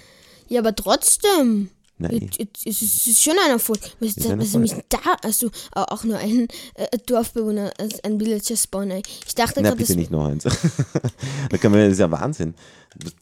Ja, 0.49 0.59
aber 0.59 0.75
trotzdem. 0.75 1.69
Nein. 1.99 2.29
Jetzt- 2.37 2.65
Es 2.65 2.81
ist, 2.81 3.23
schon 3.23 3.35
ein 3.45 3.51
Erfolg. 3.51 3.79
Was 3.99 4.15
da, 4.15 4.33
ist 4.33 4.55
Erfolg. 4.55 4.83
da? 4.89 4.97
Also 5.21 5.47
au- 5.73 5.83
auch 5.93 6.03
nur 6.03 6.17
ein 6.17 6.47
äh, 6.75 6.97
Dorfbewohner, 7.05 7.71
also 7.77 7.97
ein 8.03 8.19
Villager 8.19 8.57
Spawner. 8.57 8.97
Ich 9.27 9.35
dachte 9.35 9.61
gerade, 9.61 9.75
bitte 9.75 9.89
das 9.93 9.97
nicht 9.97 10.11
noch 10.11 10.25
eins. 10.27 10.43
da 11.49 11.57
kann 11.57 11.71
man, 11.71 11.81
das 11.81 11.93
ist 11.93 11.99
ja 11.99 12.09
Wahnsinn. 12.09 12.55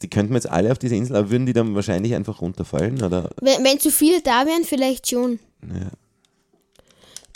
Die 0.00 0.08
könnten 0.08 0.32
wir 0.32 0.36
jetzt 0.36 0.50
alle 0.50 0.72
auf 0.72 0.78
diese 0.78 0.96
Insel, 0.96 1.16
aber 1.16 1.30
würden 1.30 1.46
die 1.46 1.52
dann 1.52 1.74
wahrscheinlich 1.74 2.14
einfach 2.14 2.40
runterfallen? 2.40 3.02
Oder? 3.02 3.30
wenn, 3.40 3.62
wenn 3.64 3.78
zu 3.78 3.90
viele 3.90 4.20
da 4.22 4.46
wären, 4.46 4.64
vielleicht 4.64 5.08
schon. 5.08 5.38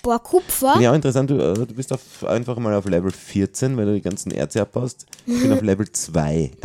Boah, 0.03 0.23
Kupfer. 0.23 0.75
Auch 0.77 0.95
interessant, 0.95 1.31
du, 1.31 1.35
äh, 1.39 1.55
du 1.55 1.75
bist 1.75 1.93
auf, 1.93 2.25
einfach 2.25 2.57
mal 2.59 2.75
auf 2.75 2.85
Level 2.87 3.11
14, 3.11 3.77
weil 3.77 3.87
du 3.87 3.95
die 3.95 4.03
ganzen 4.03 4.31
Erze 4.31 4.61
abbaust. 4.63 5.07
Ich 5.27 5.41
bin 5.41 5.53
auf 5.53 5.63
Level 5.63 5.91
2. 5.91 6.51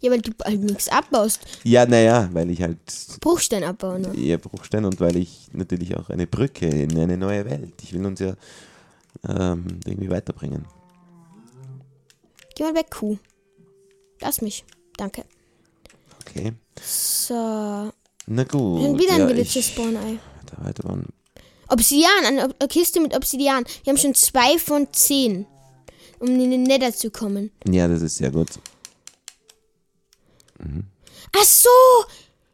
Ja, 0.00 0.10
weil 0.12 0.20
du 0.20 0.30
halt 0.44 0.60
nichts 0.60 0.88
abbaust. 0.88 1.40
Ja, 1.64 1.84
naja, 1.86 2.28
weil 2.32 2.50
ich 2.50 2.62
halt 2.62 2.78
Bruchstein 3.20 3.64
abbauen. 3.64 4.02
Ne? 4.02 4.14
eher 4.16 4.38
Bruchstein 4.38 4.84
und 4.84 5.00
weil 5.00 5.16
ich 5.16 5.48
natürlich 5.52 5.96
auch 5.96 6.08
eine 6.10 6.26
Brücke 6.26 6.66
in 6.66 6.96
eine 6.98 7.16
neue 7.16 7.44
Welt. 7.44 7.72
Ich 7.82 7.92
will 7.92 8.06
uns 8.06 8.20
ja 8.20 8.34
ähm, 9.28 9.80
irgendwie 9.84 10.10
weiterbringen. 10.10 10.64
Geh 12.54 12.64
mal 12.64 12.74
weg, 12.74 12.90
Kuh. 12.90 13.18
Lass 14.20 14.40
mich. 14.40 14.64
Danke. 14.96 15.24
Okay. 16.20 16.52
So. 16.82 17.34
Na 17.34 18.44
gut. 18.44 18.82
Schon 18.82 18.98
wieder 18.98 19.14
ein 19.14 19.20
ja, 19.20 20.18
da 20.46 20.64
weiter 20.64 20.84
waren. 20.84 21.06
Obsidian, 21.68 22.24
eine, 22.24 22.44
Ob- 22.44 22.56
eine 22.58 22.68
Kiste 22.68 23.00
mit 23.00 23.14
Obsidian. 23.16 23.64
Wir 23.84 23.92
haben 23.92 23.98
schon 23.98 24.14
zwei 24.14 24.58
von 24.58 24.88
zehn, 24.92 25.46
um 26.18 26.28
in 26.28 26.50
den 26.50 26.62
Nether 26.62 26.92
zu 26.94 27.10
kommen. 27.10 27.50
Ja, 27.68 27.88
das 27.88 28.02
ist 28.02 28.16
sehr 28.16 28.30
gut. 28.30 28.48
Ach 31.36 31.44
so! 31.44 31.68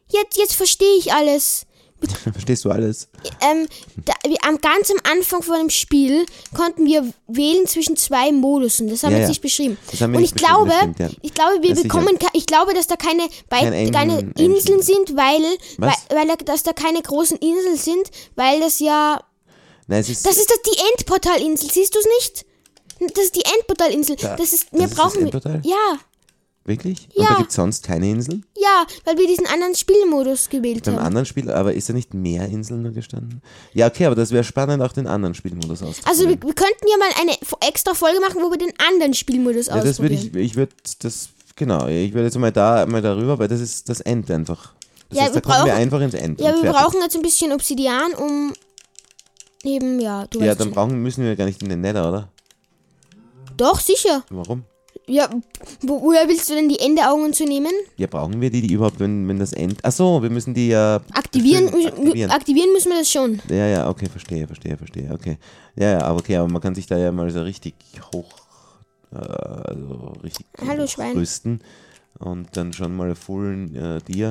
Jetzt, 0.08 0.36
jetzt 0.36 0.54
verstehe 0.54 0.96
ich 0.98 1.12
alles. 1.12 1.66
Verstehst 2.32 2.64
du 2.66 2.70
alles? 2.70 3.08
Ähm, 3.40 3.66
da, 4.04 4.12
wir, 4.28 4.36
am 4.46 4.58
ganz 4.60 4.90
am 4.90 4.98
Anfang 5.10 5.42
von 5.42 5.56
dem 5.58 5.70
Spiel 5.70 6.26
konnten 6.54 6.84
wir 6.84 7.10
wählen 7.28 7.66
zwischen 7.66 7.96
zwei 7.96 8.30
Modusen. 8.30 8.88
Das 8.88 9.02
haben 9.02 9.12
Ja, 9.12 9.16
wir 9.16 9.20
jetzt 9.20 9.28
ja. 9.28 9.30
nicht 9.30 9.40
beschrieben. 9.40 9.78
Das 9.90 10.00
wir 10.00 10.06
Und 10.08 10.22
ich 10.22 10.34
glaube, 10.34 10.68
das 10.68 10.78
stimmt, 10.80 10.98
ja. 10.98 11.08
ich 11.22 11.32
glaube, 11.34 11.62
wir 11.62 11.74
sicher. 11.74 11.88
bekommen, 11.88 12.18
ich 12.34 12.44
glaube, 12.46 12.74
dass 12.74 12.86
da 12.88 12.96
keine, 12.96 13.26
Kein 13.48 13.90
keine 13.90 14.18
Ein- 14.18 14.32
Inseln 14.36 14.80
Ein- 14.80 14.82
sind, 14.82 15.16
weil, 15.16 15.42
weil, 15.78 15.88
Was? 15.90 15.96
weil, 16.10 16.26
da- 16.28 16.36
dass 16.44 16.62
da 16.62 16.72
keine 16.74 17.00
großen 17.00 17.38
Inseln 17.38 17.76
sind, 17.78 18.10
weil 18.34 18.60
das 18.60 18.80
ja, 18.80 19.24
Nein, 19.86 20.00
ist. 20.00 20.26
das 20.26 20.36
ist 20.36 20.50
das 20.50 20.60
die 20.62 20.78
Endportalinsel. 20.92 21.70
Siehst 21.70 21.94
du 21.94 22.00
es 22.00 22.06
nicht? 22.18 22.46
Das 23.14 23.24
ist 23.24 23.34
die 23.36 23.44
Endportalinsel. 23.58 24.16
Da- 24.16 24.36
das 24.36 24.52
ist, 24.52 24.64
das 24.64 24.72
wir 24.78 24.86
ist 24.86 24.90
das 24.90 24.98
brauchen, 24.98 25.22
Endportal? 25.22 25.62
ja, 25.64 25.98
wirklich? 26.64 27.08
Ja. 27.14 27.22
Und 27.22 27.30
da 27.30 27.34
gibt 27.38 27.50
es 27.50 27.56
sonst 27.56 27.84
keine 27.84 28.08
Inseln? 28.10 28.44
ja, 28.56 28.86
weil 29.04 29.18
wir 29.18 29.26
diesen 29.26 29.46
anderen 29.46 29.74
Spielmodus 29.74 30.48
gewählt 30.48 30.84
Beim 30.84 30.96
haben. 30.96 31.04
anderen 31.06 31.26
Spiel, 31.26 31.50
aber 31.50 31.74
ist 31.74 31.88
da 31.88 31.92
nicht 31.92 32.14
mehr 32.14 32.46
Inseln 32.48 32.82
nur 32.82 32.92
gestanden? 32.92 33.42
Ja, 33.74 33.86
okay, 33.88 34.06
aber 34.06 34.14
das 34.14 34.30
wäre 34.30 34.44
spannend, 34.44 34.82
auch 34.82 34.92
den 34.92 35.06
anderen 35.06 35.34
Spielmodus 35.34 35.82
auszuprobieren. 35.82 36.06
Also 36.06 36.22
wir, 36.28 36.42
wir 36.42 36.54
könnten 36.54 36.86
ja 36.88 36.96
mal 36.96 37.08
eine 37.20 37.68
extra 37.68 37.92
Folge 37.94 38.20
machen, 38.20 38.40
wo 38.42 38.50
wir 38.50 38.58
den 38.58 38.72
anderen 38.88 39.14
Spielmodus 39.14 39.66
ja, 39.66 39.80
das 39.82 40.00
würde 40.00 40.14
ich, 40.14 40.34
ich 40.34 40.56
würde 40.56 40.72
das, 41.00 41.28
genau, 41.56 41.86
ich 41.88 42.12
würde 42.14 42.24
jetzt 42.26 42.38
mal 42.38 42.50
da, 42.52 42.86
mal 42.86 43.02
darüber, 43.02 43.38
weil 43.38 43.48
das 43.48 43.60
ist 43.60 43.88
das 43.88 44.00
End 44.00 44.30
einfach. 44.30 44.72
Das 45.10 45.18
Ja, 45.18 45.24
heißt, 45.24 45.32
da 45.32 45.34
wir 45.36 45.42
kommen 45.42 45.56
wir 45.66 45.72
brauchen- 45.72 45.82
einfach 45.82 46.00
ins 46.00 46.14
End. 46.14 46.40
Ja, 46.40 46.46
wir 46.54 46.62
fertig. 46.62 46.72
brauchen 46.80 47.00
jetzt 47.02 47.14
ein 47.16 47.22
bisschen 47.22 47.52
Obsidian, 47.52 48.14
um 48.14 48.52
eben, 49.64 50.00
ja, 50.00 50.26
du 50.28 50.40
Ja, 50.40 50.54
dann 50.54 50.70
brauchen, 50.70 51.02
müssen 51.02 51.24
wir 51.24 51.36
gar 51.36 51.44
nicht 51.44 51.62
in 51.62 51.68
den 51.68 51.82
Nether, 51.82 52.08
oder? 52.08 52.28
Doch, 53.56 53.78
sicher. 53.80 54.24
Warum? 54.30 54.64
Ja, 55.06 55.28
wo, 55.82 56.00
woher 56.02 56.26
willst 56.28 56.48
du 56.48 56.54
denn 56.54 56.68
die 56.68 56.78
Endeaugen 56.78 57.32
zu 57.34 57.44
nehmen? 57.44 57.70
Ja, 57.98 58.06
brauchen 58.06 58.40
wir 58.40 58.48
die, 58.50 58.62
die 58.62 58.72
überhaupt, 58.72 58.98
wenn, 59.00 59.28
wenn 59.28 59.38
das 59.38 59.52
End. 59.52 59.84
Achso, 59.84 60.22
wir 60.22 60.30
müssen 60.30 60.54
die 60.54 60.68
ja. 60.68 61.00
Aktivieren, 61.12 61.68
aktivieren. 61.68 62.30
aktivieren 62.30 62.72
müssen 62.72 62.90
wir 62.90 62.98
das 63.00 63.10
schon. 63.10 63.40
Ja, 63.50 63.66
ja, 63.66 63.88
okay, 63.90 64.08
verstehe, 64.08 64.46
verstehe, 64.46 64.78
verstehe, 64.78 65.10
okay. 65.12 65.36
Ja, 65.76 65.90
ja, 65.90 66.02
aber 66.02 66.20
okay, 66.20 66.36
aber 66.36 66.50
man 66.50 66.62
kann 66.62 66.74
sich 66.74 66.86
da 66.86 66.96
ja 66.96 67.12
mal 67.12 67.30
so 67.30 67.42
richtig 67.42 67.74
hoch, 68.14 68.32
äh, 69.12 69.16
also 69.18 70.12
richtig 70.22 70.46
Hallo, 70.66 70.86
Schwein. 70.86 71.12
rüsten 71.16 71.60
und 72.18 72.56
dann 72.56 72.72
schon 72.72 72.96
mal 72.96 73.14
full 73.14 73.70
äh, 73.76 74.00
dir 74.10 74.30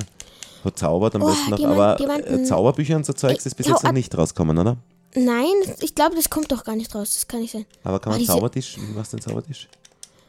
verzaubert 0.63 1.13
am 1.15 1.21
Oh, 1.21 1.27
besten 1.27 1.51
noch, 1.51 1.63
aber 1.65 1.95
Diamanten. 1.97 2.39
äh, 2.39 2.43
Zauberbücher 2.45 2.95
und 2.95 3.05
so 3.05 3.13
Zeugs 3.13 3.45
ist 3.45 3.55
bis 3.55 3.67
Zau- 3.67 3.73
jetzt 3.73 3.83
noch 3.83 3.91
nicht 3.91 4.17
rausgekommen, 4.17 4.57
oder? 4.57 4.77
Nein, 5.15 5.53
ich 5.81 5.93
glaube, 5.93 6.15
das 6.15 6.31
kommt 6.31 6.51
doch 6.51 6.63
gar 6.63 6.75
nicht 6.75 6.95
raus. 6.95 7.13
Das 7.13 7.27
kann 7.27 7.41
nicht 7.41 7.51
sein. 7.51 7.65
Aber 7.83 7.99
kann 7.99 8.11
man 8.13 8.19
diese- 8.19 8.31
Zaubertisch, 8.31 8.77
wie 8.79 8.93
machst 8.95 9.13
du 9.13 9.17
den 9.17 9.21
Zaubertisch? 9.23 9.67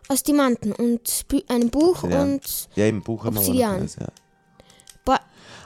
Aus 0.09 0.23
Diamanten 0.23 0.73
und 0.73 1.25
Bü 1.29 1.41
einem 1.49 1.71
Buch 1.71 2.03
Obsidian. 2.03 2.33
und. 2.35 2.69
Ja, 2.77 2.87
im 2.87 3.03
Buch 3.03 3.25
haben 3.25 3.35
wir 3.35 3.41
Obsidian. 3.41 3.75
alles, 3.77 3.97
ja. 3.97 4.07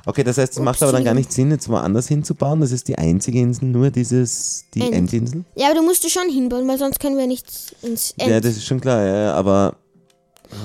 Okay, 0.08 0.24
das 0.24 0.38
heißt, 0.38 0.54
es 0.54 0.58
macht 0.60 0.82
aber 0.82 0.92
dann 0.92 1.04
gar 1.04 1.12
nicht 1.12 1.30
Sinn, 1.30 1.50
jetzt 1.50 1.68
woanders 1.68 2.08
hinzubauen. 2.08 2.62
Das 2.62 2.72
ist 2.72 2.88
die 2.88 2.96
einzige 2.96 3.40
Insel, 3.40 3.66
nur 3.66 3.90
dieses, 3.90 4.64
die 4.72 4.80
End. 4.80 4.94
Endinsel. 4.94 5.44
ja, 5.54 5.66
aber 5.66 5.80
du 5.80 5.82
musst 5.82 6.02
du 6.02 6.08
schon 6.08 6.30
hinbauen, 6.30 6.66
weil 6.66 6.78
sonst 6.78 6.98
können 6.98 7.18
wir 7.18 7.26
nicht 7.26 7.46
ins 7.82 8.14
End. 8.16 8.30
Ja, 8.30 8.40
das 8.40 8.56
ist 8.56 8.64
schon 8.64 8.80
klar, 8.80 9.04
ja, 9.04 9.34
aber 9.34 9.76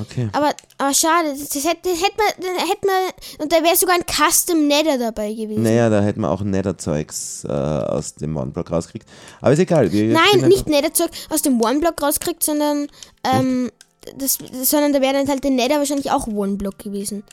okay. 0.01 0.29
aber, 0.31 0.53
aber 0.77 0.93
schade, 0.93 1.29
das, 1.31 1.49
das 1.49 1.63
hätte, 1.65 1.89
das 1.89 2.01
hätte 2.01 2.17
man, 2.17 2.67
hätte 2.67 2.87
man, 2.87 3.43
und 3.43 3.51
da 3.51 3.63
wäre 3.63 3.75
sogar 3.75 3.95
ein 3.95 4.05
Custom 4.05 4.67
Nether 4.67 4.97
dabei 4.97 5.33
gewesen. 5.33 5.63
Naja, 5.63 5.89
da 5.89 6.01
hätten 6.01 6.21
wir 6.21 6.29
auch 6.29 6.41
Nether-Zeugs 6.41 7.45
äh, 7.45 7.51
aus 7.51 8.15
dem 8.15 8.35
One-Block 8.35 8.71
rauskriegt. 8.71 9.07
Aber 9.41 9.53
ist 9.53 9.59
egal. 9.59 9.89
Nein, 9.89 10.47
nicht 10.47 10.67
Netherzeug 10.67 11.09
aus 11.29 11.41
dem 11.41 11.61
One-Block 11.61 12.01
rauskriegt, 12.01 12.43
sondern, 12.43 12.87
ähm, 13.23 13.71
das, 14.17 14.37
sondern 14.63 14.93
da 14.93 15.01
wäre 15.01 15.13
dann 15.13 15.27
halt 15.27 15.43
der 15.43 15.51
Nether 15.51 15.77
wahrscheinlich 15.77 16.11
auch 16.11 16.27
One-Block 16.27 16.79
gewesen. 16.79 17.23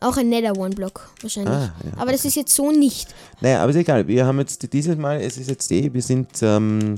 Auch 0.00 0.16
ein 0.16 0.30
Nether 0.30 0.56
One-Block 0.56 1.10
wahrscheinlich. 1.20 1.54
Ah, 1.54 1.74
ja, 1.84 1.92
aber 1.98 2.12
das 2.12 2.24
ist 2.24 2.34
jetzt 2.34 2.54
so 2.54 2.70
nicht. 2.70 3.14
Naja, 3.40 3.62
aber 3.62 3.70
ist 3.70 3.76
egal. 3.76 4.08
Wir 4.08 4.24
haben 4.24 4.38
jetzt 4.38 4.72
dieses 4.72 4.96
Mal, 4.96 5.20
es 5.20 5.36
ist 5.36 5.50
jetzt 5.50 5.70
eh, 5.70 5.92
wir 5.92 6.02
sind, 6.02 6.28
ähm, 6.42 6.96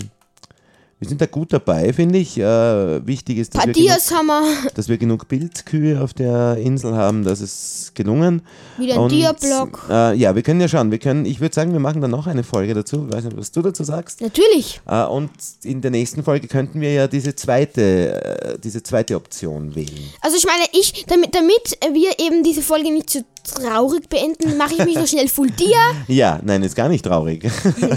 wir 1.03 1.09
sind 1.09 1.21
da 1.21 1.27
gut 1.27 1.53
dabei, 1.53 1.93
finde 1.93 2.21
ich. 2.21 2.39
Äh, 2.39 3.05
wichtig 3.05 3.39
ist, 3.39 3.57
dass 3.57 3.67
wir, 3.67 3.73
genug, 3.73 4.75
dass 4.77 4.89
wir 4.89 4.99
genug 4.99 5.27
Bildkühe 5.27 6.01
auf 6.01 6.15
der 6.15 6.59
Insel 6.59 6.95
haben. 6.95 7.25
Das 7.25 7.41
ist 7.41 7.91
gelungen. 7.97 8.43
wieder 8.79 9.01
ein 9.01 9.09
Dia-Block. 9.09 9.87
Äh, 9.91 10.15
ja, 10.15 10.37
wir 10.37 10.43
können 10.43 10.61
ja 10.61 10.69
schauen. 10.69 10.93
Wir 10.93 11.01
können, 11.01 11.25
ich 11.25 11.41
würde 11.41 11.53
sagen, 11.53 11.73
wir 11.73 11.81
machen 11.81 12.01
dann 12.03 12.13
noch 12.13 12.29
eine 12.29 12.45
Folge 12.45 12.73
dazu. 12.75 13.09
Ich 13.09 13.17
weiß 13.17 13.25
nicht, 13.25 13.37
was 13.37 13.51
du 13.51 13.63
dazu 13.63 13.83
sagst. 13.83 14.21
Natürlich. 14.21 14.81
Äh, 14.87 15.03
und 15.07 15.31
in 15.65 15.81
der 15.81 15.91
nächsten 15.91 16.23
Folge 16.23 16.47
könnten 16.47 16.81
wir 16.81 16.93
ja 16.93 17.09
diese 17.09 17.35
zweite, 17.35 18.53
äh, 18.53 18.59
diese 18.63 18.85
zweite 18.85 19.17
Option 19.17 19.75
wählen. 19.75 20.09
Also 20.21 20.37
ich 20.37 20.47
meine, 20.47 20.67
ich, 20.71 21.05
damit, 21.09 21.35
damit 21.35 21.79
wir 21.95 22.13
eben 22.21 22.45
diese 22.45 22.63
Folge 22.63 22.93
nicht 22.93 23.11
so 23.11 23.23
traurig 23.45 24.09
beenden, 24.09 24.57
mache 24.57 24.75
ich 24.75 24.85
mich 24.85 24.95
noch 24.97 25.07
schnell 25.07 25.29
Full 25.29 25.51
Dia. 25.51 25.79
Ja, 26.09 26.41
nein, 26.43 26.63
ist 26.63 26.77
gar 26.77 26.89
nicht 26.89 27.05
traurig. 27.05 27.51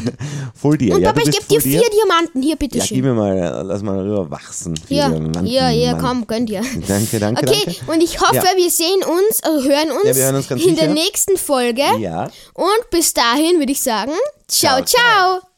Full 0.56 0.78
dir. 0.78 0.96
Und 0.96 1.02
ja, 1.02 1.12
Papa, 1.14 1.22
ich 1.28 1.32
gebe 1.32 1.46
dir 1.46 1.62
vier 1.62 1.82
Diamanten. 1.90 2.42
Hier, 2.42 2.52
Ja, 2.52 2.56
bitteschön. 2.56 2.96
gib 2.96 3.06
mir 3.06 3.14
mal, 3.14 3.38
äh, 3.38 3.62
lass 3.64 3.82
mal 3.84 4.00
rüber 4.00 4.30
wachsen. 4.32 4.74
Hier, 4.88 5.08
hier, 5.44 5.92
Mann. 5.92 6.02
komm, 6.02 6.28
gönnt 6.28 6.50
ihr. 6.50 6.62
Danke, 6.88 7.20
danke, 7.20 7.48
Okay, 7.48 7.62
danke. 7.66 7.92
und 7.92 8.02
ich 8.02 8.20
hoffe, 8.22 8.36
Ja. 8.36 8.44
wir 8.56 8.70
sehen 8.72 9.04
uns, 9.04 9.44
also 9.44 9.68
hören 9.68 9.92
uns, 9.92 10.18
Ja, 10.18 10.26
hören 10.26 10.36
uns 10.36 10.50
in 10.52 10.58
der 10.76 10.76
sicher. 10.76 10.88
nächsten 10.94 11.38
Folge. 11.38 11.84
Ja. 12.00 12.30
Und 12.54 12.90
bis 12.92 13.14
dahin 13.14 13.60
würde 13.60 13.72
ich 13.72 13.82
sagen, 13.82 14.12
Ciao, 14.48 14.84
ciao. 14.84 15.40
ciao. 15.40 15.55